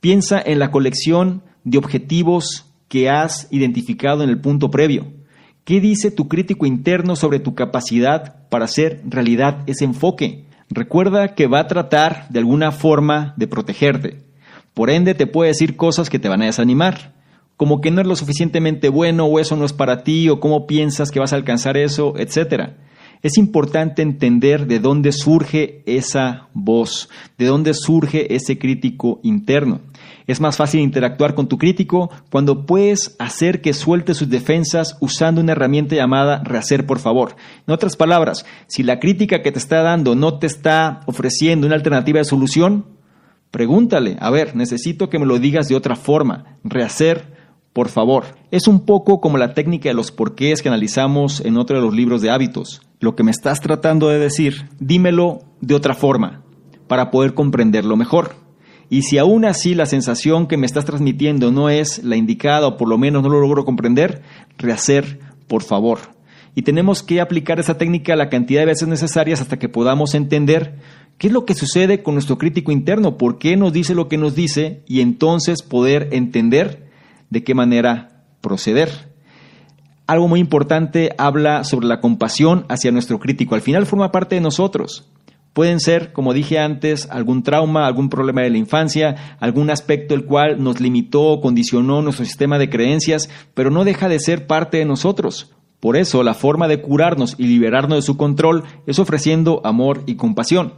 Piensa 0.00 0.42
en 0.44 0.58
la 0.58 0.72
colección 0.72 1.44
de 1.62 1.78
objetivos 1.78 2.74
que 2.88 3.08
has 3.08 3.46
identificado 3.52 4.24
en 4.24 4.30
el 4.30 4.40
punto 4.40 4.68
previo. 4.68 5.12
¿Qué 5.62 5.80
dice 5.80 6.10
tu 6.10 6.26
crítico 6.26 6.66
interno 6.66 7.14
sobre 7.14 7.38
tu 7.38 7.54
capacidad 7.54 8.48
para 8.48 8.64
hacer 8.64 9.00
realidad 9.04 9.62
ese 9.68 9.84
enfoque? 9.84 10.44
Recuerda 10.70 11.34
que 11.34 11.46
va 11.46 11.60
a 11.60 11.68
tratar 11.68 12.26
de 12.30 12.38
alguna 12.38 12.72
forma 12.72 13.34
de 13.36 13.46
protegerte. 13.46 14.22
Por 14.72 14.90
ende, 14.90 15.14
te 15.14 15.26
puede 15.26 15.48
decir 15.48 15.76
cosas 15.76 16.10
que 16.10 16.18
te 16.18 16.28
van 16.28 16.42
a 16.42 16.46
desanimar, 16.46 17.14
como 17.56 17.80
que 17.80 17.90
no 17.90 18.00
es 18.00 18.06
lo 18.06 18.16
suficientemente 18.16 18.88
bueno 18.88 19.26
o 19.26 19.38
eso 19.38 19.56
no 19.56 19.64
es 19.64 19.72
para 19.72 20.02
ti 20.02 20.28
o 20.28 20.40
cómo 20.40 20.66
piensas 20.66 21.10
que 21.10 21.20
vas 21.20 21.32
a 21.32 21.36
alcanzar 21.36 21.76
eso, 21.76 22.14
etc. 22.16 22.70
Es 23.22 23.38
importante 23.38 24.02
entender 24.02 24.66
de 24.66 24.80
dónde 24.80 25.12
surge 25.12 25.82
esa 25.86 26.48
voz, 26.52 27.08
de 27.38 27.46
dónde 27.46 27.72
surge 27.74 28.34
ese 28.34 28.58
crítico 28.58 29.20
interno. 29.22 29.80
Es 30.26 30.40
más 30.40 30.56
fácil 30.56 30.80
interactuar 30.80 31.34
con 31.34 31.48
tu 31.48 31.58
crítico 31.58 32.10
cuando 32.30 32.64
puedes 32.64 33.14
hacer 33.18 33.60
que 33.60 33.74
suelte 33.74 34.14
sus 34.14 34.30
defensas 34.30 34.96
usando 35.00 35.40
una 35.40 35.52
herramienta 35.52 35.94
llamada 35.94 36.42
rehacer 36.44 36.86
por 36.86 36.98
favor. 36.98 37.36
En 37.66 37.74
otras 37.74 37.96
palabras, 37.96 38.46
si 38.66 38.82
la 38.82 39.00
crítica 39.00 39.42
que 39.42 39.52
te 39.52 39.58
está 39.58 39.82
dando 39.82 40.14
no 40.14 40.38
te 40.38 40.46
está 40.46 41.00
ofreciendo 41.06 41.66
una 41.66 41.76
alternativa 41.76 42.18
de 42.18 42.24
solución, 42.24 42.86
pregúntale, 43.50 44.16
a 44.20 44.30
ver, 44.30 44.56
necesito 44.56 45.10
que 45.10 45.18
me 45.18 45.26
lo 45.26 45.38
digas 45.38 45.68
de 45.68 45.76
otra 45.76 45.94
forma, 45.94 46.58
rehacer 46.64 47.34
por 47.74 47.88
favor. 47.88 48.24
Es 48.50 48.68
un 48.68 48.86
poco 48.86 49.20
como 49.20 49.36
la 49.36 49.52
técnica 49.52 49.90
de 49.90 49.94
los 49.94 50.12
porqués 50.12 50.62
que 50.62 50.68
analizamos 50.68 51.40
en 51.40 51.58
otro 51.58 51.76
de 51.76 51.82
los 51.82 51.92
libros 51.92 52.22
de 52.22 52.30
hábitos. 52.30 52.80
Lo 53.00 53.16
que 53.16 53.24
me 53.24 53.32
estás 53.32 53.60
tratando 53.60 54.08
de 54.08 54.20
decir, 54.20 54.70
dímelo 54.78 55.40
de 55.60 55.74
otra 55.74 55.94
forma, 55.94 56.44
para 56.86 57.10
poder 57.10 57.34
comprenderlo 57.34 57.96
mejor. 57.96 58.43
Y 58.90 59.02
si 59.02 59.18
aún 59.18 59.44
así 59.44 59.74
la 59.74 59.86
sensación 59.86 60.46
que 60.46 60.56
me 60.56 60.66
estás 60.66 60.84
transmitiendo 60.84 61.50
no 61.50 61.68
es 61.68 62.04
la 62.04 62.16
indicada 62.16 62.66
o 62.66 62.76
por 62.76 62.88
lo 62.88 62.98
menos 62.98 63.22
no 63.22 63.28
lo 63.28 63.40
logro 63.40 63.64
comprender, 63.64 64.22
rehacer, 64.58 65.20
por 65.48 65.62
favor. 65.62 65.98
Y 66.54 66.62
tenemos 66.62 67.02
que 67.02 67.20
aplicar 67.20 67.58
esa 67.58 67.78
técnica 67.78 68.14
la 68.14 68.28
cantidad 68.28 68.60
de 68.60 68.66
veces 68.66 68.86
necesarias 68.86 69.40
hasta 69.40 69.58
que 69.58 69.68
podamos 69.68 70.14
entender 70.14 70.76
qué 71.18 71.28
es 71.28 71.32
lo 71.32 71.44
que 71.44 71.54
sucede 71.54 72.02
con 72.02 72.14
nuestro 72.14 72.38
crítico 72.38 72.70
interno, 72.70 73.16
por 73.16 73.38
qué 73.38 73.56
nos 73.56 73.72
dice 73.72 73.94
lo 73.94 74.08
que 74.08 74.18
nos 74.18 74.34
dice 74.34 74.82
y 74.86 75.00
entonces 75.00 75.62
poder 75.62 76.08
entender 76.12 76.88
de 77.30 77.42
qué 77.42 77.54
manera 77.54 78.22
proceder. 78.40 79.12
Algo 80.06 80.28
muy 80.28 80.38
importante 80.38 81.14
habla 81.16 81.64
sobre 81.64 81.86
la 81.86 82.00
compasión 82.00 82.66
hacia 82.68 82.92
nuestro 82.92 83.18
crítico. 83.18 83.54
Al 83.54 83.62
final 83.62 83.86
forma 83.86 84.12
parte 84.12 84.34
de 84.34 84.42
nosotros. 84.42 85.08
Pueden 85.54 85.78
ser, 85.78 86.12
como 86.12 86.34
dije 86.34 86.58
antes, 86.58 87.08
algún 87.10 87.44
trauma, 87.44 87.86
algún 87.86 88.08
problema 88.10 88.42
de 88.42 88.50
la 88.50 88.58
infancia, 88.58 89.36
algún 89.38 89.70
aspecto 89.70 90.14
el 90.14 90.24
cual 90.24 90.60
nos 90.62 90.80
limitó 90.80 91.22
o 91.22 91.40
condicionó 91.40 92.02
nuestro 92.02 92.26
sistema 92.26 92.58
de 92.58 92.68
creencias, 92.68 93.30
pero 93.54 93.70
no 93.70 93.84
deja 93.84 94.08
de 94.08 94.18
ser 94.18 94.48
parte 94.48 94.78
de 94.78 94.84
nosotros. 94.84 95.54
Por 95.78 95.96
eso, 95.96 96.24
la 96.24 96.34
forma 96.34 96.66
de 96.66 96.80
curarnos 96.80 97.36
y 97.38 97.46
liberarnos 97.46 97.98
de 97.98 98.02
su 98.02 98.16
control 98.16 98.64
es 98.86 98.98
ofreciendo 98.98 99.60
amor 99.64 100.02
y 100.06 100.16
compasión. 100.16 100.74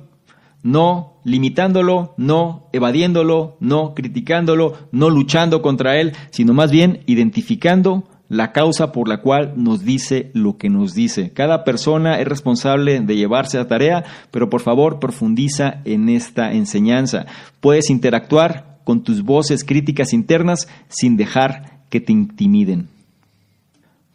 No 0.62 1.20
limitándolo, 1.24 2.12
no 2.18 2.68
evadiéndolo, 2.74 3.57
no 3.61 3.95
criticándolo, 3.95 4.74
no 4.93 5.09
luchando 5.09 5.62
contra 5.62 5.99
él, 5.99 6.12
sino 6.31 6.53
más 6.53 6.70
bien 6.70 7.01
identificando 7.07 8.05
la 8.29 8.53
causa 8.53 8.93
por 8.93 9.09
la 9.09 9.18
cual 9.18 9.55
nos 9.57 9.85
dice 9.85 10.31
lo 10.35 10.57
que 10.57 10.68
nos 10.68 10.95
dice. 10.95 11.31
Cada 11.33 11.64
persona 11.64 12.18
es 12.20 12.27
responsable 12.27 13.01
de 13.01 13.16
llevarse 13.16 13.59
a 13.59 13.68
tarea, 13.68 14.05
pero 14.31 14.51
por 14.51 14.61
favor 14.61 14.99
profundiza 14.99 15.81
en 15.85 16.09
esta 16.09 16.53
enseñanza. 16.53 17.27
Puedes 17.61 17.91
interactuar 17.91 18.79
con 18.85 19.03
tus 19.03 19.22
voces 19.22 19.64
críticas 19.64 20.12
internas 20.12 20.68
sin 20.89 21.16
dejar 21.16 21.81
que 21.91 22.01
te 22.01 22.12
intimiden. 22.12 22.89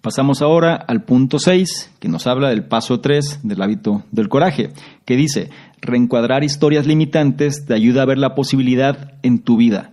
Pasamos 0.02 0.42
ahora 0.42 0.76
al 0.76 1.04
punto 1.04 1.38
6, 1.38 1.92
que 2.00 2.10
nos 2.10 2.26
habla 2.26 2.50
del 2.50 2.64
paso 2.64 3.02
3 3.02 3.42
del 3.44 3.62
hábito 3.62 4.04
del 4.12 4.30
coraje, 4.30 4.72
que 5.06 5.16
dice, 5.16 5.52
reencuadrar 5.80 6.44
historias 6.44 6.88
limitantes 6.88 7.66
te 7.68 7.76
ayuda 7.76 8.02
a 8.02 8.06
ver 8.06 8.18
la 8.18 8.34
posibilidad 8.34 9.14
en 9.22 9.40
tu 9.40 9.58
vida. 9.58 9.92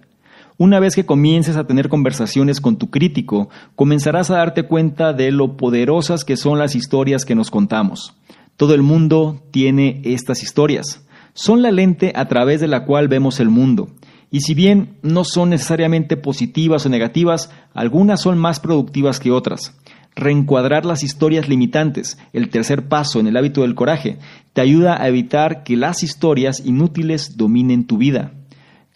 Una 0.60 0.80
vez 0.80 0.96
que 0.96 1.06
comiences 1.06 1.54
a 1.54 1.68
tener 1.68 1.88
conversaciones 1.88 2.60
con 2.60 2.78
tu 2.78 2.90
crítico, 2.90 3.48
comenzarás 3.76 4.28
a 4.32 4.38
darte 4.38 4.64
cuenta 4.64 5.12
de 5.12 5.30
lo 5.30 5.56
poderosas 5.56 6.24
que 6.24 6.36
son 6.36 6.58
las 6.58 6.74
historias 6.74 7.24
que 7.24 7.36
nos 7.36 7.52
contamos. 7.52 8.16
Todo 8.56 8.74
el 8.74 8.82
mundo 8.82 9.40
tiene 9.52 10.02
estas 10.02 10.42
historias. 10.42 11.06
Son 11.32 11.62
la 11.62 11.70
lente 11.70 12.12
a 12.16 12.26
través 12.26 12.60
de 12.60 12.66
la 12.66 12.86
cual 12.86 13.06
vemos 13.06 13.38
el 13.38 13.50
mundo. 13.50 13.90
Y 14.32 14.40
si 14.40 14.54
bien 14.54 14.96
no 15.00 15.22
son 15.22 15.50
necesariamente 15.50 16.16
positivas 16.16 16.84
o 16.84 16.88
negativas, 16.88 17.52
algunas 17.72 18.20
son 18.20 18.36
más 18.36 18.58
productivas 18.58 19.20
que 19.20 19.30
otras. 19.30 19.78
Reencuadrar 20.16 20.84
las 20.84 21.04
historias 21.04 21.48
limitantes, 21.48 22.18
el 22.32 22.50
tercer 22.50 22.88
paso 22.88 23.20
en 23.20 23.28
el 23.28 23.36
hábito 23.36 23.62
del 23.62 23.76
coraje, 23.76 24.18
te 24.54 24.60
ayuda 24.60 25.00
a 25.00 25.06
evitar 25.06 25.62
que 25.62 25.76
las 25.76 26.02
historias 26.02 26.66
inútiles 26.66 27.36
dominen 27.36 27.86
tu 27.86 27.96
vida. 27.96 28.32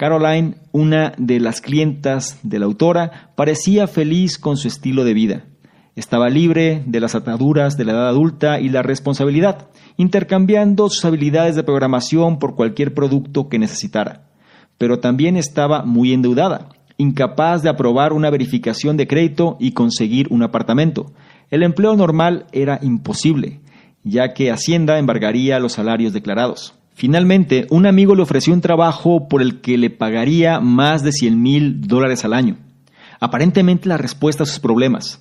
Caroline, 0.03 0.55
una 0.72 1.12
de 1.16 1.38
las 1.38 1.61
clientas 1.61 2.40
de 2.42 2.59
la 2.59 2.64
autora, 2.64 3.30
parecía 3.36 3.86
feliz 3.86 4.36
con 4.36 4.57
su 4.57 4.66
estilo 4.66 5.05
de 5.05 5.14
vida. 5.14 5.44
Estaba 5.94 6.28
libre 6.28 6.82
de 6.86 6.98
las 6.98 7.14
ataduras 7.14 7.76
de 7.76 7.84
la 7.84 7.92
edad 7.92 8.09
adulta 8.09 8.59
y 8.59 8.68
la 8.68 8.82
responsabilidad, 8.82 9.68
intercambiando 9.96 10.88
sus 10.88 11.05
habilidades 11.05 11.55
de 11.55 11.62
programación 11.62 12.40
por 12.40 12.57
cualquier 12.57 12.94
producto 12.94 13.48
que 13.48 13.61
necesitara. 13.61 14.28
Pero 14.76 14.98
también 14.98 15.36
estaba 15.36 15.84
muy 15.84 16.12
endeudada, 16.12 16.70
incapaz 16.96 17.62
de 17.62 17.68
aprobar 17.68 18.12
una 18.12 18.28
verificación 18.28 18.96
de 18.96 19.07
crédito 19.07 19.57
y 19.61 19.70
conseguir 19.70 20.26
un 20.30 20.42
apartamento. 20.42 21.12
El 21.48 21.62
empleo 21.62 21.94
normal 21.94 22.46
era 22.50 22.80
imposible, 22.82 23.61
ya 24.03 24.34
que 24.34 24.50
Hacienda 24.50 24.98
embargaría 24.98 25.61
los 25.61 25.74
salarios 25.74 26.12
declarados. 26.12 26.74
Finalmente, 26.95 27.66
un 27.70 27.86
amigo 27.86 28.14
le 28.14 28.22
ofreció 28.22 28.53
un 28.53 28.61
trabajo 28.61 29.28
por 29.28 29.43
el 29.43 29.61
que 29.61 29.78
le 29.78 29.90
pagaría 29.90 30.61
más 30.61 31.03
de 31.03 31.12
100 31.12 31.43
mil 31.43 31.80
dólares 31.80 32.24
al 32.24 32.34
año. 32.34 32.57
Aparentemente 33.20 33.88
la 33.88 33.97
respuesta 33.97 34.43
a 34.43 34.47
sus 34.47 34.59
problemas. 34.59 35.20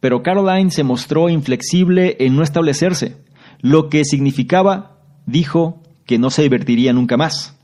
Pero 0.00 0.22
Caroline 0.22 0.70
se 0.70 0.84
mostró 0.84 1.28
inflexible 1.28 2.16
en 2.20 2.36
no 2.36 2.42
establecerse, 2.42 3.16
lo 3.60 3.88
que 3.88 4.04
significaba, 4.04 4.98
dijo, 5.26 5.82
que 6.06 6.18
no 6.18 6.30
se 6.30 6.42
divertiría 6.42 6.92
nunca 6.92 7.16
más. 7.16 7.56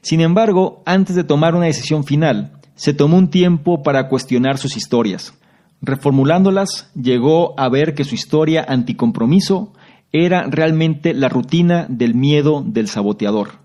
Sin 0.00 0.20
embargo, 0.20 0.82
antes 0.86 1.14
de 1.14 1.24
tomar 1.24 1.54
una 1.54 1.66
decisión 1.66 2.04
final, 2.04 2.52
se 2.74 2.94
tomó 2.94 3.16
un 3.16 3.28
tiempo 3.28 3.82
para 3.82 4.08
cuestionar 4.08 4.58
sus 4.58 4.76
historias. 4.76 5.34
Reformulándolas, 5.80 6.90
llegó 6.94 7.58
a 7.58 7.68
ver 7.68 7.94
que 7.94 8.04
su 8.04 8.14
historia 8.14 8.64
anticompromiso 8.66 9.74
era 10.14 10.46
realmente 10.48 11.12
la 11.12 11.28
rutina 11.28 11.86
del 11.88 12.14
miedo 12.14 12.62
del 12.64 12.86
saboteador. 12.86 13.58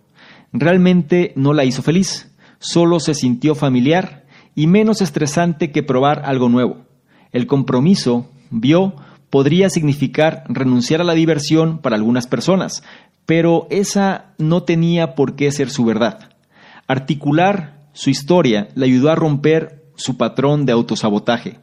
Realmente 0.52 1.32
no 1.36 1.54
la 1.54 1.64
hizo 1.64 1.84
feliz, 1.84 2.36
solo 2.58 3.00
se 3.00 3.14
sintió 3.14 3.54
familiar 3.54 4.26
y 4.56 4.66
menos 4.66 5.04
estresante 5.04 5.72
que 5.72 5.84
probar 5.84 6.24
algo 6.26 6.50
nuevo. 6.50 6.88
El 7.32 7.46
compromiso, 7.46 8.32
vio, 8.50 8.96
podría 9.30 9.70
significar 9.70 10.44
renunciar 10.50 11.02
a 11.02 11.04
la 11.04 11.14
diversión 11.14 11.78
para 11.78 11.96
algunas 11.96 12.26
personas, 12.26 12.84
pero 13.28 13.68
esa 13.70 14.34
no 14.40 14.64
tenía 14.64 15.14
por 15.14 15.36
qué 15.36 15.52
ser 15.52 15.70
su 15.70 15.86
verdad. 15.86 16.32
Articular 16.88 17.92
su 17.94 18.10
historia 18.10 18.70
le 18.74 18.88
ayudó 18.88 19.12
a 19.12 19.16
romper 19.16 19.84
su 19.98 20.18
patrón 20.18 20.66
de 20.66 20.72
autosabotaje. 20.72 21.60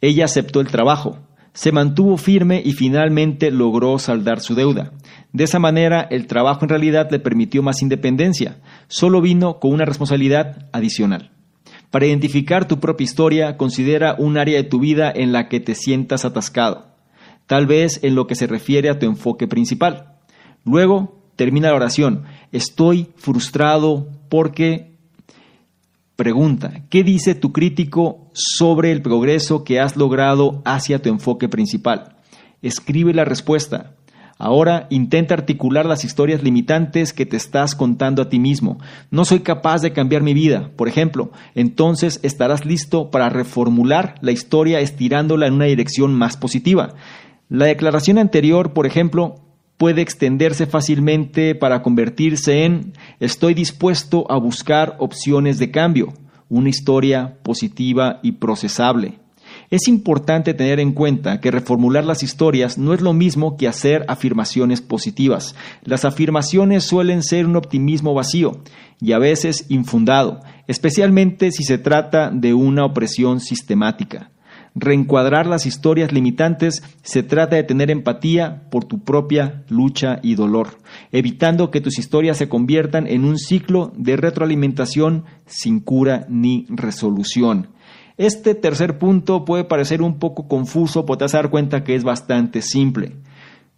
Ella 0.00 0.24
aceptó 0.24 0.60
el 0.60 0.66
trabajo, 0.66 1.18
se 1.52 1.72
mantuvo 1.72 2.16
firme 2.16 2.62
y 2.64 2.72
finalmente 2.72 3.50
logró 3.50 3.98
saldar 3.98 4.40
su 4.40 4.54
deuda. 4.54 4.92
De 5.32 5.44
esa 5.44 5.58
manera, 5.58 6.06
el 6.10 6.26
trabajo 6.26 6.64
en 6.64 6.70
realidad 6.70 7.08
le 7.10 7.18
permitió 7.18 7.62
más 7.62 7.82
independencia, 7.82 8.58
solo 8.86 9.20
vino 9.20 9.58
con 9.58 9.72
una 9.72 9.84
responsabilidad 9.84 10.68
adicional. 10.72 11.32
Para 11.90 12.06
identificar 12.06 12.68
tu 12.68 12.80
propia 12.80 13.04
historia, 13.04 13.56
considera 13.56 14.14
un 14.18 14.36
área 14.36 14.56
de 14.56 14.68
tu 14.68 14.78
vida 14.78 15.10
en 15.14 15.32
la 15.32 15.48
que 15.48 15.60
te 15.60 15.74
sientas 15.74 16.24
atascado, 16.24 16.94
tal 17.46 17.66
vez 17.66 18.00
en 18.02 18.14
lo 18.14 18.26
que 18.26 18.34
se 18.34 18.46
refiere 18.46 18.90
a 18.90 18.98
tu 18.98 19.06
enfoque 19.06 19.48
principal. 19.48 20.16
Luego, 20.64 21.22
termina 21.36 21.68
la 21.68 21.76
oración. 21.76 22.24
Estoy 22.52 23.08
frustrado 23.16 24.08
porque... 24.28 24.97
Pregunta, 26.18 26.82
¿qué 26.90 27.04
dice 27.04 27.36
tu 27.36 27.52
crítico 27.52 28.28
sobre 28.32 28.90
el 28.90 29.02
progreso 29.02 29.62
que 29.62 29.78
has 29.78 29.96
logrado 29.96 30.62
hacia 30.64 31.00
tu 31.00 31.10
enfoque 31.10 31.48
principal? 31.48 32.16
Escribe 32.60 33.14
la 33.14 33.24
respuesta. 33.24 33.94
Ahora 34.36 34.88
intenta 34.90 35.34
articular 35.34 35.86
las 35.86 36.02
historias 36.02 36.42
limitantes 36.42 37.12
que 37.12 37.24
te 37.24 37.36
estás 37.36 37.76
contando 37.76 38.20
a 38.20 38.28
ti 38.28 38.40
mismo. 38.40 38.80
No 39.12 39.24
soy 39.24 39.38
capaz 39.38 39.80
de 39.80 39.92
cambiar 39.92 40.22
mi 40.22 40.34
vida, 40.34 40.72
por 40.74 40.88
ejemplo. 40.88 41.30
Entonces 41.54 42.18
estarás 42.24 42.66
listo 42.66 43.12
para 43.12 43.28
reformular 43.28 44.16
la 44.20 44.32
historia 44.32 44.80
estirándola 44.80 45.46
en 45.46 45.54
una 45.54 45.66
dirección 45.66 46.14
más 46.14 46.36
positiva. 46.36 46.94
La 47.48 47.66
declaración 47.66 48.18
anterior, 48.18 48.72
por 48.72 48.86
ejemplo, 48.86 49.47
puede 49.78 50.02
extenderse 50.02 50.66
fácilmente 50.66 51.54
para 51.54 51.82
convertirse 51.82 52.64
en 52.64 52.92
estoy 53.20 53.54
dispuesto 53.54 54.30
a 54.30 54.36
buscar 54.36 54.96
opciones 54.98 55.58
de 55.58 55.70
cambio, 55.70 56.12
una 56.50 56.68
historia 56.68 57.38
positiva 57.42 58.18
y 58.22 58.32
procesable. 58.32 59.20
Es 59.70 59.86
importante 59.86 60.54
tener 60.54 60.80
en 60.80 60.92
cuenta 60.92 61.40
que 61.40 61.50
reformular 61.50 62.04
las 62.04 62.22
historias 62.22 62.76
no 62.76 62.92
es 62.92 63.00
lo 63.00 63.12
mismo 63.12 63.56
que 63.56 63.68
hacer 63.68 64.04
afirmaciones 64.08 64.80
positivas. 64.80 65.54
Las 65.84 66.04
afirmaciones 66.04 66.84
suelen 66.84 67.22
ser 67.22 67.46
un 67.46 67.56
optimismo 67.56 68.14
vacío 68.14 68.62
y 69.00 69.12
a 69.12 69.18
veces 69.18 69.66
infundado, 69.68 70.40
especialmente 70.66 71.52
si 71.52 71.64
se 71.64 71.78
trata 71.78 72.30
de 72.30 72.52
una 72.54 72.84
opresión 72.84 73.40
sistemática. 73.40 74.30
Reencuadrar 74.80 75.48
las 75.48 75.66
historias 75.66 76.12
limitantes 76.12 76.84
se 77.02 77.24
trata 77.24 77.56
de 77.56 77.64
tener 77.64 77.90
empatía 77.90 78.62
por 78.70 78.84
tu 78.84 79.00
propia 79.02 79.64
lucha 79.68 80.20
y 80.22 80.36
dolor, 80.36 80.78
evitando 81.10 81.72
que 81.72 81.80
tus 81.80 81.98
historias 81.98 82.36
se 82.36 82.48
conviertan 82.48 83.08
en 83.08 83.24
un 83.24 83.38
ciclo 83.38 83.92
de 83.96 84.16
retroalimentación 84.16 85.24
sin 85.46 85.80
cura 85.80 86.26
ni 86.28 86.64
resolución. 86.68 87.70
Este 88.18 88.54
tercer 88.54 88.98
punto 88.98 89.44
puede 89.44 89.64
parecer 89.64 90.00
un 90.00 90.20
poco 90.20 90.46
confuso, 90.46 91.04
pero 91.04 91.18
te 91.18 91.24
vas 91.24 91.34
a 91.34 91.38
dar 91.38 91.50
cuenta 91.50 91.82
que 91.82 91.96
es 91.96 92.04
bastante 92.04 92.62
simple. 92.62 93.16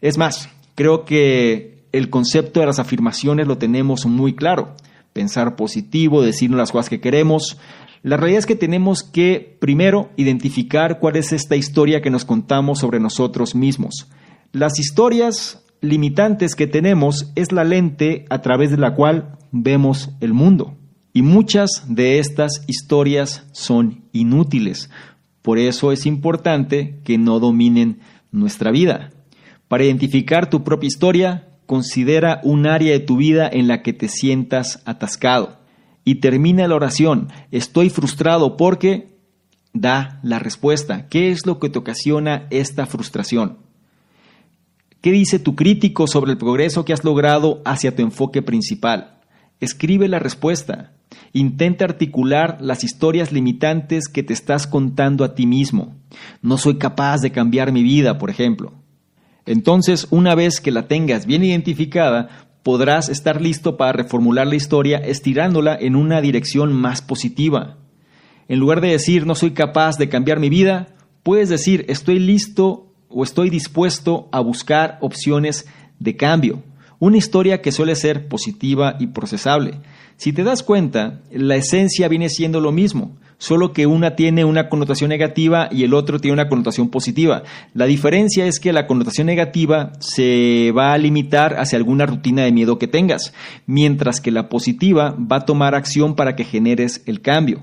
Es 0.02 0.18
más, 0.18 0.50
creo 0.74 1.06
que 1.06 1.84
el 1.92 2.10
concepto 2.10 2.60
de 2.60 2.66
las 2.66 2.78
afirmaciones 2.78 3.46
lo 3.46 3.56
tenemos 3.56 4.04
muy 4.04 4.34
claro. 4.34 4.74
Pensar 5.14 5.56
positivo, 5.56 6.22
decirnos 6.22 6.58
las 6.58 6.72
cosas 6.72 6.90
que 6.90 7.00
queremos. 7.00 7.58
La 8.02 8.16
realidad 8.16 8.38
es 8.38 8.46
que 8.46 8.56
tenemos 8.56 9.02
que 9.02 9.58
primero 9.60 10.10
identificar 10.16 10.98
cuál 11.00 11.16
es 11.16 11.32
esta 11.32 11.56
historia 11.56 12.00
que 12.00 12.10
nos 12.10 12.24
contamos 12.24 12.78
sobre 12.78 12.98
nosotros 12.98 13.54
mismos. 13.54 14.08
Las 14.52 14.78
historias 14.78 15.62
limitantes 15.82 16.54
que 16.54 16.66
tenemos 16.66 17.30
es 17.36 17.52
la 17.52 17.64
lente 17.64 18.24
a 18.30 18.40
través 18.40 18.70
de 18.70 18.78
la 18.78 18.94
cual 18.94 19.36
vemos 19.52 20.10
el 20.20 20.32
mundo. 20.32 20.76
Y 21.12 21.22
muchas 21.22 21.84
de 21.88 22.18
estas 22.18 22.64
historias 22.68 23.46
son 23.52 24.04
inútiles. 24.12 24.90
Por 25.42 25.58
eso 25.58 25.92
es 25.92 26.06
importante 26.06 27.00
que 27.04 27.18
no 27.18 27.38
dominen 27.38 28.00
nuestra 28.32 28.70
vida. 28.70 29.10
Para 29.68 29.84
identificar 29.84 30.48
tu 30.48 30.64
propia 30.64 30.88
historia, 30.88 31.48
considera 31.66 32.40
un 32.44 32.66
área 32.66 32.92
de 32.92 33.00
tu 33.00 33.16
vida 33.16 33.48
en 33.52 33.68
la 33.68 33.82
que 33.82 33.92
te 33.92 34.08
sientas 34.08 34.82
atascado. 34.86 35.59
Y 36.04 36.16
termina 36.16 36.66
la 36.66 36.74
oración, 36.74 37.28
estoy 37.50 37.90
frustrado 37.90 38.56
porque 38.56 39.18
da 39.72 40.20
la 40.22 40.38
respuesta. 40.38 41.08
¿Qué 41.08 41.30
es 41.30 41.46
lo 41.46 41.58
que 41.58 41.68
te 41.68 41.78
ocasiona 41.78 42.46
esta 42.50 42.86
frustración? 42.86 43.58
¿Qué 45.00 45.12
dice 45.12 45.38
tu 45.38 45.54
crítico 45.56 46.06
sobre 46.06 46.32
el 46.32 46.38
progreso 46.38 46.84
que 46.84 46.92
has 46.92 47.04
logrado 47.04 47.62
hacia 47.64 47.94
tu 47.94 48.02
enfoque 48.02 48.42
principal? 48.42 49.20
Escribe 49.60 50.08
la 50.08 50.18
respuesta. 50.18 50.92
Intenta 51.32 51.84
articular 51.84 52.58
las 52.60 52.84
historias 52.84 53.32
limitantes 53.32 54.08
que 54.08 54.22
te 54.22 54.32
estás 54.32 54.66
contando 54.66 55.24
a 55.24 55.34
ti 55.34 55.46
mismo. 55.46 55.96
No 56.42 56.58
soy 56.58 56.76
capaz 56.76 57.20
de 57.20 57.30
cambiar 57.30 57.72
mi 57.72 57.82
vida, 57.82 58.18
por 58.18 58.30
ejemplo. 58.30 58.72
Entonces, 59.46 60.06
una 60.10 60.34
vez 60.34 60.60
que 60.60 60.70
la 60.70 60.86
tengas 60.86 61.26
bien 61.26 61.44
identificada, 61.44 62.49
podrás 62.62 63.08
estar 63.08 63.40
listo 63.40 63.76
para 63.76 63.92
reformular 63.92 64.46
la 64.46 64.56
historia 64.56 64.98
estirándola 64.98 65.76
en 65.80 65.96
una 65.96 66.20
dirección 66.20 66.72
más 66.72 67.02
positiva. 67.02 67.78
En 68.48 68.58
lugar 68.58 68.80
de 68.80 68.88
decir 68.88 69.26
no 69.26 69.34
soy 69.34 69.52
capaz 69.52 69.96
de 69.96 70.08
cambiar 70.08 70.40
mi 70.40 70.48
vida, 70.48 70.88
puedes 71.22 71.48
decir 71.48 71.84
estoy 71.88 72.18
listo 72.18 72.92
o 73.08 73.24
estoy 73.24 73.50
dispuesto 73.50 74.28
a 74.32 74.40
buscar 74.40 74.98
opciones 75.00 75.66
de 75.98 76.16
cambio. 76.16 76.62
Una 76.98 77.16
historia 77.16 77.62
que 77.62 77.72
suele 77.72 77.94
ser 77.96 78.28
positiva 78.28 78.96
y 79.00 79.08
procesable. 79.08 79.80
Si 80.16 80.32
te 80.32 80.44
das 80.44 80.62
cuenta, 80.62 81.22
la 81.32 81.56
esencia 81.56 82.08
viene 82.08 82.28
siendo 82.28 82.60
lo 82.60 82.72
mismo, 82.72 83.16
solo 83.40 83.72
que 83.72 83.86
una 83.86 84.14
tiene 84.14 84.44
una 84.44 84.68
connotación 84.68 85.08
negativa 85.08 85.68
y 85.72 85.82
el 85.82 85.94
otro 85.94 86.20
tiene 86.20 86.34
una 86.34 86.48
connotación 86.48 86.90
positiva. 86.90 87.42
La 87.74 87.86
diferencia 87.86 88.46
es 88.46 88.60
que 88.60 88.72
la 88.72 88.86
connotación 88.86 89.26
negativa 89.26 89.92
se 89.98 90.72
va 90.76 90.92
a 90.92 90.98
limitar 90.98 91.58
hacia 91.58 91.78
alguna 91.78 92.06
rutina 92.06 92.42
de 92.44 92.52
miedo 92.52 92.78
que 92.78 92.86
tengas, 92.86 93.32
mientras 93.66 94.20
que 94.20 94.30
la 94.30 94.48
positiva 94.48 95.16
va 95.18 95.36
a 95.36 95.46
tomar 95.46 95.74
acción 95.74 96.14
para 96.14 96.36
que 96.36 96.44
generes 96.44 97.02
el 97.06 97.22
cambio. 97.22 97.60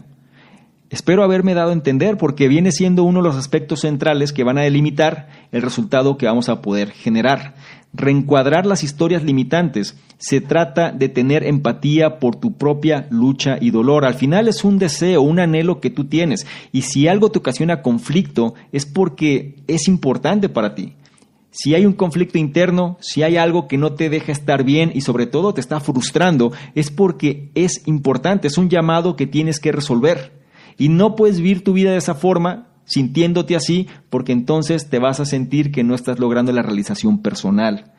Espero 0.90 1.24
haberme 1.24 1.54
dado 1.54 1.72
a 1.72 1.74
entender 1.74 2.18
porque 2.18 2.48
viene 2.48 2.72
siendo 2.72 3.04
uno 3.04 3.22
de 3.22 3.28
los 3.28 3.36
aspectos 3.36 3.82
centrales 3.82 4.32
que 4.32 4.46
van 4.46 4.58
a 4.58 4.62
delimitar 4.62 5.28
el 5.52 5.62
resultado 5.62 6.18
que 6.18 6.28
vamos 6.28 6.48
a 6.48 6.62
poder 6.62 6.92
generar. 6.92 7.56
Reencuadrar 7.94 8.66
las 8.66 8.84
historias 8.84 9.24
limitantes 9.24 9.98
se 10.18 10.42
trata 10.42 10.92
de 10.92 11.10
tener 11.10 11.44
empatía 11.44 12.20
por 12.20 12.36
tu 12.36 12.54
propia 12.58 13.08
lucha 13.10 13.58
y 13.60 13.72
dolor. 13.72 14.06
Al 14.06 14.16
final 14.16 14.48
es 14.48 14.64
un 14.64 14.78
deseo, 14.78 15.22
un 15.22 15.40
anhelo 15.40 15.80
que 15.80 15.90
tú 15.90 16.06
tienes. 16.06 16.46
Y 16.72 16.84
si 16.84 17.08
algo 17.08 17.30
te 17.32 17.40
ocasiona 17.40 17.82
conflicto 17.82 18.54
es 18.72 18.86
porque 18.86 19.56
es 19.68 19.88
importante 19.88 20.50
para 20.50 20.76
ti. 20.76 20.94
Si 21.60 21.74
hay 21.74 21.86
un 21.86 21.94
conflicto 21.94 22.38
interno, 22.38 22.98
si 23.00 23.24
hay 23.24 23.38
algo 23.38 23.68
que 23.68 23.78
no 23.78 23.94
te 23.94 24.10
deja 24.10 24.32
estar 24.32 24.64
bien 24.64 24.92
y 24.94 25.02
sobre 25.02 25.26
todo 25.26 25.54
te 25.54 25.62
está 25.62 25.80
frustrando, 25.80 26.52
es 26.76 26.92
porque 26.92 27.50
es 27.56 27.88
importante, 27.88 28.48
es 28.48 28.60
un 28.60 28.70
llamado 28.70 29.16
que 29.16 29.26
tienes 29.26 29.60
que 29.60 29.72
resolver. 29.72 30.34
Y 30.78 30.90
no 30.90 31.16
puedes 31.16 31.38
vivir 31.38 31.64
tu 31.64 31.74
vida 31.74 31.92
de 31.92 31.98
esa 31.98 32.14
forma 32.14 32.67
sintiéndote 32.88 33.56
así, 33.56 33.88
porque 34.10 34.32
entonces 34.32 34.90
te 34.90 34.98
vas 34.98 35.20
a 35.20 35.26
sentir 35.26 35.72
que 35.72 35.84
no 35.84 35.94
estás 35.94 36.18
logrando 36.18 36.52
la 36.52 36.64
realización 36.64 37.22
personal. 37.22 37.92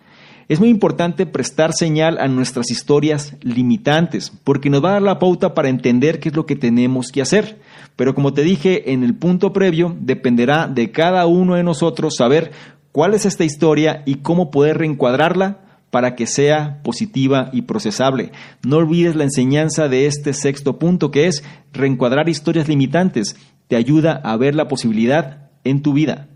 Es 0.48 0.60
muy 0.60 0.70
importante 0.70 1.26
prestar 1.26 1.74
señal 1.74 2.16
a 2.18 2.26
nuestras 2.26 2.70
historias 2.70 3.36
limitantes, 3.42 4.32
porque 4.44 4.70
nos 4.70 4.82
va 4.82 4.88
a 4.88 4.92
dar 4.94 5.02
la 5.02 5.18
pauta 5.18 5.52
para 5.52 5.68
entender 5.68 6.20
qué 6.20 6.30
es 6.30 6.34
lo 6.34 6.46
que 6.46 6.56
tenemos 6.56 7.12
que 7.12 7.20
hacer. 7.20 7.60
Pero 7.96 8.14
como 8.14 8.32
te 8.32 8.42
dije 8.42 8.92
en 8.92 9.04
el 9.04 9.14
punto 9.14 9.52
previo, 9.52 9.94
dependerá 10.00 10.66
de 10.66 10.90
cada 10.90 11.26
uno 11.26 11.54
de 11.54 11.64
nosotros 11.64 12.16
saber 12.16 12.50
cuál 12.92 13.12
es 13.12 13.26
esta 13.26 13.44
historia 13.44 14.02
y 14.06 14.16
cómo 14.16 14.50
poder 14.50 14.78
reencuadrarla 14.78 15.58
para 15.90 16.14
que 16.14 16.26
sea 16.26 16.80
positiva 16.82 17.50
y 17.52 17.62
procesable. 17.62 18.32
No 18.66 18.78
olvides 18.78 19.16
la 19.16 19.24
enseñanza 19.24 19.88
de 19.88 20.06
este 20.06 20.32
sexto 20.32 20.78
punto, 20.78 21.10
que 21.10 21.26
es 21.26 21.44
reencuadrar 21.74 22.30
historias 22.30 22.68
limitantes 22.68 23.36
te 23.68 23.76
ayuda 23.76 24.20
a 24.24 24.36
ver 24.36 24.54
la 24.54 24.68
posibilidad 24.68 25.50
en 25.64 25.82
tu 25.82 25.92
vida. 25.92 26.28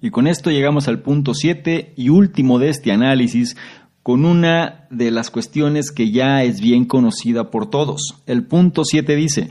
Y 0.00 0.10
con 0.10 0.26
esto 0.26 0.50
llegamos 0.50 0.88
al 0.88 1.00
punto 1.00 1.34
7 1.34 1.92
y 1.96 2.08
último 2.08 2.58
de 2.58 2.70
este 2.70 2.92
análisis, 2.92 3.56
con 4.02 4.24
una 4.24 4.86
de 4.90 5.10
las 5.10 5.30
cuestiones 5.30 5.92
que 5.92 6.10
ya 6.10 6.42
es 6.42 6.60
bien 6.60 6.86
conocida 6.86 7.50
por 7.50 7.68
todos. 7.68 8.16
El 8.26 8.44
punto 8.44 8.84
7 8.84 9.14
dice, 9.14 9.50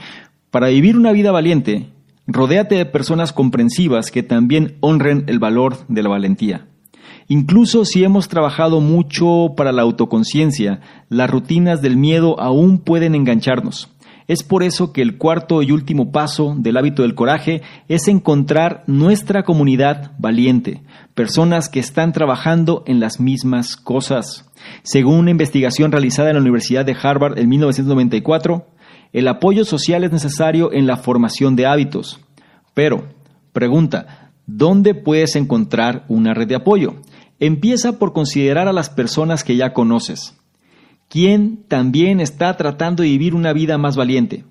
para 0.49 0.69
vivir 0.69 0.97
una 0.97 1.11
vida 1.11 1.31
valiente, 1.31 1.89
rodéate 2.25 2.75
de 2.75 2.85
personas 2.85 3.31
comprensivas 3.31 4.09
que 4.09 4.23
también 4.23 4.77
honren 4.79 5.25
el 5.27 5.37
valor 5.37 5.77
de 5.87 6.01
la 6.01 6.09
valentía. 6.09 6.65
Incluso 7.27 7.85
si 7.85 8.03
hemos 8.03 8.27
trabajado 8.27 8.81
mucho 8.81 9.53
para 9.55 9.71
la 9.71 9.83
autoconciencia, 9.83 10.81
las 11.09 11.29
rutinas 11.29 11.83
del 11.83 11.95
miedo 11.95 12.39
aún 12.39 12.79
pueden 12.79 13.13
engancharnos. 13.13 13.87
Es 14.29 14.43
por 14.43 14.61
eso 14.61 14.93
que 14.93 15.01
el 15.01 15.17
cuarto 15.17 15.63
y 15.63 15.71
último 15.71 16.11
paso 16.11 16.53
del 16.55 16.77
hábito 16.77 17.01
del 17.01 17.15
coraje 17.15 17.63
es 17.87 18.07
encontrar 18.07 18.83
nuestra 18.85 19.41
comunidad 19.41 20.11
valiente, 20.19 20.83
personas 21.15 21.67
que 21.67 21.79
están 21.79 22.13
trabajando 22.13 22.83
en 22.85 22.99
las 22.99 23.19
mismas 23.19 23.75
cosas. 23.75 24.47
Según 24.83 25.15
una 25.15 25.31
investigación 25.31 25.91
realizada 25.91 26.29
en 26.29 26.35
la 26.35 26.41
Universidad 26.41 26.85
de 26.85 26.95
Harvard 27.01 27.39
en 27.39 27.49
1994, 27.49 28.67
el 29.13 29.27
apoyo 29.27 29.65
social 29.65 30.03
es 30.03 30.11
necesario 30.11 30.71
en 30.73 30.85
la 30.85 30.97
formación 30.97 31.55
de 31.55 31.65
hábitos. 31.65 32.19
Pero, 32.75 33.07
pregunta, 33.51 34.29
¿dónde 34.45 34.93
puedes 34.93 35.35
encontrar 35.37 36.05
una 36.07 36.35
red 36.35 36.47
de 36.47 36.55
apoyo? 36.55 36.97
Empieza 37.39 37.97
por 37.97 38.13
considerar 38.13 38.67
a 38.67 38.73
las 38.73 38.91
personas 38.91 39.43
que 39.43 39.55
ya 39.55 39.73
conoces 39.73 40.39
quien 41.09 41.63
también 41.67 42.21
está 42.21 42.55
tratando 42.55 43.03
de 43.03 43.09
vivir 43.09 43.35
una 43.35 43.51
vida 43.51 43.77
más 43.77 43.97
valiente. 43.97 44.45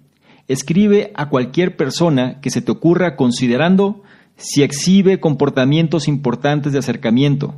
Escribe 0.48 1.12
a 1.14 1.28
cualquier 1.28 1.76
persona 1.76 2.40
que 2.40 2.50
se 2.50 2.60
te 2.60 2.72
ocurra 2.72 3.16
considerando 3.16 4.02
si 4.36 4.62
exhibe 4.62 5.20
comportamientos 5.20 6.08
importantes 6.08 6.72
de 6.72 6.80
acercamiento, 6.80 7.54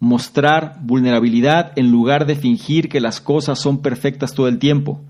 mostrar 0.00 0.78
vulnerabilidad 0.82 1.72
en 1.76 1.90
lugar 1.90 2.26
de 2.26 2.36
fingir 2.36 2.88
que 2.88 3.00
las 3.00 3.20
cosas 3.20 3.58
son 3.58 3.80
perfectas 3.80 4.34
todo 4.34 4.48
el 4.48 4.58
tiempo, 4.58 5.00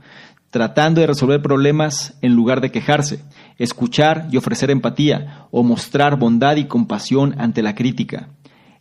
tratando 0.50 1.00
de 1.00 1.06
resolver 1.06 1.42
problemas 1.42 2.18
en 2.22 2.34
lugar 2.34 2.60
de 2.60 2.70
quejarse, 2.70 3.24
escuchar 3.58 4.28
y 4.30 4.36
ofrecer 4.36 4.70
empatía 4.70 5.46
o 5.50 5.62
mostrar 5.62 6.18
bondad 6.18 6.56
y 6.56 6.66
compasión 6.66 7.34
ante 7.38 7.62
la 7.62 7.74
crítica. 7.74 8.28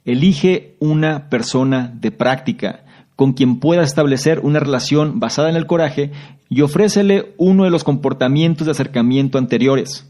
Elige 0.03 0.75
una 0.79 1.29
persona 1.29 1.91
de 1.95 2.11
práctica 2.11 2.83
con 3.15 3.33
quien 3.33 3.59
pueda 3.59 3.83
establecer 3.83 4.39
una 4.39 4.59
relación 4.59 5.19
basada 5.19 5.49
en 5.49 5.55
el 5.55 5.67
coraje 5.67 6.11
y 6.49 6.61
ofrécele 6.61 7.33
uno 7.37 7.63
de 7.63 7.69
los 7.69 7.83
comportamientos 7.83 8.65
de 8.65 8.71
acercamiento 8.71 9.37
anteriores. 9.37 10.09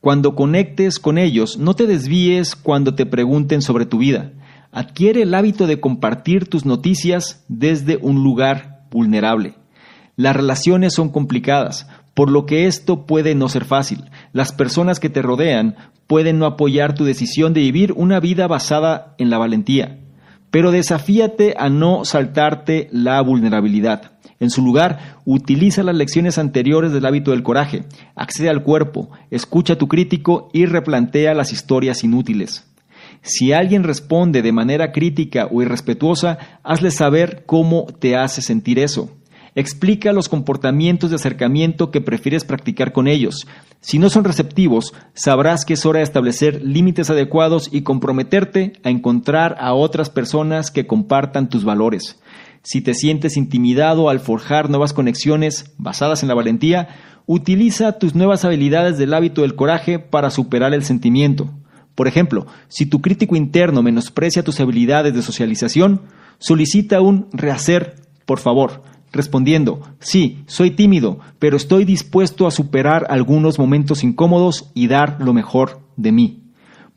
Cuando 0.00 0.34
conectes 0.34 0.98
con 0.98 1.18
ellos, 1.18 1.58
no 1.58 1.74
te 1.74 1.86
desvíes 1.86 2.54
cuando 2.54 2.94
te 2.94 3.06
pregunten 3.06 3.62
sobre 3.62 3.86
tu 3.86 3.98
vida. 3.98 4.32
Adquiere 4.70 5.22
el 5.22 5.34
hábito 5.34 5.66
de 5.66 5.80
compartir 5.80 6.48
tus 6.48 6.64
noticias 6.64 7.44
desde 7.48 7.96
un 7.96 8.22
lugar 8.22 8.86
vulnerable. 8.90 9.54
Las 10.14 10.36
relaciones 10.36 10.94
son 10.94 11.08
complicadas, 11.08 11.88
por 12.14 12.30
lo 12.30 12.46
que 12.46 12.66
esto 12.66 13.06
puede 13.06 13.34
no 13.34 13.48
ser 13.48 13.64
fácil. 13.64 14.04
Las 14.32 14.52
personas 14.52 15.00
que 15.00 15.08
te 15.08 15.22
rodean 15.22 15.76
pueden 16.06 16.38
no 16.38 16.46
apoyar 16.46 16.94
tu 16.94 17.04
decisión 17.04 17.52
de 17.52 17.60
vivir 17.60 17.92
una 17.92 18.18
vida 18.18 18.46
basada 18.46 19.14
en 19.18 19.30
la 19.30 19.38
valentía, 19.38 20.00
pero 20.50 20.70
desafíate 20.70 21.54
a 21.58 21.68
no 21.68 22.04
saltarte 22.04 22.88
la 22.92 23.20
vulnerabilidad. 23.22 24.12
En 24.40 24.50
su 24.50 24.62
lugar, 24.62 25.18
utiliza 25.24 25.82
las 25.82 25.96
lecciones 25.96 26.38
anteriores 26.38 26.92
del 26.92 27.06
hábito 27.06 27.32
del 27.32 27.42
coraje, 27.42 27.84
accede 28.14 28.48
al 28.48 28.62
cuerpo, 28.62 29.10
escucha 29.30 29.74
a 29.74 29.78
tu 29.78 29.88
crítico 29.88 30.48
y 30.52 30.66
replantea 30.66 31.34
las 31.34 31.52
historias 31.52 32.04
inútiles. 32.04 32.64
Si 33.22 33.52
alguien 33.52 33.82
responde 33.82 34.42
de 34.42 34.52
manera 34.52 34.92
crítica 34.92 35.48
o 35.50 35.60
irrespetuosa, 35.60 36.38
hazle 36.62 36.92
saber 36.92 37.42
cómo 37.46 37.86
te 37.98 38.16
hace 38.16 38.42
sentir 38.42 38.78
eso. 38.78 39.10
Explica 39.58 40.12
los 40.12 40.28
comportamientos 40.28 41.10
de 41.10 41.16
acercamiento 41.16 41.90
que 41.90 42.00
prefieres 42.00 42.44
practicar 42.44 42.92
con 42.92 43.08
ellos. 43.08 43.48
Si 43.80 43.98
no 43.98 44.08
son 44.08 44.22
receptivos, 44.22 44.94
sabrás 45.14 45.64
que 45.64 45.74
es 45.74 45.84
hora 45.84 45.98
de 45.98 46.04
establecer 46.04 46.62
límites 46.62 47.10
adecuados 47.10 47.68
y 47.72 47.82
comprometerte 47.82 48.74
a 48.84 48.90
encontrar 48.90 49.56
a 49.58 49.74
otras 49.74 50.10
personas 50.10 50.70
que 50.70 50.86
compartan 50.86 51.48
tus 51.48 51.64
valores. 51.64 52.20
Si 52.62 52.82
te 52.82 52.94
sientes 52.94 53.36
intimidado 53.36 54.10
al 54.10 54.20
forjar 54.20 54.70
nuevas 54.70 54.92
conexiones 54.92 55.72
basadas 55.76 56.22
en 56.22 56.28
la 56.28 56.36
valentía, 56.36 56.90
utiliza 57.26 57.98
tus 57.98 58.14
nuevas 58.14 58.44
habilidades 58.44 58.96
del 58.96 59.12
hábito 59.12 59.42
del 59.42 59.56
coraje 59.56 59.98
para 59.98 60.30
superar 60.30 60.72
el 60.72 60.84
sentimiento. 60.84 61.50
Por 61.96 62.06
ejemplo, 62.06 62.46
si 62.68 62.86
tu 62.86 63.00
crítico 63.02 63.34
interno 63.34 63.82
menosprecia 63.82 64.44
tus 64.44 64.60
habilidades 64.60 65.14
de 65.14 65.22
socialización, 65.22 66.02
solicita 66.38 67.00
un 67.00 67.26
rehacer, 67.32 67.96
por 68.24 68.38
favor, 68.38 68.82
respondiendo, 69.12 69.82
sí, 70.00 70.42
soy 70.46 70.72
tímido, 70.72 71.20
pero 71.38 71.56
estoy 71.56 71.84
dispuesto 71.84 72.46
a 72.46 72.50
superar 72.50 73.06
algunos 73.10 73.58
momentos 73.58 74.04
incómodos 74.04 74.70
y 74.74 74.88
dar 74.88 75.16
lo 75.20 75.32
mejor 75.32 75.80
de 75.96 76.12
mí. 76.12 76.42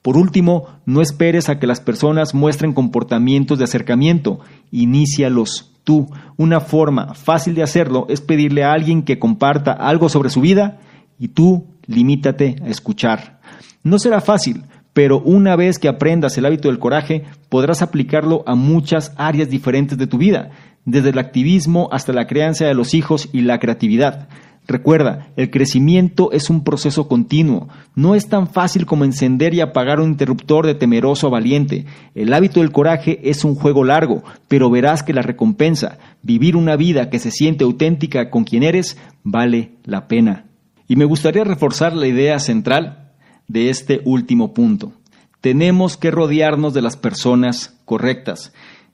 Por 0.01 0.17
último, 0.17 0.67
no 0.85 1.01
esperes 1.01 1.49
a 1.49 1.59
que 1.59 1.67
las 1.67 1.79
personas 1.79 2.33
muestren 2.33 2.73
comportamientos 2.73 3.59
de 3.59 3.65
acercamiento, 3.65 4.39
inícialos 4.71 5.71
tú. 5.83 6.09
Una 6.37 6.59
forma 6.59 7.13
fácil 7.13 7.53
de 7.53 7.63
hacerlo 7.63 8.07
es 8.09 8.19
pedirle 8.19 8.63
a 8.63 8.73
alguien 8.73 9.03
que 9.03 9.19
comparta 9.19 9.73
algo 9.73 10.09
sobre 10.09 10.31
su 10.31 10.41
vida 10.41 10.79
y 11.19 11.29
tú 11.29 11.67
limítate 11.85 12.55
a 12.63 12.67
escuchar. 12.67 13.39
No 13.83 13.99
será 13.99 14.21
fácil, 14.21 14.63
pero 14.93 15.19
una 15.21 15.55
vez 15.55 15.79
que 15.79 15.87
aprendas 15.87 16.37
el 16.37 16.45
hábito 16.45 16.67
del 16.67 16.79
coraje, 16.79 17.23
podrás 17.49 17.81
aplicarlo 17.81 18.43
a 18.47 18.55
muchas 18.55 19.13
áreas 19.17 19.49
diferentes 19.49 19.97
de 19.97 20.07
tu 20.07 20.17
vida, 20.17 20.51
desde 20.85 21.09
el 21.09 21.19
activismo 21.19 21.89
hasta 21.91 22.13
la 22.13 22.27
crianza 22.27 22.65
de 22.65 22.73
los 22.73 22.93
hijos 22.93 23.29
y 23.31 23.41
la 23.41 23.59
creatividad. 23.59 24.27
Recuerda, 24.67 25.27
el 25.35 25.49
crecimiento 25.49 26.31
es 26.31 26.49
un 26.49 26.63
proceso 26.63 27.07
continuo. 27.07 27.67
No 27.95 28.15
es 28.15 28.29
tan 28.29 28.47
fácil 28.47 28.85
como 28.85 29.03
encender 29.03 29.53
y 29.53 29.59
apagar 29.59 29.99
un 29.99 30.11
interruptor 30.11 30.65
de 30.65 30.75
temeroso 30.75 31.27
a 31.27 31.31
valiente. 31.31 31.85
El 32.15 32.33
hábito 32.33 32.59
del 32.59 32.71
coraje 32.71 33.19
es 33.29 33.43
un 33.43 33.55
juego 33.55 33.83
largo, 33.83 34.23
pero 34.47 34.69
verás 34.69 35.03
que 35.03 35.13
la 35.13 35.23
recompensa, 35.23 35.97
vivir 36.21 36.55
una 36.55 36.75
vida 36.75 37.09
que 37.09 37.19
se 37.19 37.31
siente 37.31 37.63
auténtica 37.63 38.29
con 38.29 38.43
quien 38.43 38.63
eres, 38.63 38.97
vale 39.23 39.71
la 39.83 40.07
pena. 40.07 40.45
Y 40.87 40.95
me 40.95 41.05
gustaría 41.05 41.43
reforzar 41.43 41.93
la 41.93 42.07
idea 42.07 42.39
central 42.39 43.11
de 43.47 43.69
este 43.69 44.01
último 44.05 44.53
punto. 44.53 44.93
Tenemos 45.41 45.97
que 45.97 46.11
rodearnos 46.11 46.73
de 46.73 46.83
las 46.83 46.97
personas 46.97 47.79
correctas. 47.83 48.53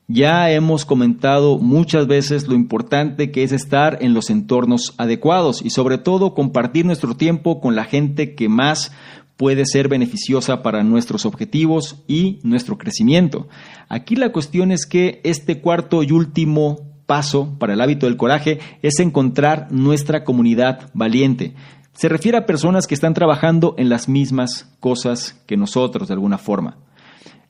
Ya 0.10 0.50
hemos 0.52 0.86
comentado 0.86 1.58
muchas 1.58 2.08
veces 2.08 2.48
lo 2.48 2.56
importante 2.56 3.30
que 3.30 3.44
es 3.44 3.52
estar 3.52 3.98
en 4.00 4.14
los 4.14 4.30
entornos 4.30 4.94
adecuados 4.98 5.62
y 5.62 5.70
sobre 5.70 5.98
todo 5.98 6.34
compartir 6.34 6.86
nuestro 6.86 7.18
tiempo 7.18 7.60
con 7.60 7.76
la 7.76 7.84
gente 7.84 8.34
que 8.34 8.48
más 8.48 8.94
puede 9.36 9.66
ser 9.66 9.90
beneficiosa 9.90 10.64
para 10.64 10.82
nuestros 10.84 11.26
objetivos 11.26 12.06
y 12.08 12.40
nuestro 12.44 12.78
crecimiento. 12.78 13.50
Aquí 13.90 14.16
la 14.16 14.32
cuestión 14.32 14.72
es 14.72 14.86
que 14.86 15.20
este 15.26 15.60
cuarto 15.60 16.02
y 16.04 16.14
último 16.14 16.88
paso 17.06 17.58
para 17.60 17.74
el 17.74 17.82
hábito 17.82 18.06
del 18.06 18.16
coraje 18.16 18.60
es 18.82 19.02
encontrar 19.02 19.68
nuestra 19.72 20.24
comunidad 20.24 20.90
valiente. 20.94 21.54
Se 21.92 22.08
refiere 22.08 22.38
a 22.38 22.46
personas 22.46 22.88
que 22.88 22.96
están 22.96 23.14
trabajando 23.14 23.76
en 23.78 23.90
las 23.90 24.08
mismas 24.08 24.74
cosas 24.80 25.38
que 25.48 25.58
nosotros 25.58 26.08
de 26.08 26.14
alguna 26.14 26.38
forma. 26.38 26.78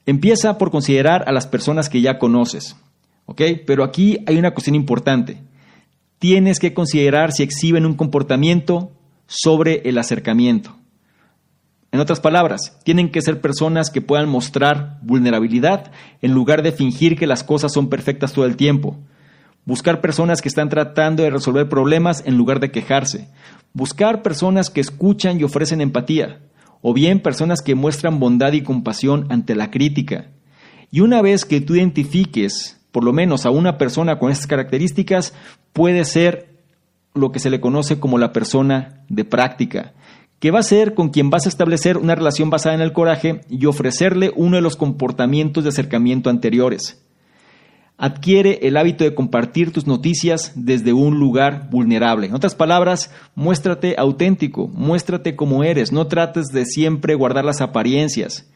Empieza 0.07 0.57
por 0.57 0.71
considerar 0.71 1.25
a 1.27 1.33
las 1.33 1.47
personas 1.47 1.89
que 1.89 1.99
ya 1.99 2.17
conoces, 2.17 2.77
¿ok? 3.25 3.41
Pero 3.65 3.83
aquí 3.83 4.19
hay 4.25 4.37
una 4.37 4.51
cuestión 4.51 4.73
importante. 4.73 5.43
Tienes 6.17 6.59
que 6.59 6.73
considerar 6.73 7.33
si 7.33 7.43
exhiben 7.43 7.85
un 7.85 7.95
comportamiento 7.95 8.93
sobre 9.25 9.81
el 9.83 9.97
acercamiento. 9.97 10.77
En 11.91 11.99
otras 11.99 12.21
palabras, 12.21 12.79
tienen 12.85 13.11
que 13.11 13.21
ser 13.21 13.41
personas 13.41 13.89
que 13.89 14.01
puedan 14.01 14.29
mostrar 14.29 14.97
vulnerabilidad 15.01 15.91
en 16.21 16.31
lugar 16.31 16.63
de 16.63 16.71
fingir 16.71 17.17
que 17.17 17.27
las 17.27 17.43
cosas 17.43 17.73
son 17.73 17.89
perfectas 17.89 18.31
todo 18.31 18.45
el 18.45 18.55
tiempo. 18.55 18.95
Buscar 19.65 19.99
personas 19.99 20.41
que 20.41 20.47
están 20.47 20.69
tratando 20.69 21.23
de 21.23 21.31
resolver 21.31 21.67
problemas 21.67 22.23
en 22.25 22.37
lugar 22.37 22.61
de 22.61 22.71
quejarse. 22.71 23.27
Buscar 23.73 24.21
personas 24.21 24.69
que 24.69 24.79
escuchan 24.79 25.37
y 25.37 25.43
ofrecen 25.43 25.81
empatía 25.81 26.39
o 26.81 26.93
bien 26.93 27.21
personas 27.21 27.61
que 27.61 27.75
muestran 27.75 28.19
bondad 28.19 28.53
y 28.53 28.61
compasión 28.61 29.25
ante 29.29 29.55
la 29.55 29.71
crítica. 29.71 30.27
Y 30.91 31.01
una 31.01 31.21
vez 31.21 31.45
que 31.45 31.61
tú 31.61 31.75
identifiques 31.75 32.77
por 32.97 33.03
lo 33.03 33.13
menos 33.13 33.45
a 33.45 33.51
una 33.51 33.77
persona 33.77 34.17
con 34.17 34.31
estas 34.31 34.47
características, 34.47 35.35
puede 35.71 36.03
ser 36.03 36.57
lo 37.13 37.31
que 37.31 37.39
se 37.39 37.51
le 37.51 37.59
conoce 37.59 37.99
como 37.99 38.17
la 38.17 38.33
persona 38.33 39.03
de 39.07 39.23
práctica, 39.23 39.93
que 40.39 40.49
va 40.49 40.59
a 40.59 40.63
ser 40.63 40.95
con 40.95 41.09
quien 41.09 41.29
vas 41.29 41.45
a 41.45 41.49
establecer 41.49 41.97
una 41.97 42.15
relación 42.15 42.49
basada 42.49 42.73
en 42.73 42.81
el 42.81 42.93
coraje 42.93 43.41
y 43.49 43.67
ofrecerle 43.67 44.31
uno 44.35 44.55
de 44.55 44.63
los 44.63 44.75
comportamientos 44.75 45.63
de 45.63 45.69
acercamiento 45.69 46.31
anteriores. 46.31 47.03
Adquiere 47.99 48.59
el 48.61 48.77
hábito 48.77 49.03
de 49.03 49.15
compartir 49.15 49.73
tus 49.73 49.87
noticias 49.87 50.51
desde 50.53 50.93
un 50.93 51.19
lugar 51.19 51.67
vulnerable. 51.71 52.27
En 52.27 52.35
otras 52.35 52.53
palabras, 52.53 53.09
muéstrate 53.33 53.95
auténtico, 53.97 54.67
muéstrate 54.67 55.35
como 55.35 55.63
eres, 55.63 55.91
no 55.91 56.05
trates 56.05 56.49
de 56.49 56.65
siempre 56.65 57.15
guardar 57.15 57.43
las 57.43 57.59
apariencias. 57.59 58.47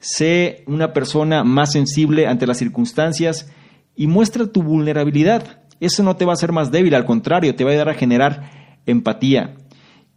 Sé 0.00 0.64
una 0.66 0.92
persona 0.92 1.44
más 1.44 1.72
sensible 1.72 2.26
ante 2.26 2.46
las 2.46 2.58
circunstancias 2.58 3.50
y 3.96 4.06
muestra 4.06 4.46
tu 4.46 4.62
vulnerabilidad. 4.62 5.62
Eso 5.80 6.02
no 6.02 6.16
te 6.16 6.26
va 6.26 6.32
a 6.32 6.34
hacer 6.34 6.52
más 6.52 6.70
débil, 6.70 6.94
al 6.94 7.06
contrario, 7.06 7.54
te 7.54 7.64
va 7.64 7.70
a 7.70 7.72
ayudar 7.72 7.88
a 7.88 7.94
generar 7.94 8.50
empatía. 8.84 9.56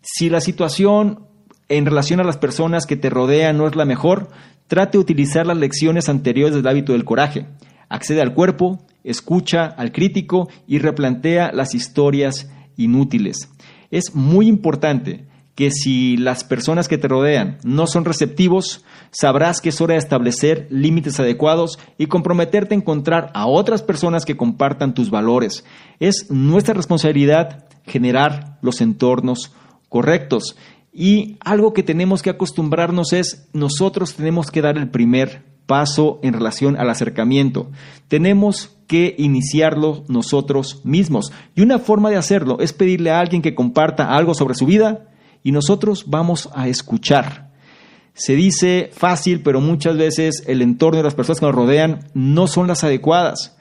Si 0.01 0.29
la 0.29 0.41
situación 0.41 1.27
en 1.69 1.85
relación 1.85 2.19
a 2.19 2.25
las 2.25 2.35
personas 2.35 2.85
que 2.85 2.97
te 2.97 3.09
rodean 3.09 3.57
no 3.57 3.65
es 3.65 3.77
la 3.77 3.85
mejor, 3.85 4.27
trate 4.67 4.97
de 4.97 5.01
utilizar 5.01 5.47
las 5.47 5.55
lecciones 5.55 6.09
anteriores 6.09 6.53
del 6.53 6.67
hábito 6.67 6.91
del 6.91 7.05
coraje 7.05 7.45
accede 7.93 8.21
al 8.21 8.33
cuerpo, 8.33 8.79
escucha 9.03 9.65
al 9.65 9.91
crítico 9.91 10.49
y 10.67 10.79
replantea 10.79 11.51
las 11.53 11.75
historias 11.75 12.49
inútiles. 12.75 13.49
Es 13.91 14.15
muy 14.15 14.47
importante 14.47 15.27
que 15.53 15.69
si 15.69 16.17
las 16.17 16.43
personas 16.43 16.87
que 16.87 16.97
te 16.97 17.07
rodean 17.07 17.59
no 17.63 17.85
son 17.85 18.05
receptivos, 18.05 18.83
sabrás 19.11 19.61
que 19.61 19.69
es 19.69 19.79
hora 19.79 19.93
de 19.93 19.99
establecer 19.99 20.65
límites 20.71 21.19
adecuados 21.19 21.77
y 21.99 22.07
comprometerte 22.07 22.73
a 22.73 22.77
encontrar 22.79 23.29
a 23.35 23.45
otras 23.45 23.83
personas 23.83 24.25
que 24.25 24.35
compartan 24.35 24.95
tus 24.95 25.11
valores. 25.11 25.63
Es 25.99 26.31
nuestra 26.31 26.73
responsabilidad 26.73 27.67
generar 27.85 28.57
los 28.61 28.81
entornos 28.81 29.53
correctos. 29.87 30.57
Y 30.91 31.37
algo 31.41 31.73
que 31.73 31.83
tenemos 31.83 32.23
que 32.23 32.31
acostumbrarnos 32.31 33.13
es 33.13 33.47
nosotros 33.53 34.15
tenemos 34.15 34.49
que 34.49 34.63
dar 34.63 34.79
el 34.79 34.89
primer 34.89 35.52
paso 35.65 36.19
en 36.23 36.33
relación 36.33 36.77
al 36.77 36.89
acercamiento. 36.89 37.71
Tenemos 38.07 38.77
que 38.87 39.15
iniciarlo 39.17 40.03
nosotros 40.07 40.81
mismos. 40.83 41.31
Y 41.55 41.61
una 41.61 41.79
forma 41.79 42.09
de 42.09 42.17
hacerlo 42.17 42.57
es 42.59 42.73
pedirle 42.73 43.11
a 43.11 43.19
alguien 43.19 43.41
que 43.41 43.55
comparta 43.55 44.15
algo 44.15 44.33
sobre 44.33 44.55
su 44.55 44.65
vida 44.65 45.09
y 45.43 45.51
nosotros 45.51 46.05
vamos 46.07 46.49
a 46.53 46.67
escuchar. 46.67 47.51
Se 48.13 48.35
dice 48.35 48.91
fácil, 48.93 49.41
pero 49.41 49.61
muchas 49.61 49.97
veces 49.97 50.43
el 50.47 50.61
entorno 50.61 50.97
de 50.97 51.03
las 51.03 51.15
personas 51.15 51.39
que 51.39 51.45
nos 51.47 51.55
rodean 51.55 52.07
no 52.13 52.47
son 52.47 52.67
las 52.67 52.83
adecuadas. 52.83 53.57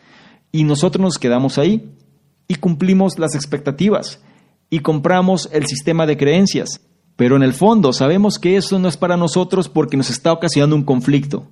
Y 0.51 0.65
nosotros 0.65 1.03
nos 1.03 1.19
quedamos 1.19 1.57
ahí 1.57 1.91
y 2.47 2.57
cumplimos 2.57 3.19
las 3.19 3.35
expectativas 3.35 4.23
y 4.69 4.81
compramos 4.81 5.49
el 5.53 5.67
sistema 5.67 6.07
de 6.07 6.19
creencias. 6.19 6.83
Pero 7.17 7.37
en 7.37 7.43
el 7.43 7.55
fondo 7.55 7.93
sabemos 7.93 8.39
que 8.39 8.57
eso 8.57 8.79
no 8.79 8.89
es 8.89 8.97
para 8.97 9.17
nosotros 9.17 9.69
porque 9.69 9.97
nos 9.97 10.11
está 10.11 10.33
ocasionando 10.33 10.77
un 10.77 10.85
conflicto. 10.85 11.49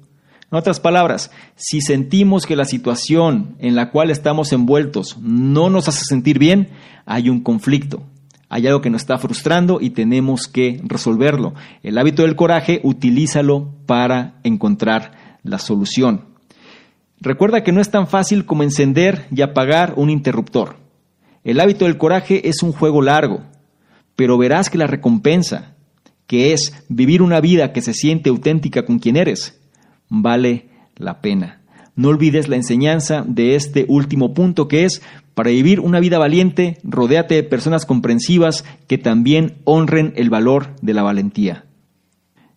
En 0.51 0.59
otras 0.59 0.80
palabras, 0.80 1.30
si 1.55 1.80
sentimos 1.80 2.44
que 2.44 2.57
la 2.57 2.64
situación 2.64 3.55
en 3.61 3.76
la 3.76 3.90
cual 3.90 4.11
estamos 4.11 4.53
envueltos 4.53 5.16
no 5.20 5.70
nos 5.70 5.86
hace 5.88 6.05
sentir 6.05 6.40
bien, 6.40 6.70
hay 7.07 7.28
un 7.28 7.40
conflicto. 7.40 8.03
Hay 8.48 8.66
algo 8.66 8.80
que 8.80 8.90
nos 8.90 9.03
está 9.03 9.16
frustrando 9.18 9.80
y 9.80 9.90
tenemos 9.90 10.48
que 10.48 10.80
resolverlo. 10.82 11.55
El 11.84 11.98
hábito 11.98 12.22
del 12.22 12.34
coraje, 12.34 12.80
utilízalo 12.82 13.72
para 13.86 14.40
encontrar 14.42 15.38
la 15.44 15.61
solución. 15.61 16.24
Recuerda 17.20 17.62
que 17.62 17.70
no 17.70 17.80
es 17.80 17.90
tan 17.90 18.09
fácil 18.09 18.44
como 18.44 18.64
encender 18.64 19.28
y 19.30 19.42
apagar 19.42 19.94
un 19.96 20.11
interruptor. 20.11 20.78
El 21.44 21.61
hábito 21.61 21.84
del 21.84 21.96
coraje 21.96 22.48
es 22.48 22.64
un 22.64 22.72
juego 22.72 23.03
largo, 23.03 23.44
pero 24.16 24.36
verás 24.36 24.68
que 24.68 24.78
la 24.78 24.88
recompensa, 24.88 25.76
que 26.26 26.53
es 26.53 26.72
vivir 26.88 27.22
una 27.22 27.40
vida 27.40 27.72
que 27.72 27.82
se 27.82 27.94
siente 27.94 28.30
auténtica 28.30 28.84
con 28.84 28.98
quien 28.98 29.16
eres, 29.16 29.59
vale 30.11 30.68
la 30.96 31.22
pena. 31.22 31.62
No 31.96 32.08
olvides 32.08 32.48
la 32.48 32.56
enseñanza 32.56 33.24
de 33.26 33.54
este 33.54 33.86
último 33.88 34.34
punto 34.34 34.68
que 34.68 34.84
es, 34.84 35.02
para 35.34 35.50
vivir 35.50 35.80
una 35.80 36.00
vida 36.00 36.18
valiente, 36.18 36.78
rodéate 36.82 37.36
de 37.36 37.42
personas 37.42 37.86
comprensivas 37.86 38.64
que 38.86 38.98
también 38.98 39.56
honren 39.64 40.12
el 40.16 40.28
valor 40.28 40.76
de 40.82 40.92
la 40.92 41.02
valentía. 41.02 41.64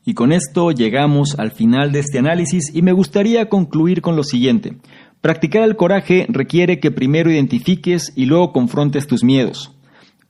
Y 0.05 0.15
con 0.15 0.33
esto 0.33 0.71
llegamos 0.71 1.39
al 1.39 1.51
final 1.51 1.93
de 1.93 1.99
este 1.99 2.19
análisis 2.19 2.75
y 2.75 2.81
me 2.81 2.91
gustaría 2.91 3.47
concluir 3.47 4.01
con 4.01 4.17
lo 4.17 4.23
siguiente. 4.23 4.77
Practicar 5.21 5.63
el 5.63 5.77
coraje 5.77 6.25
requiere 6.27 6.81
que 6.81 6.91
primero 6.91 7.31
identifiques 7.31 8.11
y 8.13 8.25
luego 8.25 8.51
confrontes 8.51 9.07
tus 9.07 9.23
miedos. 9.23 9.72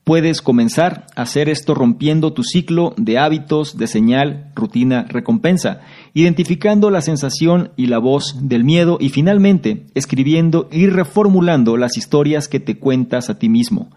Puedes 0.03 0.41
comenzar 0.41 1.07
a 1.15 1.21
hacer 1.21 1.47
esto 1.47 1.73
rompiendo 1.73 2.33
tu 2.33 2.43
ciclo 2.43 2.93
de 2.97 3.17
hábitos, 3.17 3.77
de 3.77 3.87
señal, 3.87 4.51
rutina, 4.53 5.05
recompensa, 5.07 5.79
identificando 6.13 6.89
la 6.89 7.01
sensación 7.01 7.71
y 7.77 7.85
la 7.85 7.99
voz 7.99 8.35
del 8.41 8.65
miedo 8.65 8.97
y 8.99 9.09
finalmente 9.09 9.85
escribiendo 9.93 10.67
y 10.73 10.87
reformulando 10.87 11.77
las 11.77 11.95
historias 11.95 12.49
que 12.49 12.59
te 12.59 12.77
cuentas 12.77 13.29
a 13.29 13.39
ti 13.39 13.47
mismo. 13.47 13.91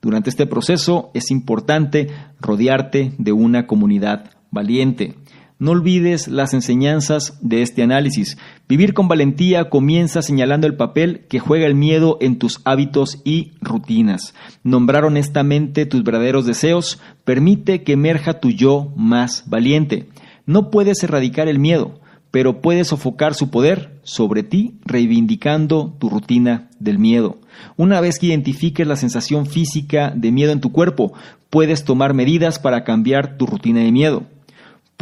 Durante 0.00 0.30
este 0.30 0.46
proceso 0.46 1.12
es 1.14 1.30
importante 1.30 2.08
rodearte 2.40 3.12
de 3.18 3.30
una 3.30 3.68
comunidad 3.68 4.32
valiente. 4.50 5.14
No 5.62 5.70
olvides 5.70 6.26
las 6.26 6.54
enseñanzas 6.54 7.38
de 7.40 7.62
este 7.62 7.84
análisis. 7.84 8.36
Vivir 8.68 8.94
con 8.94 9.06
valentía 9.06 9.70
comienza 9.70 10.20
señalando 10.20 10.66
el 10.66 10.74
papel 10.74 11.24
que 11.28 11.38
juega 11.38 11.66
el 11.66 11.76
miedo 11.76 12.18
en 12.20 12.40
tus 12.40 12.60
hábitos 12.64 13.22
y 13.24 13.52
rutinas. 13.60 14.34
Nombrar 14.64 15.04
honestamente 15.04 15.86
tus 15.86 16.02
verdaderos 16.02 16.46
deseos 16.46 17.00
permite 17.24 17.84
que 17.84 17.92
emerja 17.92 18.40
tu 18.40 18.50
yo 18.50 18.92
más 18.96 19.44
valiente. 19.46 20.08
No 20.46 20.72
puedes 20.72 21.00
erradicar 21.04 21.46
el 21.46 21.60
miedo, 21.60 22.00
pero 22.32 22.60
puedes 22.60 22.88
sofocar 22.88 23.34
su 23.34 23.48
poder 23.48 24.00
sobre 24.02 24.42
ti 24.42 24.80
reivindicando 24.84 25.94
tu 26.00 26.10
rutina 26.10 26.70
del 26.80 26.98
miedo. 26.98 27.38
Una 27.76 28.00
vez 28.00 28.18
que 28.18 28.26
identifiques 28.26 28.84
la 28.84 28.96
sensación 28.96 29.46
física 29.46 30.12
de 30.16 30.32
miedo 30.32 30.50
en 30.50 30.60
tu 30.60 30.72
cuerpo, 30.72 31.12
puedes 31.50 31.84
tomar 31.84 32.14
medidas 32.14 32.58
para 32.58 32.82
cambiar 32.82 33.36
tu 33.36 33.46
rutina 33.46 33.78
de 33.78 33.92
miedo. 33.92 34.26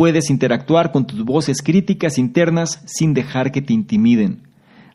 Puedes 0.01 0.31
interactuar 0.31 0.93
con 0.93 1.07
tus 1.07 1.27
voces 1.27 1.61
críticas 1.61 2.17
internas 2.17 2.81
sin 2.87 3.13
dejar 3.13 3.53
que 3.53 3.61
te 3.61 3.75
intimiden. 3.75 4.49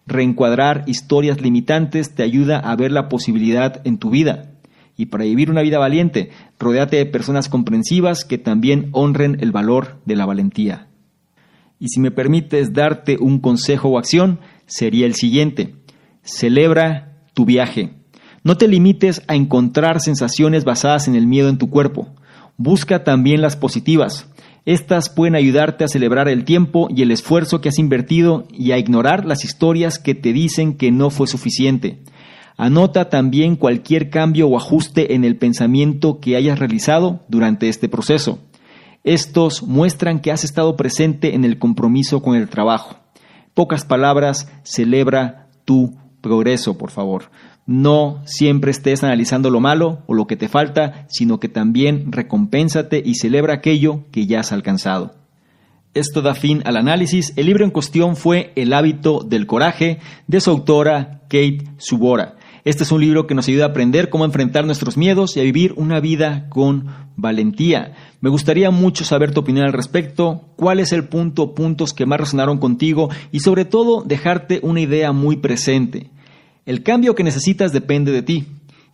Reencuadrar 0.08 0.84
historias 0.88 1.40
limitantes 1.42 2.16
te 2.16 2.24
ayuda 2.24 2.58
a 2.58 2.76
ver 2.76 2.92
la 2.92 3.08
posibilidad 3.08 3.86
en 3.86 4.00
tu 4.00 4.10
vida. 4.10 4.54
Y 4.98 5.06
para 5.06 5.26
vivir 5.26 5.52
una 5.52 5.62
vida 5.62 5.78
valiente, 5.78 6.32
rodéate 6.58 6.98
de 6.98 7.06
personas 7.06 7.50
comprensivas 7.50 8.26
que 8.26 8.40
también 8.40 8.90
honren 8.94 9.38
el 9.42 9.52
valor 9.52 10.02
de 10.06 10.16
la 10.16 10.26
valentía. 10.26 10.88
Y 11.78 11.90
si 11.90 12.00
me 12.00 12.10
permites 12.10 12.74
darte 12.74 13.18
un 13.20 13.38
consejo 13.38 13.90
o 13.90 14.00
acción, 14.00 14.40
sería 14.66 15.06
el 15.06 15.14
siguiente. 15.14 15.76
Celebra 16.24 17.20
tu 17.36 17.46
viaje. 17.46 17.94
No 18.44 18.58
te 18.58 18.68
limites 18.68 19.22
a 19.28 19.36
encontrar 19.36 20.02
sensaciones 20.02 20.66
basadas 20.66 21.08
en 21.08 21.14
el 21.14 21.28
miedo 21.28 21.50
en 21.50 21.60
tu 21.60 21.70
cuerpo. 21.70 22.10
Busca 22.58 23.04
también 23.04 23.42
las 23.42 23.56
positivas. 23.56 24.32
Estas 24.66 25.10
pueden 25.10 25.36
ayudarte 25.36 25.84
a 25.84 25.88
celebrar 25.88 26.28
el 26.28 26.44
tiempo 26.44 26.88
y 26.90 27.04
el 27.04 27.12
esfuerzo 27.12 27.62
que 27.62 27.70
has 27.70 27.78
invertido 27.78 28.48
y 28.52 28.72
a 28.72 28.80
ignorar 28.80 29.24
las 29.24 29.46
historias 29.46 30.00
que 30.00 30.16
te 30.16 30.34
dicen 30.34 30.76
que 30.76 30.92
no 30.92 31.12
fue 31.12 31.28
suficiente. 31.28 32.00
Anota 32.58 33.10
también 33.10 33.58
cualquier 33.58 34.10
cambio 34.10 34.48
o 34.48 34.58
ajuste 34.58 35.14
en 35.14 35.24
el 35.24 35.38
pensamiento 35.38 36.20
que 36.20 36.36
hayas 36.36 36.58
realizado 36.58 37.20
durante 37.28 37.70
este 37.70 37.90
proceso. 37.90 38.40
Estos 39.04 39.62
muestran 39.62 40.20
que 40.20 40.32
has 40.32 40.44
estado 40.44 40.76
presente 40.76 41.36
en 41.36 41.46
el 41.46 41.60
compromiso 41.60 42.24
con 42.24 42.36
el 42.36 42.50
trabajo. 42.50 42.96
Pocas 43.54 43.86
palabras, 43.86 44.52
celebra 44.64 45.48
tu 45.64 45.96
progreso, 46.22 46.76
por 46.76 46.90
favor. 46.90 47.30
No 47.66 48.22
siempre 48.26 48.70
estés 48.70 49.04
analizando 49.04 49.50
lo 49.50 49.60
malo 49.60 50.04
o 50.06 50.14
lo 50.14 50.28
que 50.28 50.38
te 50.38 50.48
falta, 50.48 51.06
sino 51.10 51.40
que 51.40 51.50
también 51.50 52.12
recompénsate 52.12 53.02
y 53.04 53.16
celebra 53.16 53.56
aquello 53.56 54.04
que 54.12 54.28
ya 54.28 54.42
has 54.42 54.52
alcanzado. 54.52 55.16
Esto 55.96 56.22
da 56.22 56.36
fin 56.36 56.62
al 56.66 56.78
análisis. 56.78 57.34
El 57.38 57.48
libro 57.48 57.66
en 57.66 57.72
cuestión 57.72 58.18
fue 58.18 58.52
El 58.56 58.74
hábito 58.74 59.22
del 59.22 59.48
coraje 59.48 60.00
de 60.28 60.42
su 60.42 60.52
autora 60.52 61.22
Kate 61.24 61.64
Subora. 61.78 62.36
Este 62.66 62.84
es 62.84 62.92
un 62.92 63.02
libro 63.02 63.28
que 63.28 63.36
nos 63.36 63.48
ayuda 63.48 63.66
a 63.66 63.70
aprender 63.70 64.10
cómo 64.10 64.26
enfrentar 64.26 64.66
nuestros 64.66 64.98
miedos 64.98 65.38
y 65.38 65.40
a 65.40 65.44
vivir 65.44 65.74
una 65.78 66.00
vida 66.00 66.50
con 66.50 66.88
valentía. 67.16 67.94
Me 68.22 68.30
gustaría 68.30 68.72
mucho 68.72 69.06
saber 69.06 69.34
tu 69.34 69.42
opinión 69.42 69.66
al 69.66 69.74
respecto, 69.74 70.50
cuál 70.56 70.80
es 70.80 70.92
el 70.92 71.08
punto 71.08 71.54
puntos 71.56 71.94
que 71.94 72.06
más 72.06 72.20
resonaron 72.20 72.58
contigo 72.58 73.10
y 73.32 73.40
sobre 73.40 73.66
todo 73.66 74.04
dejarte 74.04 74.60
una 74.64 74.82
idea 74.82 75.12
muy 75.12 75.38
presente. 75.38 76.10
El 76.66 76.82
cambio 76.82 77.14
que 77.14 77.24
necesitas 77.24 77.72
depende 77.72 78.12
de 78.12 78.24
ti. 78.24 78.48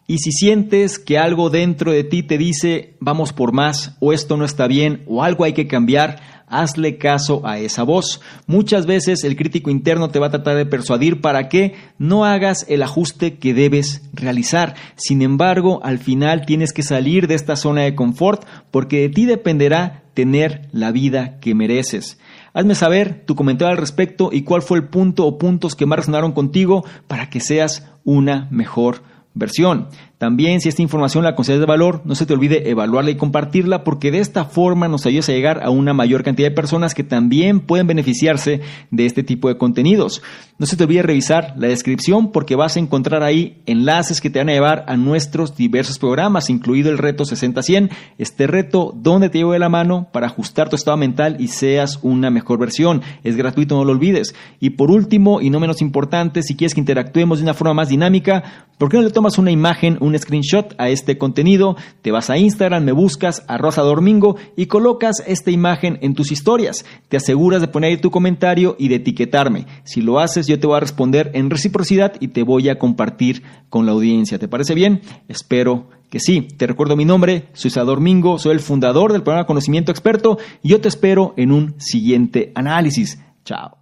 Y 0.05 0.17
si 0.17 0.33
sientes 0.33 0.99
que 0.99 1.17
algo 1.17 1.49
dentro 1.49 1.91
de 1.93 2.03
ti 2.03 2.21
te 2.21 2.37
dice 2.37 2.95
vamos 2.99 3.31
por 3.31 3.53
más 3.53 3.95
o 3.99 4.11
esto 4.11 4.35
no 4.35 4.43
está 4.43 4.67
bien 4.67 5.03
o 5.07 5.23
algo 5.23 5.45
hay 5.45 5.53
que 5.53 5.67
cambiar, 5.67 6.19
hazle 6.47 6.97
caso 6.97 7.47
a 7.47 7.59
esa 7.59 7.83
voz. 7.83 8.19
Muchas 8.45 8.85
veces 8.85 9.23
el 9.23 9.37
crítico 9.37 9.69
interno 9.69 10.09
te 10.09 10.19
va 10.19 10.27
a 10.27 10.31
tratar 10.31 10.57
de 10.57 10.65
persuadir 10.65 11.21
para 11.21 11.47
que 11.47 11.75
no 11.97 12.25
hagas 12.25 12.65
el 12.67 12.83
ajuste 12.83 13.37
que 13.37 13.53
debes 13.53 14.01
realizar. 14.13 14.75
Sin 14.97 15.21
embargo, 15.21 15.79
al 15.83 15.97
final 15.97 16.45
tienes 16.45 16.73
que 16.73 16.83
salir 16.83 17.27
de 17.27 17.35
esta 17.35 17.55
zona 17.55 17.83
de 17.83 17.95
confort 17.95 18.43
porque 18.69 18.99
de 18.99 19.09
ti 19.09 19.25
dependerá 19.25 20.03
tener 20.13 20.67
la 20.73 20.91
vida 20.91 21.39
que 21.39 21.55
mereces. 21.55 22.19
Hazme 22.53 22.75
saber 22.75 23.23
tu 23.25 23.35
comentario 23.35 23.71
al 23.71 23.77
respecto 23.77 24.29
y 24.31 24.43
cuál 24.43 24.61
fue 24.61 24.77
el 24.77 24.87
punto 24.87 25.25
o 25.25 25.37
puntos 25.37 25.75
que 25.75 25.85
más 25.85 25.99
resonaron 25.99 26.33
contigo 26.33 26.83
para 27.07 27.29
que 27.29 27.39
seas 27.39 27.87
una 28.03 28.47
mejor 28.51 29.03
versión. 29.33 29.87
También 30.21 30.61
si 30.61 30.69
esta 30.69 30.83
información 30.83 31.23
la 31.23 31.33
consideras 31.33 31.61
de 31.61 31.65
valor, 31.65 32.03
no 32.05 32.13
se 32.13 32.27
te 32.27 32.33
olvide 32.33 32.69
evaluarla 32.69 33.09
y 33.09 33.15
compartirla 33.15 33.83
porque 33.83 34.11
de 34.11 34.19
esta 34.19 34.45
forma 34.45 34.87
nos 34.87 35.07
ayudas 35.07 35.27
a 35.29 35.31
llegar 35.31 35.63
a 35.63 35.71
una 35.71 35.95
mayor 35.95 36.21
cantidad 36.21 36.47
de 36.47 36.55
personas 36.55 36.93
que 36.93 37.03
también 37.03 37.59
pueden 37.59 37.87
beneficiarse 37.87 38.61
de 38.91 39.05
este 39.07 39.23
tipo 39.23 39.47
de 39.47 39.57
contenidos. 39.57 40.21
No 40.59 40.67
se 40.67 40.77
te 40.77 40.83
olvide 40.83 41.01
revisar 41.01 41.55
la 41.57 41.69
descripción 41.69 42.31
porque 42.31 42.55
vas 42.55 42.75
a 42.75 42.79
encontrar 42.79 43.23
ahí 43.23 43.63
enlaces 43.65 44.21
que 44.21 44.29
te 44.29 44.37
van 44.37 44.49
a 44.49 44.53
llevar 44.53 44.85
a 44.87 44.95
nuestros 44.95 45.55
diversos 45.55 45.97
programas, 45.97 46.51
incluido 46.51 46.91
el 46.91 46.99
reto 46.99 47.23
60-100, 47.23 47.89
este 48.19 48.45
reto 48.45 48.93
donde 48.95 49.29
te 49.29 49.39
llevo 49.39 49.53
de 49.53 49.57
la 49.59 49.69
mano 49.69 50.09
para 50.13 50.27
ajustar 50.27 50.69
tu 50.69 50.75
estado 50.75 50.97
mental 50.97 51.37
y 51.39 51.47
seas 51.47 51.97
una 52.03 52.29
mejor 52.29 52.59
versión. 52.59 53.01
Es 53.23 53.37
gratuito, 53.37 53.75
no 53.75 53.85
lo 53.85 53.93
olvides. 53.93 54.35
Y 54.59 54.69
por 54.69 54.91
último, 54.91 55.41
y 55.41 55.49
no 55.49 55.59
menos 55.59 55.81
importante, 55.81 56.43
si 56.43 56.55
quieres 56.55 56.75
que 56.75 56.79
interactuemos 56.79 57.39
de 57.39 57.45
una 57.45 57.55
forma 57.55 57.73
más 57.73 57.89
dinámica, 57.89 58.67
¿por 58.77 58.89
qué 58.89 58.97
no 58.97 59.03
le 59.03 59.09
tomas 59.09 59.39
una 59.39 59.49
imagen, 59.49 59.97
un 60.11 60.19
screenshot 60.19 60.73
a 60.77 60.89
este 60.89 61.17
contenido, 61.17 61.75
te 62.01 62.11
vas 62.11 62.29
a 62.29 62.37
Instagram, 62.37 62.83
me 62.83 62.91
buscas 62.91 63.43
a 63.47 63.57
Rosa 63.57 63.81
Domingo 63.81 64.35
y 64.55 64.67
colocas 64.67 65.23
esta 65.25 65.51
imagen 65.51 65.97
en 66.01 66.13
tus 66.13 66.31
historias. 66.31 66.85
Te 67.09 67.17
aseguras 67.17 67.61
de 67.61 67.67
poner 67.67 68.01
tu 68.01 68.11
comentario 68.11 68.75
y 68.77 68.89
de 68.89 68.95
etiquetarme. 68.95 69.65
Si 69.83 70.01
lo 70.01 70.19
haces, 70.19 70.47
yo 70.47 70.59
te 70.59 70.67
voy 70.67 70.77
a 70.77 70.81
responder 70.81 71.31
en 71.33 71.49
reciprocidad 71.49 72.13
y 72.19 72.29
te 72.29 72.43
voy 72.43 72.69
a 72.69 72.77
compartir 72.77 73.43
con 73.69 73.85
la 73.85 73.93
audiencia. 73.93 74.39
¿Te 74.39 74.47
parece 74.47 74.75
bien? 74.75 75.01
Espero 75.27 75.89
que 76.09 76.19
sí. 76.19 76.41
Te 76.41 76.67
recuerdo 76.67 76.95
mi 76.95 77.05
nombre, 77.05 77.47
soy 77.53 77.71
Sador 77.71 78.01
Mingo, 78.01 78.37
soy 78.37 78.51
el 78.51 78.59
fundador 78.59 79.13
del 79.13 79.23
programa 79.23 79.47
Conocimiento 79.47 79.91
Experto 79.91 80.37
y 80.61 80.69
yo 80.69 80.81
te 80.81 80.89
espero 80.89 81.33
en 81.37 81.51
un 81.51 81.79
siguiente 81.79 82.51
análisis. 82.53 83.19
Chao. 83.45 83.77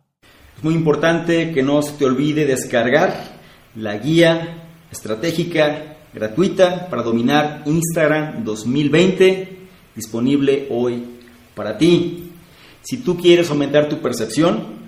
Es 0.56 0.64
muy 0.64 0.76
importante 0.76 1.52
que 1.52 1.64
no 1.64 1.82
se 1.82 1.94
te 1.94 2.06
olvide 2.06 2.46
descargar 2.46 3.40
la 3.76 3.98
guía 3.98 4.66
estratégica 4.92 5.98
gratuita 6.14 6.90
para 6.90 7.04
dominar 7.04 7.64
Instagram 7.66 8.44
2020 8.44 9.60
disponible 9.96 10.68
hoy 10.70 11.04
para 11.56 11.78
ti. 11.78 12.32
Si 12.82 12.98
tú 12.98 13.18
quieres 13.18 13.50
aumentar 13.50 13.90
tu 13.90 14.00
percepción, 14.00 14.80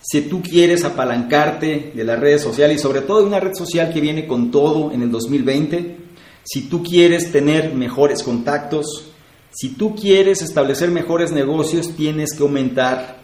si 0.00 0.22
tú 0.22 0.42
quieres 0.42 0.84
apalancarte 0.84 1.92
de 1.94 2.04
las 2.04 2.18
redes 2.18 2.42
sociales 2.42 2.76
y 2.76 2.80
sobre 2.80 3.00
todo 3.00 3.20
de 3.20 3.26
una 3.26 3.40
red 3.40 3.54
social 3.54 3.92
que 3.92 4.00
viene 4.00 4.26
con 4.26 4.50
todo 4.50 4.92
en 4.92 5.02
el 5.02 5.10
2020, 5.10 5.96
si 6.44 6.62
tú 6.68 6.82
quieres 6.82 7.32
tener 7.32 7.74
mejores 7.74 8.22
contactos, 8.22 9.12
si 9.50 9.70
tú 9.70 9.94
quieres 9.96 10.42
establecer 10.42 10.90
mejores 10.90 11.32
negocios, 11.32 11.96
tienes 11.96 12.34
que 12.34 12.42
aumentar 12.42 13.18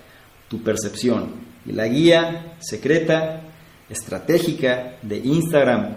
tu 0.48 0.62
percepción. 0.62 1.30
Y 1.66 1.72
la 1.72 1.86
guía 1.86 2.56
secreta, 2.60 3.42
estratégica 3.88 4.96
de 5.02 5.18
Instagram, 5.18 5.96